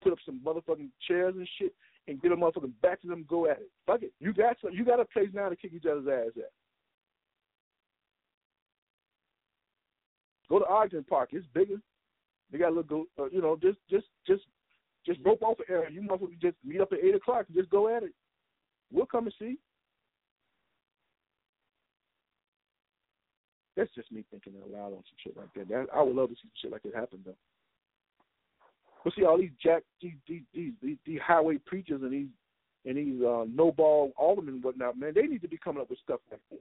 Put 0.00 0.12
up 0.12 0.18
some 0.24 0.38
motherfucking 0.46 0.90
chairs 1.08 1.34
and 1.36 1.48
shit 1.58 1.74
and 2.06 2.22
get 2.22 2.30
a 2.30 2.36
motherfucking 2.36 2.80
back 2.80 3.00
to 3.02 3.08
them. 3.08 3.26
Go 3.28 3.46
at 3.50 3.58
it. 3.58 3.70
Fuck 3.84 4.04
it. 4.04 4.12
You 4.20 4.32
got 4.32 4.56
some. 4.62 4.70
You 4.72 4.84
got 4.84 5.00
a 5.00 5.04
place 5.06 5.30
now 5.32 5.48
to 5.48 5.56
kick 5.56 5.72
each 5.74 5.86
other's 5.86 6.06
ass 6.06 6.32
at. 6.36 6.52
Go 10.48 10.60
to 10.60 10.66
Ogden 10.66 11.02
Park. 11.02 11.30
It's 11.32 11.46
bigger. 11.52 11.80
They 12.52 12.58
got 12.58 12.68
a 12.70 12.76
little, 12.76 13.06
uh, 13.18 13.24
you 13.30 13.40
know, 13.42 13.56
just 13.60 13.78
just 13.90 14.06
just 14.28 14.42
just 15.06 15.20
rope 15.24 15.42
off 15.42 15.58
an 15.60 15.66
area. 15.68 15.90
You 15.90 16.02
motherfuckers 16.02 16.40
just 16.40 16.56
meet 16.64 16.80
up 16.80 16.92
at 16.92 16.98
eight 17.02 17.14
o'clock 17.14 17.46
and 17.48 17.56
just 17.56 17.70
go 17.70 17.94
at 17.94 18.02
it. 18.02 18.12
We'll 18.92 19.06
come 19.06 19.26
and 19.26 19.34
see. 19.38 19.58
That's 23.76 23.92
just 23.94 24.12
me 24.12 24.24
thinking 24.30 24.54
out 24.62 24.70
loud 24.70 24.92
on 24.92 25.02
some 25.02 25.18
shit 25.22 25.36
like 25.36 25.52
that. 25.54 25.68
that. 25.68 25.86
I 25.94 26.02
would 26.02 26.14
love 26.14 26.28
to 26.28 26.34
see 26.36 26.42
some 26.42 26.50
shit 26.62 26.72
like 26.72 26.82
that 26.84 26.94
happen 26.94 27.20
though. 27.24 27.34
But 29.04 29.14
see 29.14 29.24
all 29.24 29.38
these 29.38 29.50
jack 29.62 29.82
these 30.00 30.12
these 30.28 30.42
these, 30.54 30.72
these, 30.80 30.96
these 31.04 31.20
highway 31.26 31.58
preachers 31.66 32.02
and 32.02 32.12
these 32.12 32.28
and 32.84 32.96
these 32.96 33.20
uh, 33.22 33.44
no 33.52 33.72
ball 33.72 34.12
aldermen 34.16 34.54
and 34.54 34.64
whatnot, 34.64 34.98
man, 34.98 35.12
they 35.14 35.22
need 35.22 35.42
to 35.42 35.48
be 35.48 35.58
coming 35.58 35.82
up 35.82 35.90
with 35.90 35.98
stuff 35.98 36.20
like 36.30 36.40
this. 36.50 36.60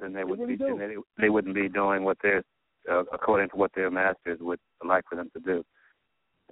then 0.00 0.12
they 0.12 0.20
They 0.20 0.24
would 0.24 0.38
really 0.38 0.56
be 0.56 0.64
do. 0.64 0.76
then 0.78 0.78
they, 0.78 1.22
they 1.22 1.30
wouldn't 1.30 1.54
be 1.54 1.68
doing 1.68 2.04
what 2.04 2.18
they're 2.22 2.44
uh, 2.90 3.04
according 3.12 3.50
to 3.50 3.56
what 3.56 3.72
their 3.74 3.90
masters 3.90 4.38
would 4.40 4.60
like 4.86 5.04
for 5.08 5.16
them 5.16 5.30
to 5.34 5.40
do. 5.40 5.64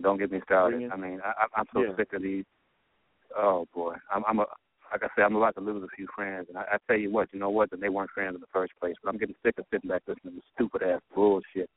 Don't 0.03 0.19
get 0.19 0.31
me 0.31 0.41
started. 0.45 0.79
Bring 0.79 0.93
I 0.93 0.97
mean, 0.97 1.21
I, 1.25 1.47
I'm- 1.57 1.67
so 1.73 1.83
Yeah. 1.83 1.97
sick 1.97 2.13
of 2.13 2.23
these. 2.23 2.45
Oh 3.37 3.67
boy, 3.75 3.95
I'm, 4.11 4.25
I'm 4.29 4.39
a 4.41 4.47
like 4.93 5.03
I 5.03 5.09
said, 5.17 5.23
I'm 5.25 5.35
about 5.35 5.55
to 5.57 5.61
lose 5.61 5.83
a 5.83 5.97
few 5.97 6.07
friends, 6.15 6.47
and 6.49 6.57
I, 6.57 6.63
I 6.75 6.77
tell 6.87 6.97
you 6.97 7.11
what, 7.11 7.29
you 7.33 7.41
know 7.41 7.51
what? 7.51 7.71
That 7.71 7.81
they 7.81 7.89
weren't 7.89 8.11
friends 8.11 8.37
in 8.37 8.41
the 8.41 8.47
first 8.53 8.73
place. 8.81 8.95
But 9.03 9.11
I'm 9.11 9.19
getting 9.19 9.35
sick 9.45 9.59
of 9.59 9.65
sitting 9.71 9.91
back 9.91 10.03
listening 10.07 10.35
to 10.37 10.43
stupid 10.55 10.83
ass 10.85 11.01
bullshit 11.13 11.69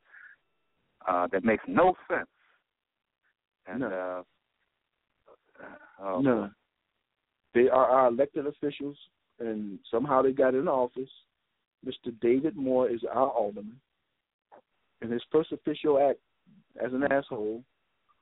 uh, 1.08 1.28
that 1.32 1.44
makes 1.44 1.64
no 1.68 1.96
sense. 2.08 2.28
And 3.68 3.80
No. 3.82 4.24
uh, 5.60 5.66
oh, 6.04 6.22
No. 6.22 6.52
They 7.56 7.68
are 7.68 7.86
our 7.86 8.08
elected 8.10 8.46
officials, 8.46 8.96
and 9.40 9.80
somehow 9.90 10.22
they 10.22 10.32
got 10.32 10.54
in 10.54 10.68
office. 10.68 11.10
Mr. 11.86 12.14
David 12.22 12.56
Moore 12.56 12.90
is 12.90 13.02
our 13.12 13.30
alderman, 13.30 13.80
and 15.02 15.12
his 15.12 15.24
first 15.32 15.52
official 15.52 15.98
act 16.00 16.20
as 16.84 16.94
an 16.94 17.04
asshole 17.12 17.64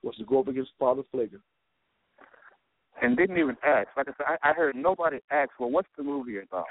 was 0.02 0.16
to 0.16 0.24
go 0.24 0.40
up 0.40 0.48
against 0.48 0.70
Father 0.78 1.02
Pfleger. 1.12 1.40
and 3.02 3.16
didn't 3.16 3.38
even 3.38 3.56
ask. 3.64 3.88
Like 3.96 4.08
I 4.08 4.12
said, 4.16 4.38
I, 4.42 4.50
I 4.50 4.52
heard 4.52 4.76
nobody 4.76 5.18
ask, 5.30 5.50
well, 5.58 5.70
what's 5.70 5.88
the 5.96 6.02
movie 6.02 6.38
about? 6.38 6.66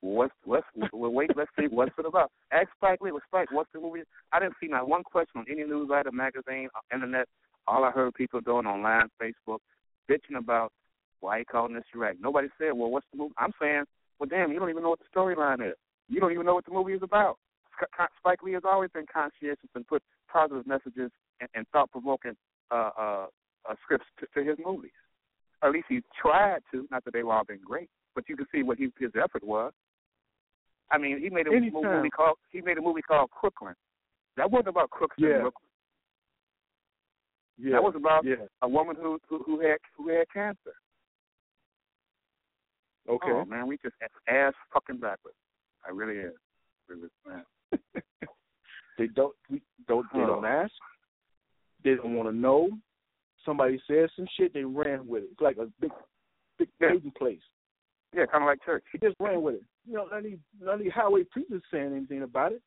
What's 0.00 0.34
what's 0.44 0.66
well, 0.92 1.12
wait, 1.12 1.30
let's 1.36 1.50
see 1.58 1.66
what's 1.70 1.92
it 1.96 2.06
about. 2.06 2.32
Ask 2.50 2.68
Spike 2.76 3.00
Lee, 3.00 3.12
well, 3.12 3.22
Spike, 3.28 3.52
what's 3.52 3.70
the 3.72 3.80
movie? 3.80 4.02
I 4.32 4.40
didn't 4.40 4.56
see 4.60 4.66
not 4.66 4.88
one 4.88 5.04
question 5.04 5.40
on 5.40 5.46
any 5.48 5.62
news 5.62 5.90
item, 5.94 6.16
magazine, 6.16 6.68
uh, 6.74 6.94
internet. 6.94 7.28
All 7.68 7.84
I 7.84 7.92
heard 7.92 8.14
people 8.14 8.40
doing 8.40 8.66
online, 8.66 9.08
Facebook, 9.22 9.58
bitching 10.10 10.36
about 10.36 10.72
why 11.20 11.38
he 11.38 11.44
calling 11.44 11.74
this 11.74 11.84
Chiraq. 11.94 12.14
Nobody 12.20 12.48
said, 12.58 12.72
well, 12.74 12.90
what's 12.90 13.06
the 13.12 13.18
movie? 13.18 13.34
I'm 13.38 13.52
saying, 13.60 13.84
well, 14.18 14.28
damn, 14.28 14.50
you 14.50 14.58
don't 14.58 14.70
even 14.70 14.82
know 14.82 14.90
what 14.90 14.98
the 14.98 15.18
storyline 15.18 15.64
is. 15.64 15.76
You 16.08 16.18
don't 16.18 16.32
even 16.32 16.46
know 16.46 16.54
what 16.54 16.64
the 16.64 16.72
movie 16.72 16.94
is 16.94 17.02
about. 17.02 17.38
Spike 18.18 18.42
Lee 18.42 18.52
has 18.54 18.64
always 18.64 18.90
been 18.90 19.06
conscientious 19.12 19.70
and 19.76 19.86
put 19.86 20.02
positive 20.30 20.66
messages 20.66 21.12
and, 21.40 21.48
and 21.54 21.64
thought-provoking 21.72 22.36
uh, 22.72 22.90
uh, 22.98 23.26
uh, 23.68 23.74
scripts 23.82 24.06
to, 24.20 24.26
to 24.34 24.48
his 24.48 24.58
movies. 24.64 24.90
At 25.62 25.70
least 25.70 25.86
he 25.88 26.00
tried 26.20 26.60
to. 26.72 26.86
Not 26.90 27.04
that 27.04 27.12
they've 27.14 27.26
all 27.26 27.44
been 27.44 27.60
great, 27.64 27.88
but 28.14 28.24
you 28.28 28.36
can 28.36 28.46
see 28.52 28.62
what 28.62 28.78
he, 28.78 28.88
his 28.98 29.12
effort 29.16 29.44
was. 29.44 29.72
I 30.90 30.98
mean, 30.98 31.20
he 31.20 31.30
made 31.30 31.46
a 31.46 31.54
Anytime. 31.54 31.82
movie 31.82 32.10
called 32.10 32.36
he 32.50 32.60
made 32.60 32.78
a 32.78 32.82
movie 32.82 33.02
called 33.02 33.30
Crooklyn. 33.30 33.74
That 34.36 34.50
wasn't 34.50 34.68
about 34.68 34.90
crooks 34.90 35.16
Yeah. 35.18 35.28
in 35.36 35.40
Brooklyn. 35.42 35.68
Yeah. 37.58 37.72
That 37.72 37.82
was 37.82 37.94
about 37.96 38.24
yeah. 38.24 38.46
a 38.62 38.68
woman 38.68 38.96
who 38.96 39.18
who, 39.28 39.42
who 39.44 39.60
had 39.60 39.78
who 39.96 40.08
had 40.08 40.26
cancer. 40.32 40.74
Okay. 43.08 43.30
Oh 43.30 43.44
man, 43.44 43.66
we 43.66 43.78
just 43.82 43.94
ass 44.28 44.54
fucking 44.72 44.98
backwards. 44.98 45.36
I 45.86 45.90
really 45.90 46.18
is. 46.18 46.34
Really, 46.88 47.08
man. 47.26 47.44
They 48.98 49.06
don't. 49.08 49.34
We 49.50 49.62
don't. 49.88 50.06
They 50.12 50.20
don't 50.20 50.44
ask. 50.44 50.72
They 51.84 51.94
don't 51.94 52.14
want 52.14 52.28
to 52.28 52.34
know. 52.34 52.70
Somebody 53.44 53.80
says 53.88 54.10
some 54.16 54.26
shit. 54.36 54.54
They 54.54 54.64
ran 54.64 55.06
with 55.06 55.24
it. 55.24 55.30
It's 55.32 55.40
like 55.40 55.56
a 55.56 55.66
big, 55.80 55.90
big 56.58 56.68
Yeah. 56.80 56.90
meeting 56.92 57.12
place. 57.12 57.40
Yeah, 58.14 58.26
kind 58.26 58.44
of 58.44 58.46
like 58.46 58.62
church. 58.64 58.84
They 58.92 59.08
just 59.08 59.18
ran 59.18 59.42
with 59.42 59.56
it. 59.56 59.64
You 59.86 59.94
know, 59.94 60.06
none 60.06 60.18
of 60.18 60.24
these, 60.24 60.38
none 60.60 60.74
of 60.74 60.80
these 60.80 60.92
highway 60.92 61.24
preachers 61.24 61.62
saying 61.70 61.94
anything 61.96 62.22
about 62.22 62.52
it. 62.52 62.62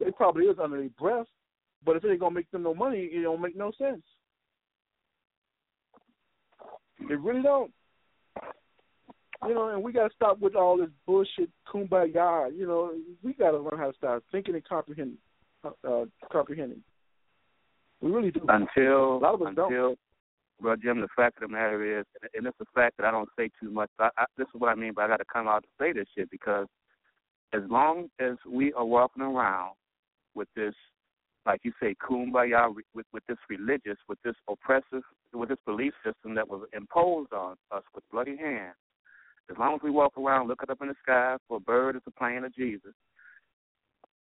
They 0.00 0.10
probably 0.10 0.46
is 0.46 0.58
under 0.58 0.78
their 0.78 0.88
breath, 0.98 1.26
but 1.84 1.94
if 1.96 2.04
it 2.04 2.10
ain't 2.10 2.20
gonna 2.20 2.34
make 2.34 2.50
them 2.50 2.62
no 2.62 2.74
money, 2.74 3.04
it 3.12 3.22
don't 3.22 3.40
make 3.40 3.54
no 3.54 3.70
sense. 3.72 4.02
They 7.08 7.14
really 7.14 7.42
don't. 7.42 7.72
You 9.46 9.54
know, 9.54 9.68
and 9.68 9.82
we 9.82 9.92
gotta 9.92 10.12
stop 10.14 10.38
with 10.38 10.54
all 10.54 10.76
this 10.76 10.90
bullshit 11.06 11.50
kumbaya. 11.66 12.54
You 12.54 12.66
know, 12.66 12.94
we 13.22 13.32
gotta 13.34 13.58
learn 13.58 13.78
how 13.78 13.90
to 13.90 13.96
start 13.96 14.24
thinking 14.32 14.54
and 14.54 14.64
comprehending. 14.64 15.18
Uh, 15.64 16.04
comprehending. 16.30 16.82
We 18.00 18.10
really 18.10 18.30
do. 18.30 18.40
Until 18.48 19.16
A 19.16 19.18
lot 19.18 19.34
of 19.34 19.42
us 19.42 19.54
don't. 19.54 19.72
until, 19.72 19.96
well, 20.60 20.76
Jim, 20.76 21.00
the 21.00 21.08
fact 21.14 21.42
of 21.42 21.48
the 21.48 21.52
matter 21.52 22.00
is, 22.00 22.06
and 22.34 22.46
it's 22.46 22.56
a 22.60 22.64
fact 22.74 22.96
that 22.96 23.06
I 23.06 23.10
don't 23.10 23.28
say 23.38 23.50
too 23.60 23.70
much. 23.70 23.90
I, 23.98 24.08
I, 24.16 24.24
this 24.36 24.46
is 24.54 24.60
what 24.60 24.68
I 24.68 24.74
mean, 24.74 24.92
but 24.94 25.04
I 25.04 25.08
got 25.08 25.18
to 25.18 25.24
come 25.30 25.48
out 25.48 25.62
to 25.62 25.68
say 25.78 25.92
this 25.92 26.06
shit 26.16 26.30
because 26.30 26.66
as 27.52 27.62
long 27.68 28.08
as 28.20 28.36
we 28.48 28.72
are 28.74 28.84
walking 28.84 29.22
around 29.22 29.72
with 30.34 30.48
this, 30.54 30.74
like 31.46 31.60
you 31.64 31.72
say, 31.80 31.94
kumbaya, 31.94 32.72
with 32.94 33.06
with 33.12 33.22
this 33.26 33.38
religious, 33.48 33.96
with 34.08 34.18
this 34.22 34.34
oppressive, 34.48 35.02
with 35.32 35.48
this 35.48 35.58
belief 35.66 35.92
system 36.04 36.34
that 36.34 36.48
was 36.48 36.66
imposed 36.74 37.32
on 37.32 37.56
us 37.72 37.82
with 37.94 38.04
bloody 38.12 38.36
hands. 38.36 38.76
As 39.50 39.56
long 39.58 39.74
as 39.74 39.80
we 39.82 39.90
walk 39.90 40.16
around 40.16 40.46
looking 40.46 40.70
up 40.70 40.78
in 40.80 40.88
the 40.88 40.94
sky 41.02 41.36
for 41.48 41.56
a 41.56 41.60
bird 41.60 41.96
is 41.96 42.02
a 42.06 42.10
plane 42.12 42.44
of 42.44 42.54
Jesus, 42.54 42.92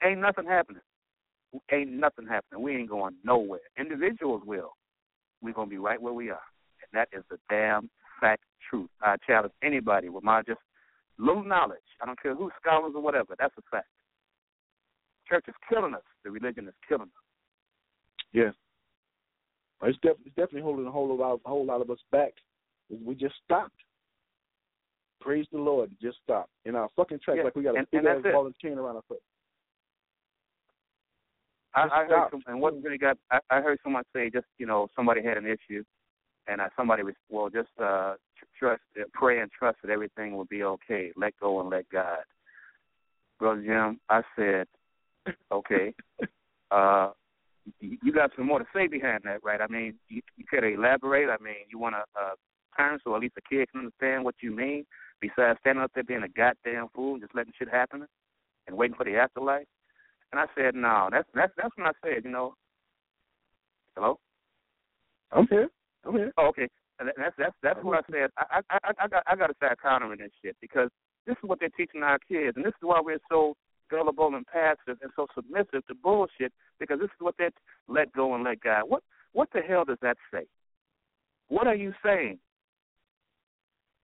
ain't 0.03 0.19
nothing 0.19 0.45
happening. 0.45 0.81
Ain't 1.71 1.91
nothing 1.91 2.27
happening. 2.27 2.61
We 2.63 2.75
ain't 2.75 2.89
going 2.89 3.15
nowhere. 3.23 3.59
Individuals 3.77 4.41
will. 4.45 4.71
We're 5.41 5.53
gonna 5.53 5.69
be 5.69 5.77
right 5.77 6.01
where 6.01 6.13
we 6.13 6.29
are, 6.29 6.41
and 6.81 6.89
that 6.93 7.09
is 7.17 7.23
the 7.29 7.37
damn 7.49 7.89
fact 8.19 8.43
truth. 8.69 8.89
I 9.01 9.15
challenge 9.27 9.53
anybody 9.63 10.09
with 10.09 10.23
my 10.23 10.41
just 10.41 10.59
little 11.17 11.43
knowledge. 11.43 11.77
I 12.01 12.05
don't 12.05 12.21
care 12.21 12.35
who 12.35 12.49
scholars 12.61 12.93
or 12.95 13.01
whatever. 13.01 13.35
That's 13.37 13.53
a 13.57 13.61
fact. 13.69 13.87
Church 15.29 15.45
is 15.47 15.55
killing 15.69 15.93
us. 15.93 16.03
The 16.23 16.31
religion 16.31 16.67
is 16.67 16.73
killing 16.87 17.03
us. 17.03 17.23
Yeah. 18.33 18.51
It's, 19.83 19.97
def- 20.01 20.17
it's 20.25 20.35
definitely 20.35 20.61
holding 20.61 20.87
a 20.87 20.91
whole 20.91 21.15
lot, 21.15 21.39
a 21.45 21.49
whole 21.49 21.65
lot 21.65 21.81
of 21.81 21.89
us 21.89 21.99
back. 22.11 22.33
We 23.03 23.13
just 23.15 23.35
stopped. 23.43 23.75
Praise 25.21 25.45
the 25.51 25.57
Lord, 25.57 25.89
just 26.01 26.17
stopped 26.23 26.51
in 26.65 26.75
our 26.75 26.87
fucking 26.95 27.19
tracks, 27.23 27.37
Yeah, 27.37 27.43
like 27.45 27.55
we 27.55 27.63
got 27.63 27.75
a 27.75 27.79
and- 27.79 27.91
big 27.91 27.99
and 27.99 28.07
ass 28.07 28.17
that's 28.23 28.33
ball 28.33 28.45
and 28.45 28.55
chain 28.57 28.77
around 28.77 28.95
our 28.97 29.01
foot. 29.07 29.21
I, 31.75 31.83
I 31.91 32.05
heard 32.05 32.29
some, 32.31 32.43
and 32.47 32.61
what 32.61 32.81
really 32.81 32.97
got 32.97 33.17
I, 33.31 33.39
I 33.49 33.61
heard 33.61 33.79
someone 33.83 34.03
say 34.13 34.29
just 34.29 34.47
you 34.57 34.65
know 34.65 34.87
somebody 34.95 35.21
had 35.23 35.37
an 35.37 35.45
issue, 35.45 35.83
and 36.47 36.61
uh, 36.61 36.69
somebody 36.75 37.03
was 37.03 37.15
well 37.29 37.49
just 37.49 37.69
uh 37.81 38.15
trust 38.57 38.81
uh, 38.99 39.03
pray 39.13 39.39
and 39.39 39.51
trust 39.51 39.77
that 39.83 39.91
everything 39.91 40.35
will 40.35 40.45
be 40.45 40.63
okay. 40.63 41.11
Let 41.15 41.33
go 41.39 41.59
and 41.59 41.69
let 41.69 41.89
God. 41.89 42.19
Brother 43.39 43.61
Jim, 43.61 43.99
I 44.09 44.21
said, 44.37 44.67
okay. 45.51 45.93
uh, 46.71 47.11
you 47.79 47.97
you 48.03 48.13
got 48.13 48.31
some 48.35 48.47
more 48.47 48.59
to 48.59 48.65
say 48.73 48.87
behind 48.87 49.23
that, 49.25 49.43
right? 49.43 49.59
I 49.59 49.67
mean, 49.67 49.95
you, 50.07 50.21
you 50.37 50.45
could 50.49 50.63
elaborate. 50.63 51.29
I 51.29 51.43
mean, 51.43 51.65
you 51.69 51.79
want 51.79 51.95
to 51.95 52.03
uh, 52.19 52.35
turn 52.77 52.99
so 53.03 53.15
at 53.15 53.21
least 53.21 53.35
a 53.37 53.41
kid 53.41 53.69
can 53.71 53.81
understand 53.81 54.23
what 54.23 54.35
you 54.41 54.55
mean. 54.55 54.85
Besides 55.21 55.59
standing 55.61 55.83
up 55.83 55.91
there 55.95 56.03
being 56.03 56.23
a 56.23 56.29
goddamn 56.29 56.87
fool 56.93 57.13
and 57.13 57.21
just 57.21 57.35
letting 57.35 57.53
shit 57.57 57.69
happen 57.69 58.05
and 58.67 58.77
waiting 58.77 58.95
for 58.95 59.05
the 59.05 59.15
afterlife. 59.15 59.65
And 60.31 60.39
I 60.39 60.45
said, 60.55 60.75
no, 60.75 61.09
that's 61.11 61.27
that's 61.33 61.53
that's 61.57 61.75
when 61.77 61.87
I 61.87 61.91
said, 62.03 62.23
you 62.23 62.31
know. 62.31 62.55
Hello. 63.95 64.19
I'm 65.31 65.47
here. 65.47 65.69
I'm 66.05 66.13
here. 66.13 66.31
Oh, 66.37 66.47
okay. 66.47 66.67
And 66.99 67.09
that's 67.17 67.35
that's 67.37 67.55
that's 67.61 67.83
what 67.83 67.99
I 67.99 68.11
said. 68.11 68.29
I 68.37 68.61
I 68.69 68.77
I, 68.83 68.91
I 69.03 69.07
got 69.07 69.23
I 69.27 69.35
got 69.35 69.47
to 69.47 69.55
start 69.55 69.79
countering 69.81 70.19
this 70.19 70.31
shit 70.43 70.55
because 70.61 70.89
this 71.25 71.33
is 71.33 71.43
what 71.43 71.59
they're 71.59 71.69
teaching 71.69 72.03
our 72.03 72.19
kids, 72.19 72.55
and 72.55 72.65
this 72.65 72.71
is 72.71 72.81
why 72.81 73.01
we're 73.03 73.19
so 73.29 73.55
gullible 73.89 74.33
and 74.35 74.45
passive 74.47 74.97
and 75.01 75.11
so 75.15 75.27
submissive 75.35 75.85
to 75.87 75.95
bullshit 76.01 76.51
because 76.79 76.99
this 76.99 77.05
is 77.05 77.19
what 77.19 77.35
they 77.37 77.49
let 77.87 78.11
go 78.13 78.33
and 78.35 78.43
let 78.43 78.59
God. 78.61 78.83
What 78.87 79.03
what 79.33 79.49
the 79.53 79.61
hell 79.61 79.85
does 79.85 79.97
that 80.01 80.17
say? 80.33 80.45
What 81.47 81.67
are 81.67 81.75
you 81.75 81.93
saying? 82.03 82.39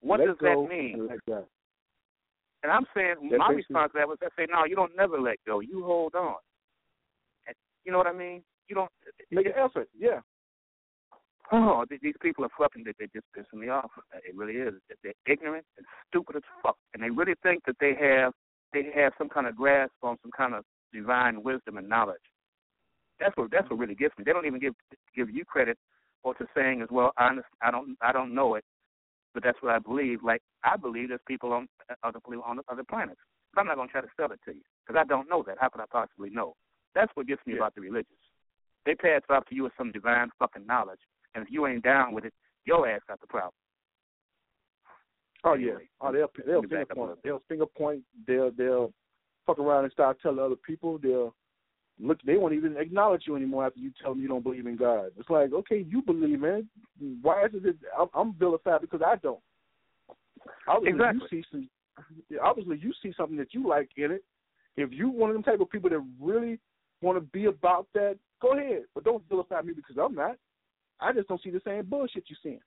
What 0.01 0.21
Let 0.21 0.27
does 0.27 0.37
that 0.41 0.66
mean? 0.68 1.09
And 2.63 2.73
let 2.73 2.73
God. 2.73 2.73
And 2.73 2.73
I'm 2.73 2.87
saying 2.95 3.31
That 3.31 3.39
my 3.39 3.51
response 3.51 3.93
to 3.93 3.99
that 3.99 4.09
was 4.09 4.19
I 4.23 4.29
say, 4.37 4.47
no, 4.51 4.65
you 4.65 4.77
don't 4.77 4.97
never 4.97 5.21
let 5.21 5.37
go. 5.47 5.61
You 5.61 5.85
hold 5.85 6.15
on. 6.15 6.37
And 7.47 7.57
you 7.85 7.93
know 7.93 7.99
what 7.99 8.07
I 8.07 8.13
mean? 8.13 8.43
You 8.69 8.77
don't. 8.77 8.91
Make 9.31 9.47
an 9.47 9.53
effort. 9.57 9.89
Yeah. 9.99 10.21
Oh, 11.53 11.85
these 11.91 12.15
people 12.23 12.45
are 12.45 12.51
fucking. 12.57 12.85
They 12.85 12.93
they 12.99 13.07
just 13.13 13.27
pissing 13.37 13.59
me 13.59 13.69
off. 13.69 13.91
It 14.15 14.37
really 14.37 14.55
is. 14.55 14.75
They're 15.03 15.13
ignorant 15.27 15.67
and 15.77 15.87
stupid 16.09 16.37
as 16.37 16.43
fuck, 16.63 16.77
and 16.95 17.03
they 17.03 17.11
really 17.11 17.35
think 17.43 17.65
that 17.67 17.75
they 17.81 17.95
have 18.01 18.33
they 18.73 18.85
have 18.95 19.13
some 19.19 19.29
kind 19.29 19.49
of 19.49 19.57
grasp 19.57 19.93
on 20.03 20.17
some 20.23 20.31
kind 20.37 20.55
of 20.55 20.65
divine 20.93 21.43
wisdom 21.43 21.77
and 21.77 21.89
knowledge. 21.89 22.21
That's 23.19 23.37
what 23.37 23.51
that's 23.51 23.69
what 23.69 23.81
really 23.81 23.97
gets 23.97 24.17
me. 24.17 24.25
They 24.25 24.33
don't 24.33 24.47
even 24.47 24.61
give 24.61 24.75
give 25.17 25.29
you 25.31 25.45
credit 25.45 25.77
or 26.23 26.35
to 26.35 26.47
saying 26.55 26.83
as 26.83 26.89
well. 26.91 27.13
I 27.19 27.31
I 27.61 27.73
don't 27.73 27.97
I 28.01 28.13
don't 28.13 28.33
know 28.33 28.55
it, 28.55 28.65
but 29.35 29.43
that's 29.43 29.59
what 29.62 29.74
I 29.74 29.78
believe. 29.78 30.22
Like 30.22 30.43
I 30.64 30.76
believe 30.76 31.09
there's 31.09 31.20
people 31.26 31.53
on 31.53 31.68
uh, 31.91 31.95
other 32.03 32.20
people 32.20 32.43
on 32.45 32.61
other 32.68 32.85
planets. 32.89 33.20
But 33.55 33.62
I'm 33.62 33.66
not 33.66 33.76
gonna 33.76 33.91
try 33.91 34.01
to 34.01 34.09
sell 34.16 34.31
it 34.33 34.41
to 34.47 34.53
you 34.53 34.62
because 34.87 35.01
I 35.01 35.05
don't 35.05 35.28
know 35.28 35.43
that. 35.47 35.57
How 35.61 35.68
could 35.68 35.81
I 35.81 35.87
possibly 35.91 36.31
know? 36.31 36.55
That's 36.95 37.11
what 37.14 37.26
gets 37.26 37.45
me 37.47 37.55
Yeah. 37.55 37.61
about 37.61 37.74
the 37.74 37.81
religious. 37.81 38.12
They 38.87 38.95
pass 38.95 39.22
it 39.28 39.33
off 39.33 39.47
to 39.47 39.55
you 39.55 39.66
as 39.66 39.72
some 39.76 39.93
divine 39.93 40.31
fucking 40.39 40.66
knowledge, 40.66 41.01
and 41.35 41.45
if 41.47 41.53
you 41.53 41.66
ain't 41.66 41.85
down 41.85 42.12
with 42.14 42.24
it, 42.24 42.35
your 42.64 42.89
ass 42.89 43.03
got 43.09 43.20
the 43.20 43.26
problem. 43.26 43.53
Oh 45.45 45.55
yeah. 45.55 45.72
Oh 46.01 46.12
they'll 46.12 46.31
they'll 46.47 46.62
finger 46.62 46.76
back 46.76 46.91
up 46.91 46.91
a 46.91 46.95
point. 46.95 47.18
They'll 47.22 47.43
finger 47.49 47.66
point. 47.66 48.03
They'll 48.26 48.51
they'll 48.51 48.93
fuck 49.47 49.59
around 49.59 49.85
and 49.85 49.93
start 49.93 50.18
telling 50.22 50.39
other 50.39 50.57
people. 50.57 50.99
They'll 50.99 51.35
look. 52.01 52.21
They 52.23 52.37
won't 52.37 52.55
even 52.55 52.77
acknowledge 52.77 53.25
you 53.27 53.37
anymore 53.37 53.67
after 53.67 53.81
you 53.81 53.93
tell 54.01 54.13
them 54.13 54.23
you 54.23 54.29
don't 54.29 54.43
believe 54.43 54.67
in 54.67 54.77
God. 54.77 55.11
It's 55.19 55.31
like 55.31 55.53
okay, 55.53 55.87
you 55.89 56.03
believe, 56.03 56.41
man. 56.41 56.69
Why 57.23 57.45
is 57.47 57.51
it? 57.65 57.77
I'm, 57.99 58.09
I'm 58.15 58.35
vilified 58.35 58.81
because 58.81 59.01
I 59.05 59.17
don't. 59.17 59.41
Obviously, 60.67 60.99
Exactly. 60.99 61.29
you 61.31 61.43
see 61.43 61.47
some. 61.51 61.69
Obviously, 62.43 62.79
you 62.81 62.93
see 63.03 63.13
something 63.17 63.37
that 63.37 63.53
you 63.55 63.69
like 63.69 63.91
in 63.97 64.11
it. 64.13 64.25
If 64.77 64.93
you 64.93 65.11
one 65.11 65.31
of 65.31 65.35
them 65.35 65.43
type 65.43 65.61
of 65.61 65.71
people 65.71 65.91
that 65.91 66.05
really 66.21 66.59
want 67.03 67.17
to 67.17 67.21
be 67.21 67.47
about 67.47 67.87
that, 67.95 68.17
go 68.41 68.53
ahead. 68.57 68.85
But 68.95 69.05
don't 69.05 69.29
vilify 69.29 69.61
me 69.63 69.73
because 69.73 69.97
I'm 70.03 70.15
not. 70.15 70.37
I 71.01 71.13
just 71.13 71.29
don't 71.29 71.43
see 71.43 71.51
the 71.51 71.63
same 71.65 71.87
bullshit 71.87 72.25
you're 72.29 72.39
seeing. 72.43 72.61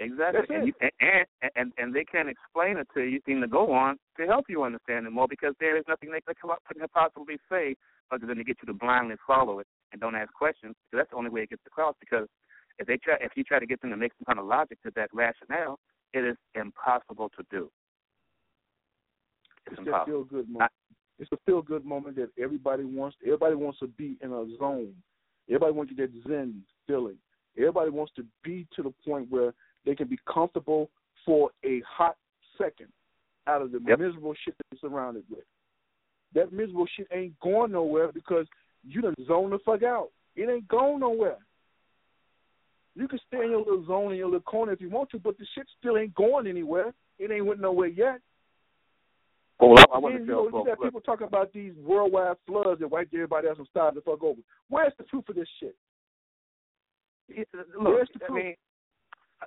Exactly, 0.00 0.54
and, 0.54 0.66
you, 0.68 0.72
and 0.80 0.92
and 1.00 1.50
and 1.56 1.72
and 1.76 1.94
they 1.94 2.04
can't 2.04 2.28
explain 2.28 2.76
it 2.76 2.86
to 2.94 3.02
you, 3.02 3.20
thing 3.26 3.40
to 3.40 3.48
go 3.48 3.72
on 3.72 3.98
to 4.16 4.26
help 4.26 4.44
you 4.48 4.62
understand 4.62 5.06
it 5.06 5.10
more 5.10 5.26
because 5.28 5.54
there 5.58 5.76
is 5.76 5.84
nothing 5.88 6.10
they 6.12 6.18
up- 6.18 6.62
could 6.64 6.92
possibly 6.92 7.36
say 7.50 7.74
other 8.12 8.24
than 8.26 8.36
to 8.36 8.44
get 8.44 8.56
you 8.62 8.66
to 8.66 8.78
blindly 8.78 9.16
follow 9.26 9.58
it 9.58 9.66
and 9.92 10.00
don't 10.00 10.14
ask 10.14 10.32
questions. 10.32 10.74
Because 10.90 11.02
that's 11.02 11.10
the 11.10 11.16
only 11.16 11.30
way 11.30 11.42
it 11.42 11.50
gets 11.50 11.62
across. 11.66 11.96
Because 11.98 12.28
if 12.78 12.86
they 12.86 12.96
try, 12.96 13.16
if 13.20 13.32
you 13.34 13.42
try 13.42 13.58
to 13.58 13.66
get 13.66 13.80
them 13.80 13.90
to 13.90 13.96
make 13.96 14.12
some 14.18 14.24
kind 14.26 14.38
of 14.38 14.46
logic 14.46 14.80
to 14.84 14.92
that 14.94 15.10
rationale, 15.12 15.80
it 16.14 16.24
is 16.24 16.36
impossible 16.54 17.30
to 17.36 17.44
do. 17.50 17.68
It's, 19.66 19.72
It's 19.72 19.78
impossible. 19.86 20.06
feel 20.06 20.24
good 20.24 20.48
moment. 20.48 20.72
it's 21.18 21.32
a 21.32 21.36
feel 21.44 21.60
good 21.60 21.84
moment 21.84 22.16
that 22.16 22.30
everybody 22.40 22.84
wants. 22.84 23.16
Everybody 23.24 23.56
wants 23.56 23.80
to 23.80 23.88
be 23.88 24.16
in 24.22 24.32
a 24.32 24.46
zone. 24.58 24.94
Everybody 25.48 25.72
wants 25.72 25.90
to 25.90 25.96
get 25.96 26.12
that 26.12 26.28
zen 26.28 26.62
feeling. 26.86 27.16
Everybody 27.56 27.90
wants 27.90 28.12
to 28.16 28.24
be 28.44 28.66
to 28.76 28.82
the 28.84 28.92
point 29.04 29.28
where 29.30 29.52
they 29.84 29.94
can 29.94 30.08
be 30.08 30.18
comfortable 30.32 30.90
for 31.24 31.50
a 31.64 31.80
hot 31.80 32.16
second 32.56 32.88
out 33.46 33.62
of 33.62 33.72
the 33.72 33.80
Yep. 33.86 33.98
miserable 33.98 34.34
shit 34.34 34.56
that 34.58 34.64
they're 34.70 34.90
surrounded 34.90 35.24
with. 35.30 35.44
That 36.34 36.52
miserable 36.52 36.86
shit 36.86 37.08
ain't 37.10 37.38
going 37.40 37.72
nowhere 37.72 38.12
because 38.12 38.46
you 38.84 39.00
done 39.00 39.14
zone 39.26 39.50
the 39.50 39.58
fuck 39.60 39.82
out. 39.82 40.10
It 40.36 40.48
ain't 40.48 40.68
going 40.68 41.00
nowhere. 41.00 41.38
You 42.94 43.08
can 43.08 43.18
stay 43.26 43.44
in 43.44 43.50
your 43.50 43.60
little 43.60 43.84
zone 43.86 44.12
in 44.12 44.18
your 44.18 44.26
little 44.26 44.40
corner 44.40 44.72
if 44.72 44.80
you 44.80 44.90
want 44.90 45.10
to, 45.10 45.18
but 45.18 45.38
the 45.38 45.46
shit 45.54 45.66
still 45.78 45.96
ain't 45.96 46.14
going 46.14 46.46
anywhere. 46.46 46.92
It 47.18 47.30
ain't 47.30 47.46
went 47.46 47.60
nowhere 47.60 47.88
yet. 47.88 48.20
Oh, 49.60 49.68
well, 49.68 49.84
I, 49.90 49.96
I 49.96 49.98
want 49.98 50.14
Then, 50.14 50.26
to 50.26 50.26
you 50.26 50.32
know, 50.32 50.58
you 50.58 50.64
got 50.66 50.80
people 50.82 51.00
talking 51.00 51.26
about 51.26 51.52
these 51.52 51.72
worldwide 51.82 52.36
floods 52.46 52.80
that 52.80 52.88
wiped 52.88 53.14
everybody 53.14 53.48
else 53.48 53.58
and 53.58 53.66
started 53.68 53.96
the 53.96 54.02
fuck 54.02 54.22
over. 54.22 54.40
Where's 54.68 54.92
the 54.98 55.04
truth 55.04 55.28
of 55.28 55.34
this 55.34 55.48
shit? 55.58 55.76
Look, 57.54 57.94
Where's 57.94 58.08
the 58.18 58.24
I 58.26 58.32
mean, 58.32 58.54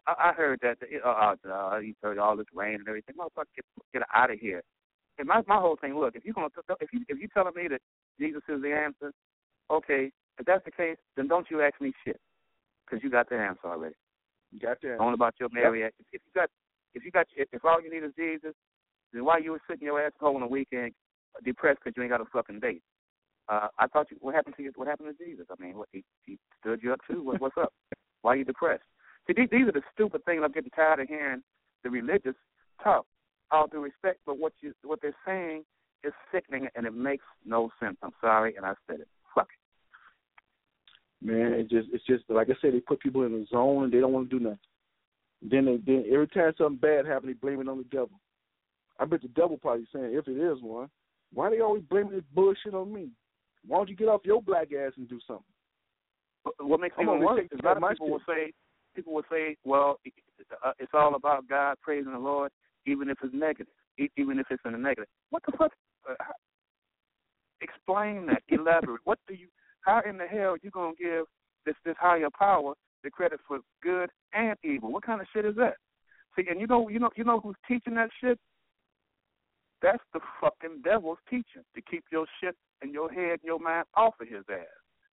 I, 0.07 0.29
I 0.29 0.33
heard 0.33 0.59
that 0.61 0.77
uh, 1.05 1.07
uh, 1.07 1.35
uh, 1.49 1.77
you 1.79 1.93
heard 2.01 2.17
all 2.17 2.37
this 2.37 2.47
rain 2.53 2.75
and 2.75 2.87
everything. 2.87 3.15
Motherfucker, 3.15 3.45
get, 3.55 3.65
get 3.93 4.03
out 4.13 4.31
of 4.31 4.39
here. 4.39 4.63
And 5.19 5.27
my 5.27 5.41
my 5.47 5.57
whole 5.57 5.77
thing, 5.79 5.97
look, 5.97 6.15
if 6.15 6.25
you 6.25 6.33
gonna 6.33 6.47
if 6.79 6.89
you 6.93 7.01
if 7.07 7.19
you 7.19 7.27
telling 7.33 7.53
me 7.55 7.67
that 7.67 7.81
Jesus 8.19 8.41
is 8.47 8.61
the 8.61 8.73
answer, 8.73 9.11
okay, 9.69 10.11
if 10.39 10.45
that's 10.45 10.65
the 10.65 10.71
case, 10.71 10.97
then 11.15 11.27
don't 11.27 11.47
you 11.51 11.61
ask 11.61 11.79
me 11.81 11.93
shit, 12.05 12.19
because 12.85 13.03
you 13.03 13.09
got 13.09 13.29
the 13.29 13.35
answer 13.35 13.67
already. 13.67 13.95
You 14.51 14.59
got 14.59 14.81
that. 14.81 14.99
On 14.99 15.13
about 15.13 15.35
your 15.39 15.49
Mary. 15.51 15.83
If, 15.83 15.93
if 16.11 16.21
you 16.25 16.31
got 16.33 16.49
if 16.93 17.03
you 17.05 17.11
got 17.11 17.27
if, 17.35 17.47
if 17.51 17.65
all 17.65 17.81
you 17.81 17.91
need 17.91 18.03
is 18.05 18.13
Jesus, 18.17 18.53
then 19.13 19.25
why 19.25 19.37
you 19.37 19.51
were 19.51 19.61
sitting 19.69 19.85
your 19.85 20.01
ass 20.03 20.13
home 20.19 20.35
on 20.35 20.41
the 20.41 20.47
weekend 20.47 20.93
depressed 21.43 21.79
because 21.83 21.95
you 21.95 22.03
ain't 22.03 22.11
got 22.11 22.21
a 22.21 22.25
fucking 22.31 22.59
date? 22.59 22.81
Uh, 23.49 23.67
I 23.77 23.87
thought 23.87 24.07
you. 24.11 24.17
What 24.21 24.35
happened 24.35 24.55
to 24.57 24.63
you? 24.63 24.71
What 24.75 24.87
happened 24.87 25.13
to 25.17 25.25
Jesus? 25.25 25.45
I 25.51 25.61
mean, 25.61 25.77
what 25.77 25.89
he, 25.91 26.03
he 26.25 26.37
stood 26.61 26.81
you 26.81 26.93
up 26.93 26.99
too. 27.09 27.23
What, 27.23 27.41
what's 27.41 27.57
up? 27.57 27.73
Why 28.21 28.33
are 28.33 28.37
you 28.37 28.45
depressed? 28.45 28.83
See, 29.32 29.41
these, 29.41 29.49
these 29.51 29.67
are 29.67 29.71
the 29.71 29.82
stupid 29.93 30.25
things 30.25 30.41
I'm 30.43 30.51
getting 30.51 30.71
tired 30.71 30.99
of 30.99 31.07
hearing 31.07 31.41
the 31.84 31.89
religious 31.89 32.36
talk. 32.84 33.05
All 33.51 33.67
due 33.67 33.82
respect, 33.84 34.19
but 34.25 34.38
what 34.38 34.53
you 34.61 34.73
what 34.84 34.99
they're 35.01 35.15
saying 35.25 35.63
is 36.03 36.13
sickening 36.34 36.67
and 36.75 36.86
it 36.86 36.93
makes 36.93 37.23
no 37.45 37.69
sense. 37.82 37.97
I'm 38.01 38.13
sorry, 38.21 38.55
and 38.55 38.65
I 38.65 38.73
said 38.88 39.01
it. 39.01 39.07
Fuck 39.36 39.49
it. 41.21 41.25
Man, 41.25 41.53
it 41.53 41.69
just 41.69 41.89
it's 41.91 42.05
just 42.05 42.23
like 42.29 42.49
I 42.49 42.53
said, 42.61 42.73
they 42.73 42.79
put 42.79 43.01
people 43.01 43.23
in 43.23 43.34
a 43.34 43.45
zone 43.53 43.86
and 43.86 43.93
they 43.93 43.99
don't 43.99 44.13
want 44.13 44.29
to 44.29 44.39
do 44.39 44.43
nothing. 44.43 44.59
Then 45.41 45.65
they 45.65 45.79
then 45.86 46.05
every 46.11 46.27
time 46.27 46.53
something 46.57 46.77
bad 46.77 47.05
happens, 47.05 47.34
they 47.34 47.34
blame 47.34 47.59
it 47.59 47.67
on 47.67 47.77
the 47.77 47.84
devil. 47.86 48.19
I 48.99 49.05
bet 49.05 49.21
the 49.21 49.27
devil 49.29 49.57
probably 49.57 49.88
saying, 49.93 50.13
if 50.13 50.27
it 50.27 50.38
is 50.38 50.61
one, 50.61 50.89
why 51.34 51.49
they 51.49 51.59
always 51.59 51.84
blaming 51.89 52.13
this 52.13 52.23
bullshit 52.34 52.73
on 52.73 52.93
me? 52.93 53.09
Why 53.67 53.77
don't 53.77 53.89
you 53.89 53.95
get 53.95 54.07
off 54.07 54.21
your 54.23 54.41
black 54.41 54.69
ass 54.73 54.93
and 54.97 55.09
do 55.09 55.19
something? 55.27 55.43
What- 56.59 56.79
makes 56.79 56.97
me 56.97 57.03
I'm 57.03 57.07
gonna 57.07 57.25
worse 57.25 57.41
take 57.41 57.53
is 57.53 57.59
a 57.61 57.65
lot 57.65 57.77
of 57.77 57.89
people 57.89 58.09
will 58.09 58.21
say, 58.27 58.53
people 58.95 59.13
will 59.13 59.23
say, 59.31 59.55
well, 59.63 59.99
uh, 60.65 60.71
it's 60.79 60.91
all 60.93 61.15
about 61.15 61.47
God 61.47 61.77
praising 61.81 62.11
the 62.11 62.19
Lord, 62.19 62.51
even 62.85 63.09
if 63.09 63.17
it's 63.23 63.33
negative, 63.33 63.73
even 64.17 64.39
if 64.39 64.47
it's 64.49 64.61
in 64.65 64.73
the 64.73 64.77
negative. 64.77 65.07
What 65.29 65.43
the 65.45 65.53
fuck? 65.57 65.71
Uh, 66.09 66.15
explain 67.61 68.25
that. 68.27 68.41
Elaborate. 68.49 69.01
What 69.03 69.19
do 69.27 69.33
you? 69.33 69.47
How 69.81 70.01
in 70.07 70.17
the 70.17 70.25
hell 70.25 70.53
are 70.53 70.59
you 70.61 70.71
gonna 70.71 70.93
give 70.99 71.25
this 71.65 71.75
this 71.85 71.95
higher 71.99 72.29
power 72.37 72.73
the 73.03 73.09
credit 73.09 73.39
for 73.47 73.59
good 73.81 74.09
and 74.33 74.57
evil? 74.63 74.91
What 74.91 75.05
kind 75.05 75.21
of 75.21 75.27
shit 75.33 75.45
is 75.45 75.55
that? 75.55 75.75
See, 76.35 76.45
and 76.49 76.59
you 76.59 76.67
know, 76.67 76.89
you 76.89 76.99
know, 76.99 77.09
you 77.15 77.23
know 77.23 77.39
who's 77.39 77.55
teaching 77.67 77.95
that 77.95 78.09
shit? 78.21 78.39
That's 79.81 80.03
the 80.13 80.19
fucking 80.39 80.81
devil's 80.83 81.17
teaching 81.29 81.63
to 81.75 81.81
keep 81.81 82.03
your 82.11 82.25
shit 82.41 82.55
and 82.81 82.93
your 82.93 83.11
head 83.11 83.31
and 83.31 83.43
your 83.43 83.59
mind 83.59 83.85
off 83.95 84.13
of 84.21 84.27
his 84.27 84.43
ass. 84.49 84.65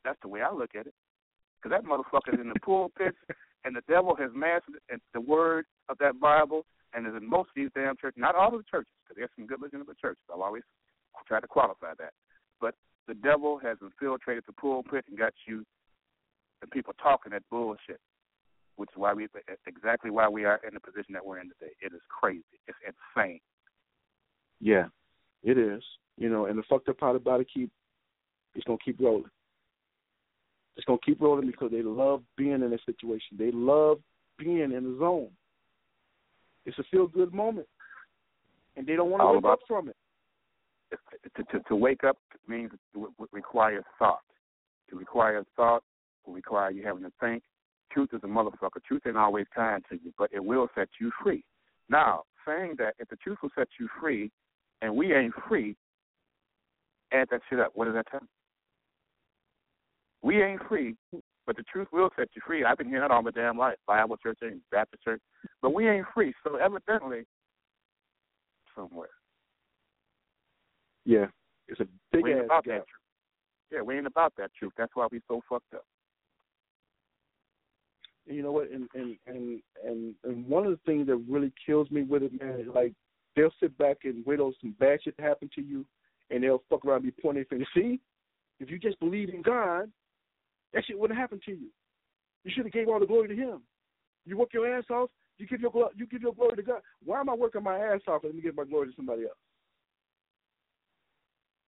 That's 0.04 0.18
the 0.22 0.28
way 0.28 0.42
I 0.42 0.52
look 0.52 0.70
at 0.78 0.86
it. 0.86 0.94
Because 1.60 1.76
that 1.76 1.88
motherfucker's 1.88 2.40
in 2.40 2.50
the 2.50 2.60
pulpit, 2.64 3.14
and 3.64 3.74
the 3.74 3.82
devil 3.88 4.14
has 4.16 4.30
mastered 4.34 4.80
the 5.14 5.20
word 5.20 5.66
of 5.88 5.98
that 5.98 6.20
Bible, 6.20 6.64
and 6.94 7.06
is 7.06 7.14
in 7.16 7.28
most 7.28 7.48
of 7.48 7.54
these 7.56 7.70
damn 7.74 7.96
churches. 7.96 8.18
Not 8.18 8.34
all 8.34 8.48
of 8.48 8.61
the 8.61 8.70
churches, 8.70 8.92
because 9.04 9.16
there's 9.18 9.30
some 9.36 9.46
good 9.46 9.61
legitimate 9.61 9.98
churches. 9.98 10.22
I'll 10.32 10.42
always 10.42 10.62
try 11.26 11.40
to 11.40 11.46
qualify 11.46 11.92
that. 11.98 12.12
But 12.61 12.74
the 13.06 13.14
devil 13.14 13.59
has 13.59 13.76
infiltrated 13.82 14.44
the 14.46 14.52
pulpit 14.52 15.04
and 15.09 15.18
got 15.18 15.34
you, 15.46 15.64
the 16.61 16.66
people 16.68 16.94
talking 17.02 17.32
that 17.32 17.42
bullshit, 17.50 18.00
which 18.76 18.90
is 18.90 18.96
why 18.96 19.12
we 19.12 19.26
exactly 19.66 20.11
why 20.11 20.28
we 20.28 20.44
are 20.44 20.61
in 20.66 20.74
the 20.74 20.80
position 20.80 21.12
that 21.12 21.24
we're 21.24 21.40
in 21.40 21.48
today. 21.48 21.72
It 21.80 21.92
is 21.92 22.00
crazy. 22.09 22.44
It's 22.66 22.78
insane. 22.86 23.40
Yeah, 24.61 24.86
it 25.42 25.59
is. 25.59 25.82
You 26.16 26.28
know, 26.28 26.46
and 26.46 26.59
the 26.59 26.64
fucked 26.68 26.88
up 26.88 26.98
part 26.98 27.16
about 27.16 27.40
it 27.40 27.48
keep 27.52 27.70
it's 28.54 28.64
gonna 28.64 28.78
keep 28.84 29.00
rolling. 29.00 29.30
It's 30.78 30.84
gonna 30.84 30.98
keep 31.04 31.20
rolling 31.20 31.46
because 31.46 31.72
they 31.72 31.82
love 31.82 32.22
being 32.36 32.52
in 32.52 32.72
a 32.72 32.78
situation. 32.86 33.36
They 33.36 33.50
love 33.52 33.98
being 34.38 34.72
in 34.72 34.84
the 34.84 34.96
zone. 34.98 35.28
It's 36.64 36.78
a 36.78 36.84
feel 36.84 37.08
good 37.08 37.34
moment. 37.34 37.66
And 38.76 38.86
they 38.86 38.94
don't 38.94 39.10
want 39.10 39.22
to 39.22 39.46
wake 39.46 39.52
up 39.52 39.58
from 39.66 39.88
it. 39.88 39.96
to, 41.36 41.42
to, 41.44 41.64
to 41.64 41.74
wake 41.74 42.04
up 42.04 42.16
means 42.46 42.70
it 42.72 42.78
w- 42.94 43.12
w- 43.18 43.28
requires 43.32 43.84
thought. 43.98 44.20
To 44.90 44.96
require 44.96 45.44
thought 45.56 45.82
will 46.24 46.34
require 46.34 46.70
you 46.70 46.86
having 46.86 47.02
to 47.02 47.12
think. 47.20 47.42
Truth 47.90 48.10
is 48.12 48.20
a 48.22 48.26
motherfucker. 48.26 48.82
Truth 48.86 49.02
ain't 49.06 49.16
always 49.16 49.46
kind 49.54 49.82
to 49.90 49.96
you, 49.96 50.12
but 50.16 50.30
it 50.32 50.44
will 50.44 50.68
set 50.76 50.88
you 51.00 51.10
free. 51.22 51.42
Now, 51.88 52.22
saying 52.46 52.74
that 52.78 52.94
if 53.00 53.08
the 53.08 53.16
truth 53.16 53.38
will 53.42 53.50
set 53.58 53.68
you 53.80 53.88
free 54.00 54.30
and 54.80 54.94
we 54.94 55.12
ain't 55.12 55.34
free, 55.48 55.74
add 57.12 57.28
that 57.30 57.40
shit 57.50 57.58
up. 57.58 57.72
What 57.74 57.86
does 57.86 57.94
that 57.94 58.06
tell? 58.10 58.20
We 60.22 60.42
ain't 60.42 60.62
free, 60.68 60.96
but 61.46 61.56
the 61.56 61.62
truth 61.70 61.88
will 61.92 62.10
set 62.16 62.28
you 62.34 62.42
free. 62.46 62.64
I've 62.64 62.78
been 62.78 62.88
hearing 62.88 63.02
that 63.02 63.10
all 63.10 63.22
my 63.22 63.30
damn 63.30 63.56
life. 63.56 63.76
Bible 63.86 64.16
church 64.16 64.38
and 64.42 64.60
Baptist 64.70 65.04
church. 65.04 65.20
But 65.62 65.74
we 65.74 65.88
ain't 65.88 66.06
free. 66.14 66.32
So 66.44 66.56
evidently 66.56 67.24
somewhere. 68.74 69.08
Yeah. 71.04 71.26
It's 71.68 71.80
a 71.80 71.86
big 72.12 72.24
we 72.24 72.32
ain't 72.32 72.44
about 72.44 72.64
gap. 72.64 72.74
that 72.74 72.86
truth. 72.86 73.72
Yeah, 73.72 73.82
we 73.82 73.96
ain't 73.96 74.06
about 74.06 74.32
that 74.38 74.50
truth. 74.58 74.72
That's 74.76 74.92
why 74.94 75.06
we 75.10 75.20
so 75.28 75.40
fucked 75.48 75.74
up. 75.74 75.84
You 78.26 78.42
know 78.42 78.52
what? 78.52 78.70
And 78.70 78.88
and 78.94 79.16
and 79.26 79.60
and 79.84 80.14
and 80.24 80.46
one 80.46 80.66
of 80.66 80.72
the 80.72 80.80
things 80.86 81.06
that 81.06 81.16
really 81.28 81.52
kills 81.64 81.90
me 81.90 82.02
with 82.02 82.22
it, 82.22 82.32
man, 82.40 82.60
is 82.60 82.66
like 82.74 82.92
they'll 83.36 83.52
sit 83.60 83.76
back 83.78 83.98
and 84.04 84.24
wait 84.26 84.40
on 84.40 84.54
some 84.60 84.74
bad 84.78 84.98
shit 85.02 85.16
to 85.16 85.22
happen 85.22 85.50
to 85.54 85.62
you, 85.62 85.84
and 86.30 86.42
they'll 86.42 86.62
fuck 86.68 86.84
around 86.84 87.04
and 87.04 87.14
be 87.14 87.22
pointing 87.22 87.44
their 87.50 87.58
finger. 87.58 87.66
See, 87.74 88.00
if 88.60 88.70
you 88.70 88.78
just 88.78 89.00
believe 89.00 89.30
in 89.30 89.42
God, 89.42 89.90
that 90.72 90.84
shit 90.84 90.98
wouldn't 90.98 91.18
happen 91.18 91.40
to 91.46 91.52
you. 91.52 91.68
You 92.44 92.52
should 92.54 92.64
have 92.64 92.72
gave 92.72 92.88
all 92.88 93.00
the 93.00 93.06
glory 93.06 93.28
to 93.28 93.36
Him. 93.36 93.62
You 94.24 94.36
work 94.36 94.52
your 94.52 94.72
ass 94.76 94.84
off. 94.90 95.10
You 95.38 95.46
give 95.46 95.60
your 95.60 95.72
you 95.96 96.06
give 96.06 96.22
your 96.22 96.34
glory 96.34 96.56
to 96.56 96.62
God. 96.62 96.80
Why 97.04 97.20
am 97.20 97.28
I 97.28 97.34
working 97.34 97.62
my 97.62 97.78
ass 97.78 98.00
off 98.08 98.24
and 98.24 98.30
let 98.30 98.36
me 98.36 98.42
give 98.42 98.56
my 98.56 98.64
glory 98.64 98.88
to 98.88 98.96
somebody 98.96 99.22
else? 99.22 99.38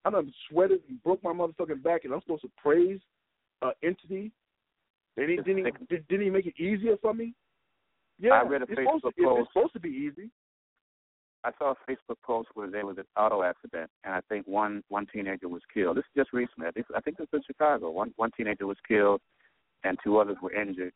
I 0.04 0.10
done 0.10 0.32
sweated 0.48 0.80
and 0.88 1.02
broke 1.02 1.22
my 1.22 1.32
motherfucking 1.32 1.82
back, 1.82 2.04
and 2.04 2.12
I'm 2.12 2.20
supposed 2.22 2.42
to 2.42 2.50
praise 2.62 3.00
an 3.62 3.72
entity 3.82 4.32
they 5.16 5.26
didn't, 5.26 5.44
didn't, 5.90 6.08
didn't 6.08 6.24
he 6.24 6.30
make 6.30 6.46
it 6.46 6.58
easier 6.58 6.96
for 7.00 7.14
me? 7.14 7.34
Yeah, 8.18 8.32
I 8.32 8.42
read 8.42 8.62
a 8.62 8.64
it's 8.64 8.80
supposed 8.80 9.04
to, 9.04 9.22
Facebook 9.22 9.40
it's 9.40 9.48
supposed 9.52 9.72
to 9.74 9.80
be 9.80 9.88
easy. 9.88 10.30
I 11.42 11.52
saw 11.58 11.72
a 11.72 11.90
Facebook 11.90 12.16
post 12.22 12.48
where 12.54 12.70
there 12.70 12.84
was 12.84 12.98
an 12.98 13.04
auto 13.16 13.42
accident, 13.42 13.90
and 14.04 14.14
I 14.14 14.20
think 14.28 14.46
one 14.46 14.82
one 14.88 15.06
teenager 15.12 15.48
was 15.48 15.62
killed. 15.72 15.96
This 15.96 16.04
is 16.04 16.22
just 16.22 16.32
recently. 16.32 16.66
I 16.66 16.70
think 16.70 16.86
I 16.94 17.00
think 17.00 17.16
this 17.16 17.28
was 17.32 17.40
in 17.40 17.54
Chicago. 17.54 17.90
One 17.90 18.12
one 18.16 18.30
teenager 18.36 18.66
was 18.66 18.76
killed, 18.86 19.20
and 19.84 19.98
two 20.04 20.18
others 20.18 20.36
were 20.42 20.52
injured. 20.52 20.92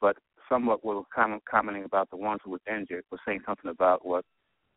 But 0.00 0.16
somewhat 0.48 0.84
were 0.84 1.02
com- 1.14 1.40
commenting 1.48 1.84
about 1.84 2.10
the 2.10 2.16
ones 2.16 2.40
who 2.44 2.50
was 2.50 2.60
injured 2.68 3.04
was 3.10 3.20
saying 3.26 3.40
something 3.46 3.70
about 3.70 4.04
what 4.04 4.24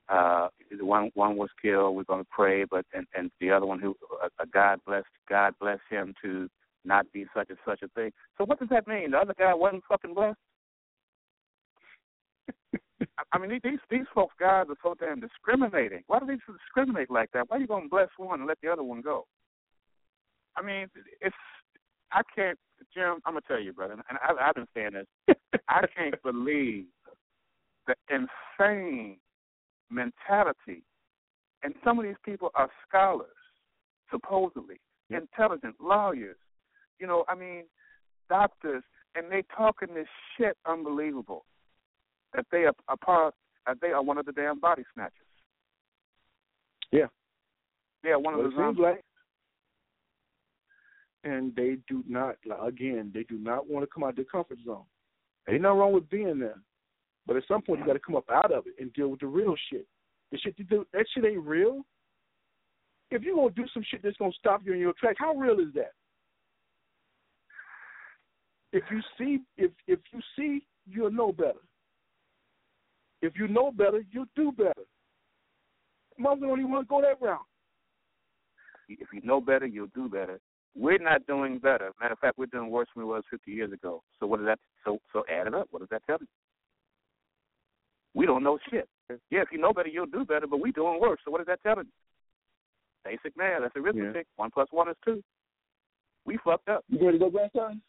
uh 0.10 0.50
one 0.80 1.10
one 1.16 1.36
was 1.36 1.50
killed. 1.62 1.96
We're 1.96 2.04
going 2.04 2.24
to 2.24 2.30
pray, 2.30 2.66
but 2.66 2.86
and 2.94 3.08
and 3.16 3.32
the 3.40 3.52
other 3.52 3.66
one 3.66 3.80
who 3.80 3.96
uh, 4.24 4.28
uh, 4.40 4.46
God 4.54 4.80
bless 4.86 5.04
God 5.28 5.54
bless 5.60 5.80
him 5.90 6.14
to 6.22 6.48
not 6.86 7.12
be 7.12 7.26
such 7.36 7.50
and 7.50 7.58
such 7.66 7.82
a 7.82 7.88
thing. 7.90 8.12
So 8.38 8.46
what 8.46 8.60
does 8.60 8.70
that 8.70 8.88
mean? 8.88 9.12
The 9.12 9.18
other 9.18 9.36
guy 9.38 9.54
wasn't 9.54 9.84
fucking 9.90 10.14
blessed. 10.14 10.38
I- 13.18 13.38
mean, 13.38 13.60
these 13.64 13.80
these 13.90 14.06
folks 14.14 14.36
guys 14.40 14.68
are 14.70 14.76
so 14.82 14.96
damn 15.00 15.20
discriminating. 15.20 16.04
Why 16.08 16.20
do 16.20 16.26
they 16.26 16.38
discriminate 16.52 17.12
like 17.12 17.32
that? 17.32 17.50
Why 17.50 17.58
are 17.58 17.60
you 17.60 17.68
gonna 17.68 17.90
bless 17.90 18.10
one 18.18 18.40
and 18.40 18.48
let 18.48 18.60
the 18.62 18.70
other 18.72 18.84
one 18.84 19.02
go? 19.02 19.28
I 20.56 20.62
mean, 20.62 20.88
it's 21.20 21.36
I 22.12 22.22
can't, 22.36 22.58
Jim. 22.94 23.20
I'm 23.26 23.34
gonna 23.34 23.42
tell 23.48 23.60
you, 23.60 23.74
brother, 23.74 23.94
and 23.94 24.18
I, 24.22 24.50
I've 24.50 24.56
been 24.56 24.68
saying 24.74 24.92
this. 24.94 25.38
I 25.70 25.86
can't 25.96 26.22
believe 26.24 26.86
the 27.88 27.96
insane 28.10 29.18
mentality, 29.90 30.84
and 31.64 31.74
some 31.84 32.00
of 32.00 32.06
these 32.06 32.16
people 32.24 32.52
are 32.56 32.70
scholars, 32.88 33.28
supposedly 34.10 34.80
intelligent 35.10 35.76
lawyers. 35.80 36.38
You 37.00 37.08
know, 37.08 37.26
I 37.28 37.36
mean, 37.36 37.64
doctors, 38.30 38.84
and 39.16 39.32
they 39.32 39.44
talking 39.56 39.94
this 39.94 40.08
shit 40.38 40.58
unbelievable 40.66 41.46
that 42.36 42.46
they 42.52 42.64
are 42.66 42.74
a 42.90 42.98
part, 42.98 43.34
that 43.68 43.78
they 43.82 43.90
are 43.90 44.02
one 44.04 44.18
of 44.18 44.26
the 44.26 44.32
damn 44.32 44.60
body 44.60 44.84
snatchers. 44.94 45.28
Yeah. 46.92 47.08
They 48.04 48.10
are 48.10 48.20
one 48.20 48.36
Well, 48.38 48.46
of 48.46 48.52
the 48.52 48.58
seems 48.58 48.78
zombies. 48.78 48.82
like. 48.82 49.06
And 51.24 51.56
they 51.56 51.78
do 51.88 52.04
not, 52.08 52.38
like, 52.46 52.60
again, 52.62 53.12
they 53.14 53.24
do 53.24 53.38
not 53.38 53.70
want 53.70 53.84
to 53.84 53.90
come 53.94 54.04
out 54.04 54.10
of 54.12 54.16
their 54.16 54.26
comfort 54.26 54.58
zone. 54.66 54.86
Ain't 55.48 55.62
nothing 55.62 55.78
wrong 55.78 55.94
with 55.94 56.10
being 56.10 56.40
there, 56.40 56.60
but 57.28 57.36
at 57.36 57.44
some 57.48 57.62
point 57.62 57.80
you 57.80 57.86
got 57.86 57.94
to 57.94 58.00
come 58.00 58.16
up 58.16 58.30
out 58.32 58.52
of 58.52 58.66
it 58.66 58.74
and 58.80 58.92
deal 58.94 59.10
with 59.10 59.20
the 59.20 59.28
real 59.28 59.56
shit. 59.72 59.86
The 60.32 60.38
shit 60.40 60.56
you 60.58 60.66
do, 60.66 60.86
that 60.94 61.06
shit 61.14 61.26
ain't 61.26 61.46
real. 61.46 61.82
If 63.12 63.24
you 63.24 63.36
gonna 63.36 63.50
do 63.52 63.66
some 63.74 63.84
shit 63.90 64.02
that's 64.02 64.16
gonna 64.18 64.32
stop 64.40 64.62
you 64.64 64.72
in 64.74 64.80
your 64.80 64.94
tracks, 64.94 65.18
how 65.20 65.34
real 65.34 65.60
is 65.60 65.74
that? 65.76 65.92
If 68.72 68.84
you 68.90 69.02
see, 69.18 69.40
if 69.58 69.72
if 69.88 70.00
you 70.14 70.22
see, 70.38 70.66
you'll 70.88 71.12
know 71.12 71.34
better. 71.34 71.60
If 73.22 73.34
you 73.38 73.48
know 73.48 73.72
better, 73.72 74.04
you'll 74.12 74.26
do 74.36 74.52
better. 74.52 74.84
Mother 76.18 76.42
don't 76.42 76.60
even 76.60 76.72
want 76.72 76.88
to 76.88 76.90
go 76.90 77.02
that 77.02 77.22
route. 77.22 77.40
If 78.90 79.08
you 79.14 79.22
know 79.24 79.40
better, 79.40 79.66
you'll 79.66 79.88
do 79.96 80.10
better. 80.10 80.40
We're 80.76 80.98
not 80.98 81.26
doing 81.28 81.60
better. 81.60 81.92
Matter 82.00 82.14
of 82.14 82.20
fact, 82.20 82.38
we're 82.38 82.46
doing 82.48 82.70
worse 82.70 82.88
than 82.96 83.04
we 83.04 83.10
was 83.10 83.24
50 83.30 83.52
years 83.52 83.72
ago. 83.72 84.04
So 84.20 84.28
what 84.28 84.38
does 84.38 84.48
that? 84.48 84.60
So 84.86 85.00
so 85.14 85.24
add 85.30 85.48
it 85.48 85.54
up. 85.54 85.68
What 85.72 85.80
does 85.80 85.90
that 85.92 86.04
tell 86.06 86.18
you? 86.20 86.28
We 88.14 88.26
don't 88.26 88.44
know 88.44 88.58
shit. 88.70 88.88
Yeah, 89.30 89.42
if 89.42 89.50
you 89.52 89.60
know 89.60 89.74
better, 89.74 89.90
you'll 89.90 90.06
do 90.06 90.26
better. 90.26 90.48
But 90.48 90.62
we 90.62 90.72
doing 90.72 91.00
worse. 91.00 91.20
So 91.26 91.32
what 91.32 91.40
does 91.40 91.48
that 91.48 91.62
tell 91.64 91.84
you? 91.84 91.90
Basic 93.04 93.36
math. 93.38 93.62
That's 93.62 93.76
arithmetic. 93.76 94.16
Yeah. 94.16 94.42
One 94.42 94.52
plus 94.52 94.68
one 94.72 94.90
is 94.90 94.96
two. 95.04 95.24
We 96.26 96.38
fucked 96.44 96.70
up. 96.70 96.84
You 96.88 97.06
ready 97.06 97.18
to 97.18 97.26
go, 97.26 97.30
grandson? 97.32 97.82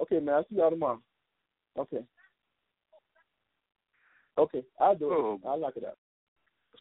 Okay, 0.00 0.20
man. 0.20 0.36
I'll 0.36 0.46
see 0.48 0.56
y'all 0.56 0.70
tomorrow. 0.70 1.00
Okay. 1.76 2.04
Okay, 4.38 4.62
I'll 4.80 4.94
do 4.94 5.10
it. 5.10 5.14
Oh. 5.14 5.40
I'll 5.46 5.60
lock 5.60 5.76
it 5.76 5.84
up. 5.84 5.98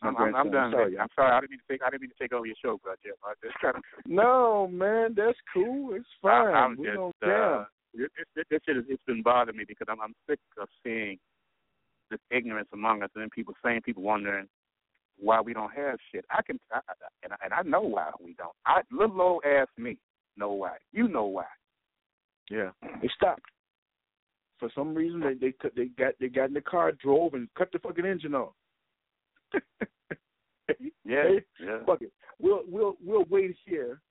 I'm, 0.01 0.16
I'm, 0.16 0.36
I'm, 0.36 0.51
done. 0.51 0.72
Sorry, 0.72 0.97
I'm 0.97 1.08
sorry. 1.16 1.32
I 1.32 1.39
didn't 1.39 1.51
mean 1.51 1.60
to 1.60 1.74
take. 1.74 1.82
I 1.82 1.89
didn't 1.89 2.01
mean 2.01 2.12
to 2.12 2.22
take 2.22 2.32
over 2.32 2.45
your 2.45 2.55
show, 2.64 2.80
bro. 2.84 2.93
Jeff. 3.03 3.16
I 3.26 3.34
just 3.43 3.58
kind 3.60 3.76
of. 3.76 3.82
no, 4.05 4.68
man, 4.72 5.16
that's 5.18 5.38
cool. 5.53 5.95
It's 5.95 6.05
fine. 6.22 6.53
I, 6.53 6.66
am 6.66 6.78
we 6.78 6.86
just, 6.86 6.97
don't 6.97 7.16
care. 7.24 7.62
Uh, 7.62 7.66
it, 7.95 8.12
it, 8.36 8.47
it, 8.51 8.62
it, 8.68 8.86
it's 8.89 9.03
been 9.08 9.24
bothering 9.24 9.58
me 9.58 9.64
because 9.68 9.88
I'm, 9.89 9.99
I'm 9.99 10.14
sick 10.30 10.39
of 10.62 10.68
seeing 10.84 11.18
this 12.12 12.20
ignorance 12.30 12.70
among 12.74 13.01
us, 13.01 13.10
and 13.16 13.24
then 13.24 13.30
people 13.34 13.55
saying, 13.66 13.82
people 13.84 14.03
wondering 14.03 14.47
why 15.20 15.41
we 15.41 15.53
don't 15.53 15.74
have 15.74 15.97
shit. 16.12 16.26
I 16.30 16.41
can, 16.43 16.60
I, 16.72 16.80
and, 17.24 17.34
I, 17.34 17.38
and 17.43 17.53
I 17.53 17.62
know 17.64 17.82
why 17.82 18.12
we 18.24 18.36
don't. 18.36 18.53
I 18.68 18.82
little 18.91 19.20
old 19.20 19.43
ass 19.45 19.68
me 19.78 19.97
know 20.38 20.51
why. 20.51 20.78
You 20.91 21.08
know 21.08 21.26
why. 21.26 21.45
Yeah, 22.51 22.70
they 23.01 23.10
stopped. 23.16 23.41
For 24.60 24.70
some 24.74 24.95
reason, 24.95 25.20
they 25.20 25.34
they 25.34 25.53
they 25.76 25.86
got 25.86 26.14
they 26.20 26.30
got 26.30 26.47
in 26.47 26.53
the 26.53 26.62
car, 26.62 26.91
drove, 26.93 27.34
and 27.34 27.47
cut 27.55 27.72
the 27.72 27.80
fucking 27.80 28.05
engine 28.05 28.36
off. 28.36 28.53
yeah, 31.05 31.24
yeah. 31.60 31.78
Fuck 31.86 32.01
it. 32.01 32.12
We'll 32.39 32.62
we'll 32.68 32.97
we'll 33.03 33.26
wait 33.30 33.55
here 33.66 34.01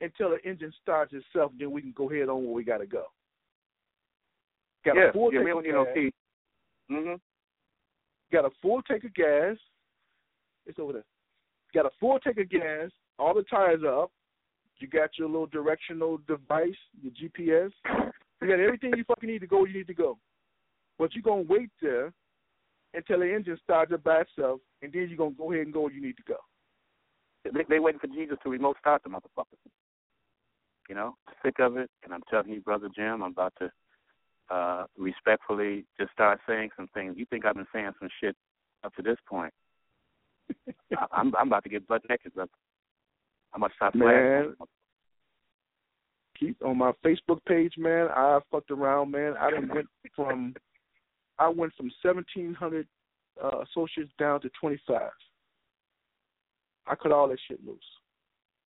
until 0.00 0.30
the 0.30 0.48
engine 0.48 0.72
starts 0.82 1.12
itself, 1.12 1.52
then 1.58 1.70
we 1.70 1.82
can 1.82 1.92
go 1.92 2.10
ahead 2.10 2.28
on 2.28 2.44
where 2.44 2.54
we 2.54 2.64
gotta 2.64 2.86
go. 2.86 3.04
Got 4.84 4.96
yeah, 4.96 5.10
a 5.10 5.12
full 5.12 5.32
yeah, 5.32 5.42
tank 5.42 5.56
of 5.56 5.64
gas. 5.64 5.94
See. 5.94 6.12
Mhm. 6.90 7.20
Got 8.32 8.44
a 8.46 8.50
full 8.62 8.82
tank 8.82 9.04
of 9.04 9.14
gas. 9.14 9.56
It's 10.66 10.78
over 10.78 10.92
there. 10.94 11.04
Got 11.74 11.86
a 11.86 11.90
full 11.98 12.18
tank 12.20 12.38
of 12.38 12.48
gas. 12.48 12.90
All 13.18 13.34
the 13.34 13.42
tires 13.42 13.82
are 13.82 14.04
up. 14.04 14.12
You 14.78 14.88
got 14.88 15.18
your 15.18 15.28
little 15.28 15.46
directional 15.46 16.18
device, 16.26 16.78
your 17.02 17.12
GPS. 17.12 17.70
You 18.40 18.48
got 18.48 18.60
everything 18.60 18.92
you 18.96 19.04
fucking 19.04 19.28
need 19.28 19.40
to 19.40 19.46
go. 19.46 19.64
You 19.64 19.74
need 19.74 19.86
to 19.88 19.94
go. 19.94 20.18
But 20.98 21.14
you're 21.14 21.22
gonna 21.22 21.42
wait 21.42 21.70
there 21.80 22.12
until 22.94 23.20
the 23.20 23.34
engine 23.34 23.58
starts 23.62 23.92
up 23.92 24.02
by 24.02 24.22
itself, 24.22 24.60
and 24.82 24.92
then 24.92 25.08
you're 25.08 25.18
gonna 25.18 25.30
go 25.36 25.52
ahead 25.52 25.64
and 25.64 25.72
go 25.72 25.82
where 25.82 25.92
you 25.92 26.02
need 26.02 26.16
to 26.16 26.22
go. 26.26 26.36
They, 27.44 27.64
they 27.68 27.78
waiting 27.78 28.00
for 28.00 28.06
Jesus 28.06 28.36
to 28.42 28.50
remote 28.50 28.76
start 28.80 29.02
the 29.02 29.10
motherfuckers. 29.10 29.58
You 30.88 30.94
know, 30.94 31.16
sick 31.44 31.54
of 31.60 31.76
it, 31.76 31.90
and 32.04 32.12
I'm 32.12 32.22
telling 32.30 32.50
you, 32.50 32.60
brother 32.60 32.88
Jim, 32.94 33.22
I'm 33.22 33.32
about 33.32 33.54
to 33.60 33.70
uh 34.50 34.84
respectfully 34.98 35.84
just 35.98 36.12
start 36.12 36.40
saying 36.48 36.70
some 36.76 36.88
things. 36.92 37.14
You 37.16 37.26
think 37.30 37.44
I've 37.44 37.54
been 37.54 37.66
saying 37.72 37.92
some 38.00 38.08
shit 38.20 38.36
up 38.82 38.94
to 38.96 39.02
this 39.02 39.18
point? 39.28 39.52
I, 40.96 41.06
I'm 41.12 41.34
I'm 41.36 41.46
about 41.46 41.62
to 41.64 41.70
get 41.70 41.86
butt 41.86 42.02
naked, 42.08 42.34
brother. 42.34 42.50
I'm 43.52 43.62
about 43.62 43.68
to 43.68 43.74
stop 43.76 43.94
man. 43.94 44.54
Keep 46.40 46.64
on 46.64 46.78
my 46.78 46.92
Facebook 47.04 47.44
page, 47.46 47.74
man. 47.76 48.08
I 48.08 48.40
fucked 48.50 48.70
around, 48.70 49.10
man. 49.10 49.34
I 49.38 49.50
didn't 49.50 49.74
went 49.74 49.86
from 50.16 50.54
I 51.38 51.48
went 51.48 51.72
from 51.74 51.90
1,700 52.02 52.86
uh, 53.42 53.60
associates 53.60 54.10
down 54.18 54.40
to 54.42 54.50
25. 54.60 55.00
I 56.86 56.94
cut 56.94 57.12
all 57.12 57.28
that 57.28 57.38
shit 57.48 57.64
loose. 57.64 57.78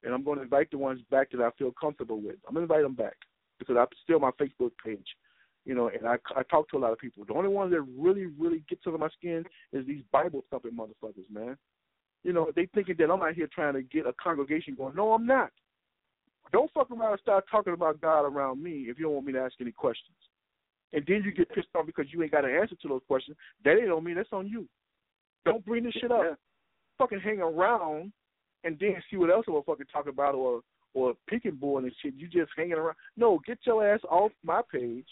And 0.02 0.12
I'm 0.12 0.24
going 0.24 0.38
to 0.38 0.44
invite 0.44 0.70
the 0.70 0.78
ones 0.78 1.00
back 1.10 1.30
that 1.30 1.40
I 1.40 1.50
feel 1.58 1.72
comfortable 1.80 2.20
with. 2.20 2.36
I'm 2.46 2.54
going 2.54 2.66
to 2.66 2.74
invite 2.74 2.82
them 2.82 2.94
back 2.94 3.16
because 3.58 3.76
I'm 3.78 3.86
still 4.02 4.18
my 4.18 4.30
Facebook 4.32 4.72
page. 4.84 5.06
You 5.64 5.74
know, 5.74 5.88
and 5.88 6.06
I, 6.06 6.16
I 6.36 6.42
talk 6.42 6.68
to 6.70 6.76
a 6.76 6.78
lot 6.78 6.92
of 6.92 6.98
people. 6.98 7.24
The 7.24 7.32
only 7.32 7.48
ones 7.48 7.72
that 7.72 7.80
really, 7.96 8.26
really 8.26 8.62
gets 8.68 8.82
under 8.86 8.98
my 8.98 9.08
skin 9.16 9.44
is 9.72 9.86
these 9.86 10.02
Bible 10.12 10.44
thumping 10.50 10.72
motherfuckers, 10.72 11.30
man. 11.32 11.56
You 12.22 12.34
know, 12.34 12.50
they 12.54 12.66
thinking 12.74 12.96
that 12.98 13.10
I'm 13.10 13.22
out 13.22 13.34
here 13.34 13.48
trying 13.52 13.74
to 13.74 13.82
get 13.82 14.06
a 14.06 14.12
congregation 14.22 14.74
going. 14.74 14.94
No, 14.94 15.12
I'm 15.12 15.26
not. 15.26 15.50
Don't 16.52 16.70
fuck 16.72 16.90
around 16.90 17.12
and 17.12 17.20
start 17.20 17.44
talking 17.50 17.72
about 17.72 18.00
God 18.00 18.22
around 18.22 18.62
me 18.62 18.86
if 18.88 18.98
you 18.98 19.06
don't 19.06 19.14
want 19.14 19.26
me 19.26 19.32
to 19.32 19.40
ask 19.40 19.54
any 19.60 19.72
questions 19.72 20.16
and 20.94 21.04
then 21.08 21.22
you 21.24 21.32
get 21.32 21.52
pissed 21.52 21.68
off 21.74 21.86
because 21.86 22.06
you 22.10 22.22
ain't 22.22 22.32
got 22.32 22.44
an 22.44 22.54
answer 22.54 22.76
to 22.80 22.88
those 22.88 23.02
questions, 23.08 23.36
that 23.64 23.76
ain't 23.78 23.90
on 23.90 24.04
me. 24.04 24.14
That's 24.14 24.28
on 24.32 24.46
you. 24.46 24.66
Don't 25.44 25.64
bring 25.66 25.84
this 25.84 25.92
shit 26.00 26.12
up. 26.12 26.20
Yeah. 26.22 26.34
Fucking 26.98 27.20
hang 27.20 27.40
around 27.40 28.12
and 28.62 28.78
then 28.78 28.94
see 29.10 29.16
what 29.16 29.30
else 29.30 29.44
we'll 29.48 29.62
fucking 29.64 29.86
talk 29.92 30.06
about 30.08 30.34
or 30.34 30.60
or 30.94 31.14
picking 31.28 31.56
bull 31.56 31.78
and 31.78 31.92
shit. 32.00 32.14
You 32.16 32.28
just 32.28 32.52
hanging 32.56 32.74
around. 32.74 32.94
No, 33.16 33.40
get 33.44 33.58
your 33.66 33.86
ass 33.86 34.00
off 34.08 34.30
my 34.44 34.60
page 34.72 35.06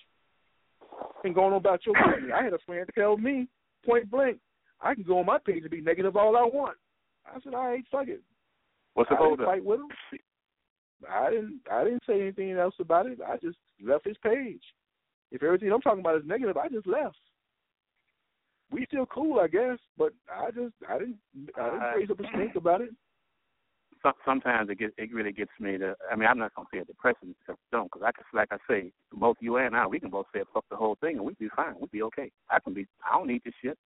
and 1.25 1.35
go 1.35 1.45
on 1.45 1.55
about 1.55 1.85
your 1.85 1.97
business. 1.97 2.31
I 2.33 2.45
had 2.45 2.53
a 2.53 2.59
friend 2.65 2.89
tell 2.95 3.17
me 3.17 3.49
point 3.85 4.09
blank, 4.09 4.39
I 4.81 4.95
can 4.95 5.03
go 5.03 5.19
on 5.19 5.27
my 5.27 5.39
page 5.45 5.63
and 5.63 5.71
be 5.71 5.81
negative 5.81 6.17
all 6.17 6.37
I 6.37 6.43
want. 6.43 6.77
I 7.27 7.41
said, 7.43 7.55
all 7.55 7.67
right, 7.67 7.85
fuck 7.91 8.07
it. 8.07 8.23
What's 8.95 9.11
the 9.11 9.17
hold 9.17 9.41
Fight 9.41 9.65
with 9.65 9.81
him. 9.81 9.89
I 11.11 11.31
didn't. 11.31 11.61
I 11.71 11.85
didn't 11.85 12.03
say 12.07 12.21
anything 12.21 12.53
else 12.53 12.75
about 12.79 13.07
it. 13.07 13.19
I 13.27 13.37
just 13.37 13.59
left 13.83 14.07
his 14.07 14.17
page. 14.23 14.63
If 15.31 15.43
everything 15.43 15.73
I'm 15.73 15.81
talking 15.81 16.01
about 16.01 16.17
is 16.17 16.27
negative, 16.27 16.57
I 16.57 16.69
just 16.69 16.87
left. 16.87 17.17
We 18.71 18.87
still 18.87 19.07
cool, 19.07 19.41
I 19.41 19.49
guess, 19.49 19.79
but 19.99 20.13
I 20.31 20.51
just 20.51 20.75
I 20.89 20.99
didn't 20.99 21.19
I 21.59 21.65
didn't 21.65 21.83
uh, 21.83 21.93
raise 21.97 22.11
up 22.11 22.21
a 22.21 22.25
stink 22.35 22.57
about 22.57 22.81
it. 22.81 22.91
Sometimes 24.25 24.69
it 24.69 24.79
gets 24.79 24.95
it 24.99 25.13
really 25.13 25.33
gets 25.33 25.53
me 25.61 25.79
to. 25.79 25.95
I 26.11 26.17
mean, 26.17 26.29
I'm 26.29 26.39
not 26.39 26.55
gonna 26.55 26.67
say 26.73 26.81
it 26.81 26.87
depressing 26.87 27.35
because 27.39 27.59
don't, 27.71 27.85
because 27.85 28.03
I 28.05 28.13
can, 28.13 28.25
like 28.35 28.49
I 28.51 28.57
say, 28.69 28.93
both 29.13 29.37
you 29.41 29.59
and 29.59 29.77
I, 29.77 29.87
we 29.87 30.01
can 30.01 30.11
both 30.11 30.27
say 30.35 30.43
fuck 30.53 30.65
the 30.71 30.77
whole 30.77 30.97
thing 31.01 31.17
and 31.17 31.25
we'd 31.25 31.39
be 31.39 31.49
fine. 31.55 31.75
We'd 31.81 31.91
be 31.91 32.03
okay. 32.03 32.31
I 32.51 32.59
can 32.61 32.75
be. 32.75 32.87
I 33.05 33.17
don't 33.17 33.29
need 33.29 33.43
this 33.45 33.55
shit. 33.63 33.79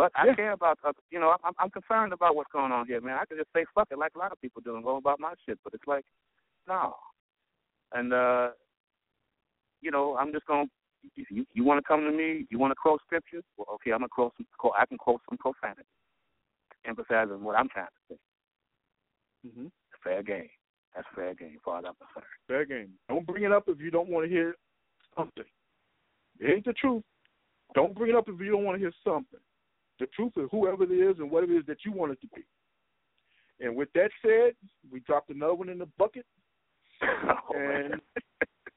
But 0.00 0.12
I 0.14 0.28
yeah. 0.28 0.34
care 0.34 0.52
about, 0.52 0.78
uh, 0.82 0.92
you 1.10 1.20
know, 1.20 1.36
I'm, 1.44 1.52
I'm 1.58 1.68
concerned 1.68 2.14
about 2.14 2.34
what's 2.34 2.50
going 2.50 2.72
on 2.72 2.86
here, 2.86 3.02
man. 3.02 3.18
I 3.20 3.26
can 3.26 3.36
just 3.36 3.50
say 3.54 3.66
fuck 3.74 3.88
it 3.90 3.98
like 3.98 4.12
a 4.16 4.18
lot 4.18 4.32
of 4.32 4.40
people 4.40 4.62
do 4.64 4.74
and 4.74 4.82
go 4.82 4.96
about 4.96 5.20
my 5.20 5.34
shit, 5.44 5.58
but 5.62 5.74
it's 5.74 5.86
like, 5.86 6.06
no. 6.66 6.94
And 7.92 8.14
uh 8.14 8.48
you 9.82 9.90
know, 9.90 10.16
I'm 10.18 10.32
just 10.32 10.46
gonna. 10.46 10.64
If 11.16 11.30
you 11.30 11.44
you 11.52 11.64
want 11.64 11.84
to 11.84 11.86
come 11.86 12.00
to 12.04 12.10
me, 12.10 12.46
you 12.48 12.58
want 12.58 12.70
to 12.70 12.76
quote 12.76 13.02
scriptures. 13.04 13.44
Well, 13.58 13.66
okay, 13.74 13.92
I'm 13.92 13.98
gonna 13.98 14.08
quote 14.08 14.32
some. 14.38 14.46
I 14.78 14.86
can 14.86 14.96
quote 14.96 15.20
some 15.28 15.36
profanity, 15.36 15.84
emphasizing 16.86 17.44
what 17.44 17.56
I'm 17.56 17.68
trying 17.68 17.86
to 17.86 18.14
say. 18.14 18.18
Mm-hmm. 19.48 19.66
Fair 20.02 20.22
game. 20.22 20.48
That's 20.94 21.06
fair 21.14 21.34
game, 21.34 21.58
far 21.62 21.80
as 21.80 21.84
I'm 21.86 21.94
concerned. 21.94 22.32
Fair 22.48 22.64
game. 22.64 22.92
Don't 23.10 23.26
bring 23.26 23.44
it 23.44 23.52
up 23.52 23.64
if 23.68 23.78
you 23.80 23.90
don't 23.90 24.08
want 24.08 24.24
to 24.24 24.30
hear 24.30 24.54
something. 25.14 25.44
It 26.38 26.50
ain't 26.50 26.64
the 26.64 26.72
truth. 26.72 27.02
Don't 27.74 27.94
bring 27.94 28.12
it 28.12 28.16
up 28.16 28.28
if 28.28 28.40
you 28.40 28.50
don't 28.50 28.64
want 28.64 28.76
to 28.76 28.80
hear 28.80 28.92
something. 29.04 29.40
The 30.00 30.06
truth 30.06 30.32
is 30.36 30.48
whoever 30.50 30.82
it 30.82 30.90
is 30.90 31.18
and 31.18 31.30
what 31.30 31.44
it 31.44 31.50
is 31.50 31.64
that 31.66 31.84
you 31.84 31.92
want 31.92 32.12
it 32.12 32.20
to 32.22 32.26
be. 32.34 32.42
And 33.60 33.76
with 33.76 33.92
that 33.94 34.10
said, 34.22 34.54
we 34.90 35.00
dropped 35.00 35.30
another 35.30 35.54
one 35.54 35.68
in 35.68 35.78
the 35.78 35.88
bucket. 35.98 36.26
Oh, 37.02 37.56
and 37.56 38.00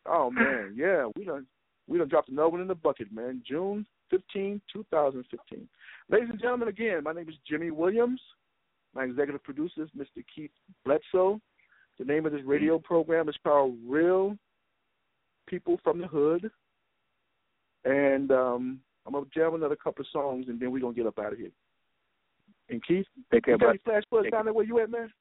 Oh 0.05 0.29
man, 0.29 0.73
yeah, 0.75 1.07
we 1.15 1.25
done 1.25 1.45
we 1.87 1.97
done 1.97 2.07
dropped 2.07 2.29
another 2.29 2.49
one 2.49 2.61
in 2.61 2.67
the 2.67 2.75
bucket, 2.75 3.11
man. 3.11 3.41
June 3.47 3.85
15, 4.09 4.61
2015. 4.71 5.67
Ladies 6.09 6.29
and 6.29 6.39
gentlemen, 6.39 6.67
again, 6.67 7.03
my 7.03 7.13
name 7.13 7.29
is 7.29 7.35
Jimmy 7.49 7.71
Williams. 7.71 8.21
My 8.93 9.03
executive 9.03 9.43
producer 9.43 9.83
is 9.83 9.89
Mr. 9.97 10.23
Keith 10.33 10.51
Bledsoe. 10.85 11.39
The 11.99 12.05
name 12.05 12.25
of 12.25 12.31
this 12.31 12.43
radio 12.45 12.79
program 12.79 13.27
is 13.27 13.35
called 13.43 13.75
Real 13.87 14.37
People 15.47 15.79
from 15.83 15.99
the 15.99 16.07
Hood. 16.07 16.51
And 17.85 18.31
um, 18.31 18.79
I'm 19.05 19.13
gonna 19.13 19.25
jam 19.33 19.55
another 19.55 19.75
couple 19.75 20.01
of 20.01 20.07
songs, 20.11 20.45
and 20.47 20.59
then 20.59 20.71
we're 20.71 20.81
gonna 20.81 20.93
get 20.93 21.07
up 21.07 21.19
out 21.19 21.33
of 21.33 21.39
here. 21.39 21.51
And 22.69 22.83
Keith, 22.85 23.05
take 23.31 23.45
care. 23.45 23.55
You 23.55 23.59
got 23.59 23.69
any 23.69 23.79
flash 23.79 24.03
floods 24.09 24.29
down 24.31 24.45
there 24.45 24.53
where 24.53 24.65
you 24.65 24.79
at, 24.79 24.89
man? 24.89 25.11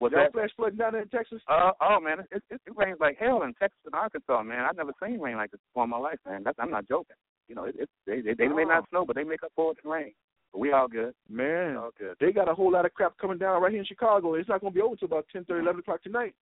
Was 0.00 0.12
Y'all 0.12 0.22
that 0.22 0.32
flash 0.32 0.50
flooding 0.56 0.78
down 0.78 0.92
there 0.92 1.02
in 1.02 1.08
Texas? 1.08 1.40
Uh, 1.48 1.70
oh 1.80 2.00
man, 2.00 2.20
it, 2.20 2.42
it, 2.50 2.60
it 2.66 2.76
rains 2.76 2.98
like 3.00 3.16
hell 3.18 3.42
in 3.44 3.54
Texas 3.54 3.80
and 3.86 3.94
Arkansas, 3.94 4.42
man. 4.42 4.64
I've 4.68 4.76
never 4.76 4.92
seen 5.02 5.20
rain 5.20 5.36
like 5.36 5.50
this 5.50 5.60
before 5.70 5.84
in 5.84 5.90
my 5.90 5.98
life, 5.98 6.18
man. 6.26 6.42
That's, 6.44 6.58
I'm 6.60 6.70
not 6.70 6.86
joking. 6.88 7.16
You 7.48 7.54
know, 7.54 7.64
it, 7.64 7.76
it, 7.78 7.88
they 8.06 8.20
they, 8.20 8.34
they 8.34 8.46
oh. 8.46 8.54
may 8.54 8.64
not 8.64 8.88
snow, 8.90 9.06
but 9.06 9.16
they 9.16 9.24
make 9.24 9.42
up 9.42 9.52
for 9.56 9.72
it 9.72 9.78
in 9.82 9.90
rain. 9.90 10.12
But 10.52 10.58
we 10.58 10.72
all 10.72 10.88
good. 10.88 11.14
Man, 11.30 11.70
We 11.70 11.76
all 11.76 11.90
good. 11.98 12.16
they 12.20 12.32
got 12.32 12.48
a 12.48 12.54
whole 12.54 12.70
lot 12.72 12.84
of 12.84 12.92
crap 12.92 13.16
coming 13.18 13.38
down 13.38 13.62
right 13.62 13.70
here 13.70 13.80
in 13.80 13.86
Chicago. 13.86 14.34
It's 14.34 14.48
not 14.48 14.60
going 14.60 14.72
to 14.72 14.74
be 14.74 14.82
over 14.82 14.92
until 14.92 15.06
about 15.06 15.26
ten 15.32 15.44
thirty, 15.44 15.62
eleven 15.62 15.80
o'clock 15.80 16.02
tonight. 16.02 16.34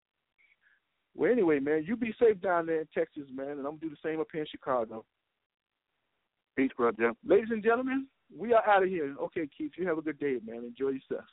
Well, 1.14 1.30
anyway, 1.30 1.58
man, 1.58 1.84
you 1.86 1.94
be 1.94 2.14
safe 2.18 2.40
down 2.40 2.64
there 2.64 2.80
in 2.80 2.88
Texas, 2.94 3.24
man, 3.34 3.50
and 3.50 3.58
I'm 3.60 3.76
going 3.76 3.80
to 3.80 3.88
do 3.88 3.90
the 3.90 4.08
same 4.08 4.20
up 4.20 4.28
here 4.32 4.40
in 4.40 4.46
Chicago. 4.50 5.04
Peace, 6.56 6.70
brother. 6.76 7.12
Ladies 7.24 7.48
and 7.50 7.62
gentlemen, 7.62 8.06
we 8.36 8.52
are 8.52 8.66
out 8.68 8.82
of 8.82 8.88
here. 8.88 9.14
Okay, 9.20 9.48
Keith, 9.56 9.72
you 9.76 9.86
have 9.86 9.98
a 9.98 10.02
good 10.02 10.18
day, 10.18 10.36
man. 10.44 10.64
Enjoy 10.64 10.88
yourself. 10.90 11.24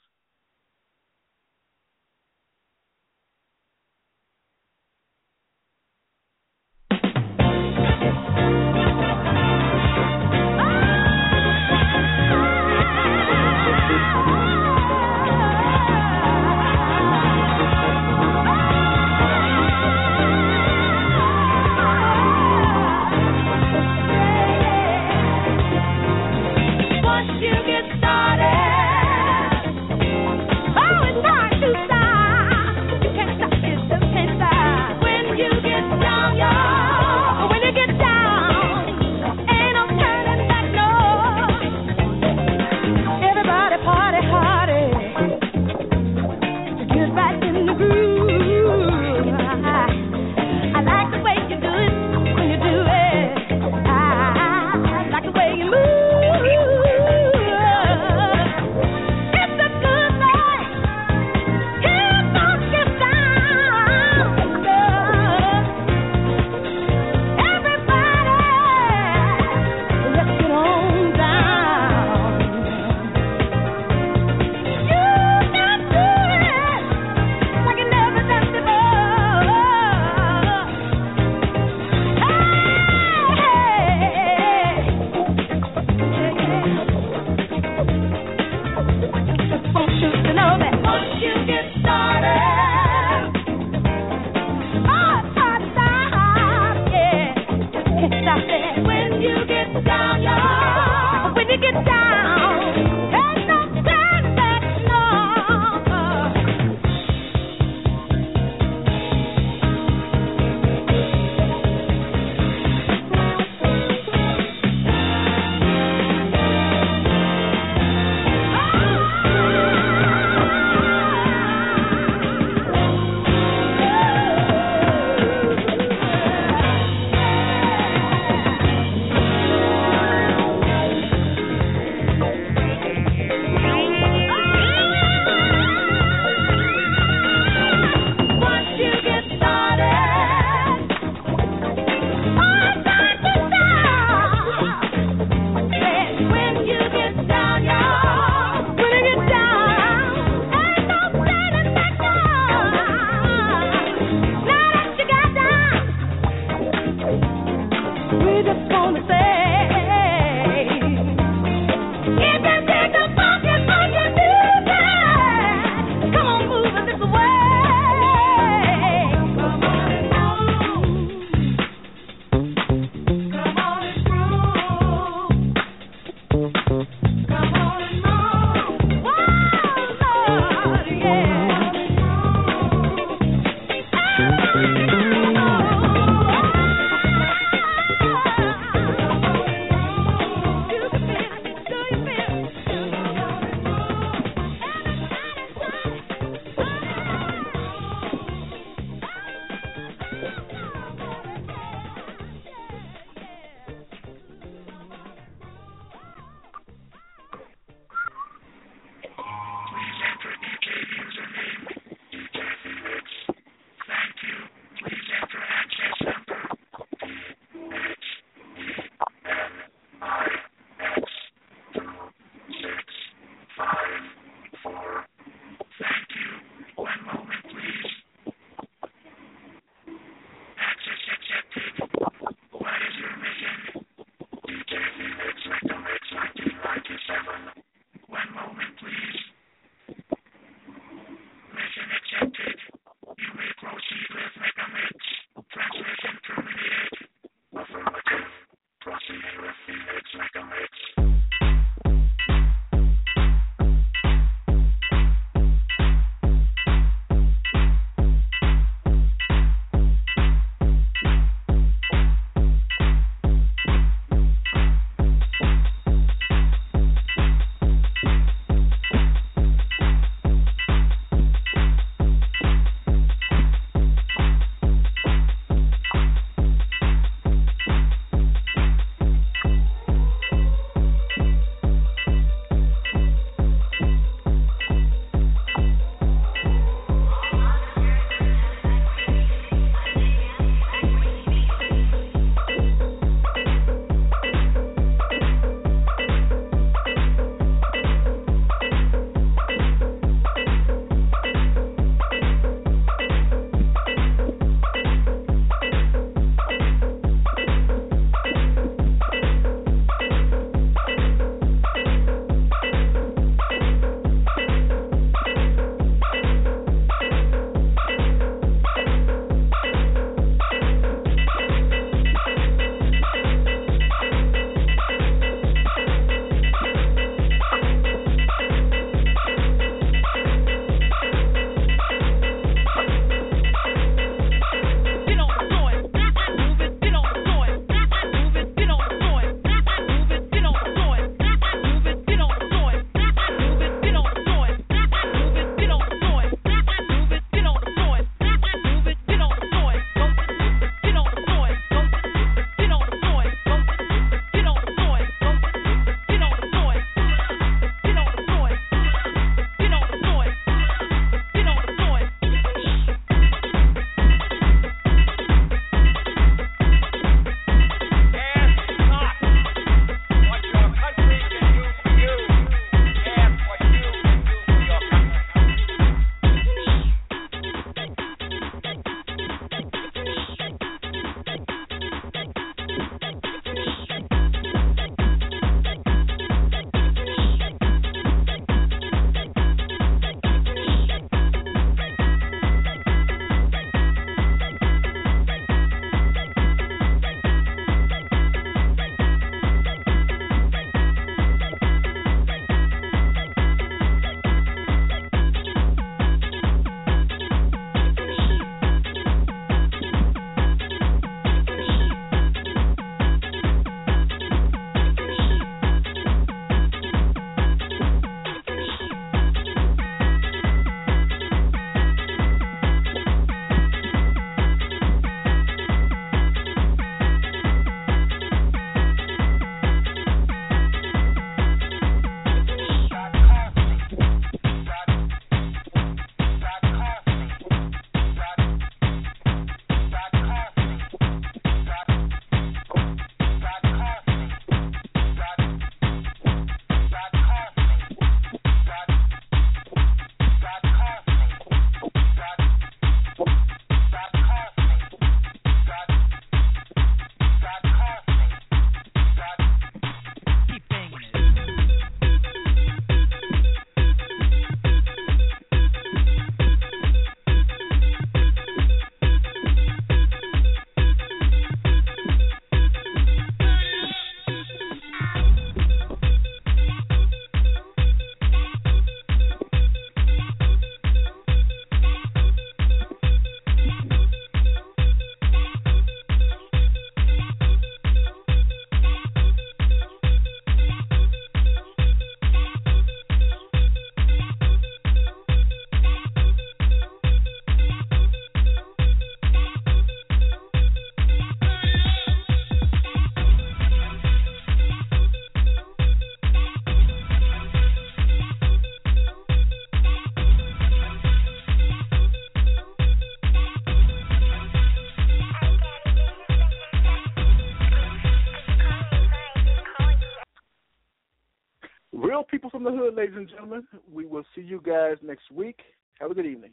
From 522.59 522.75
the 522.75 522.77
hood, 522.77 522.95
ladies 522.95 523.15
and 523.15 523.29
gentlemen. 523.29 523.65
We 523.89 524.05
will 524.05 524.25
see 524.35 524.41
you 524.41 524.61
guys 524.61 524.97
next 525.01 525.31
week. 525.31 525.61
Have 526.01 526.11
a 526.11 526.13
good 526.13 526.25
evening 526.25 526.51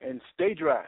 and 0.00 0.20
stay 0.34 0.54
dry. 0.54 0.86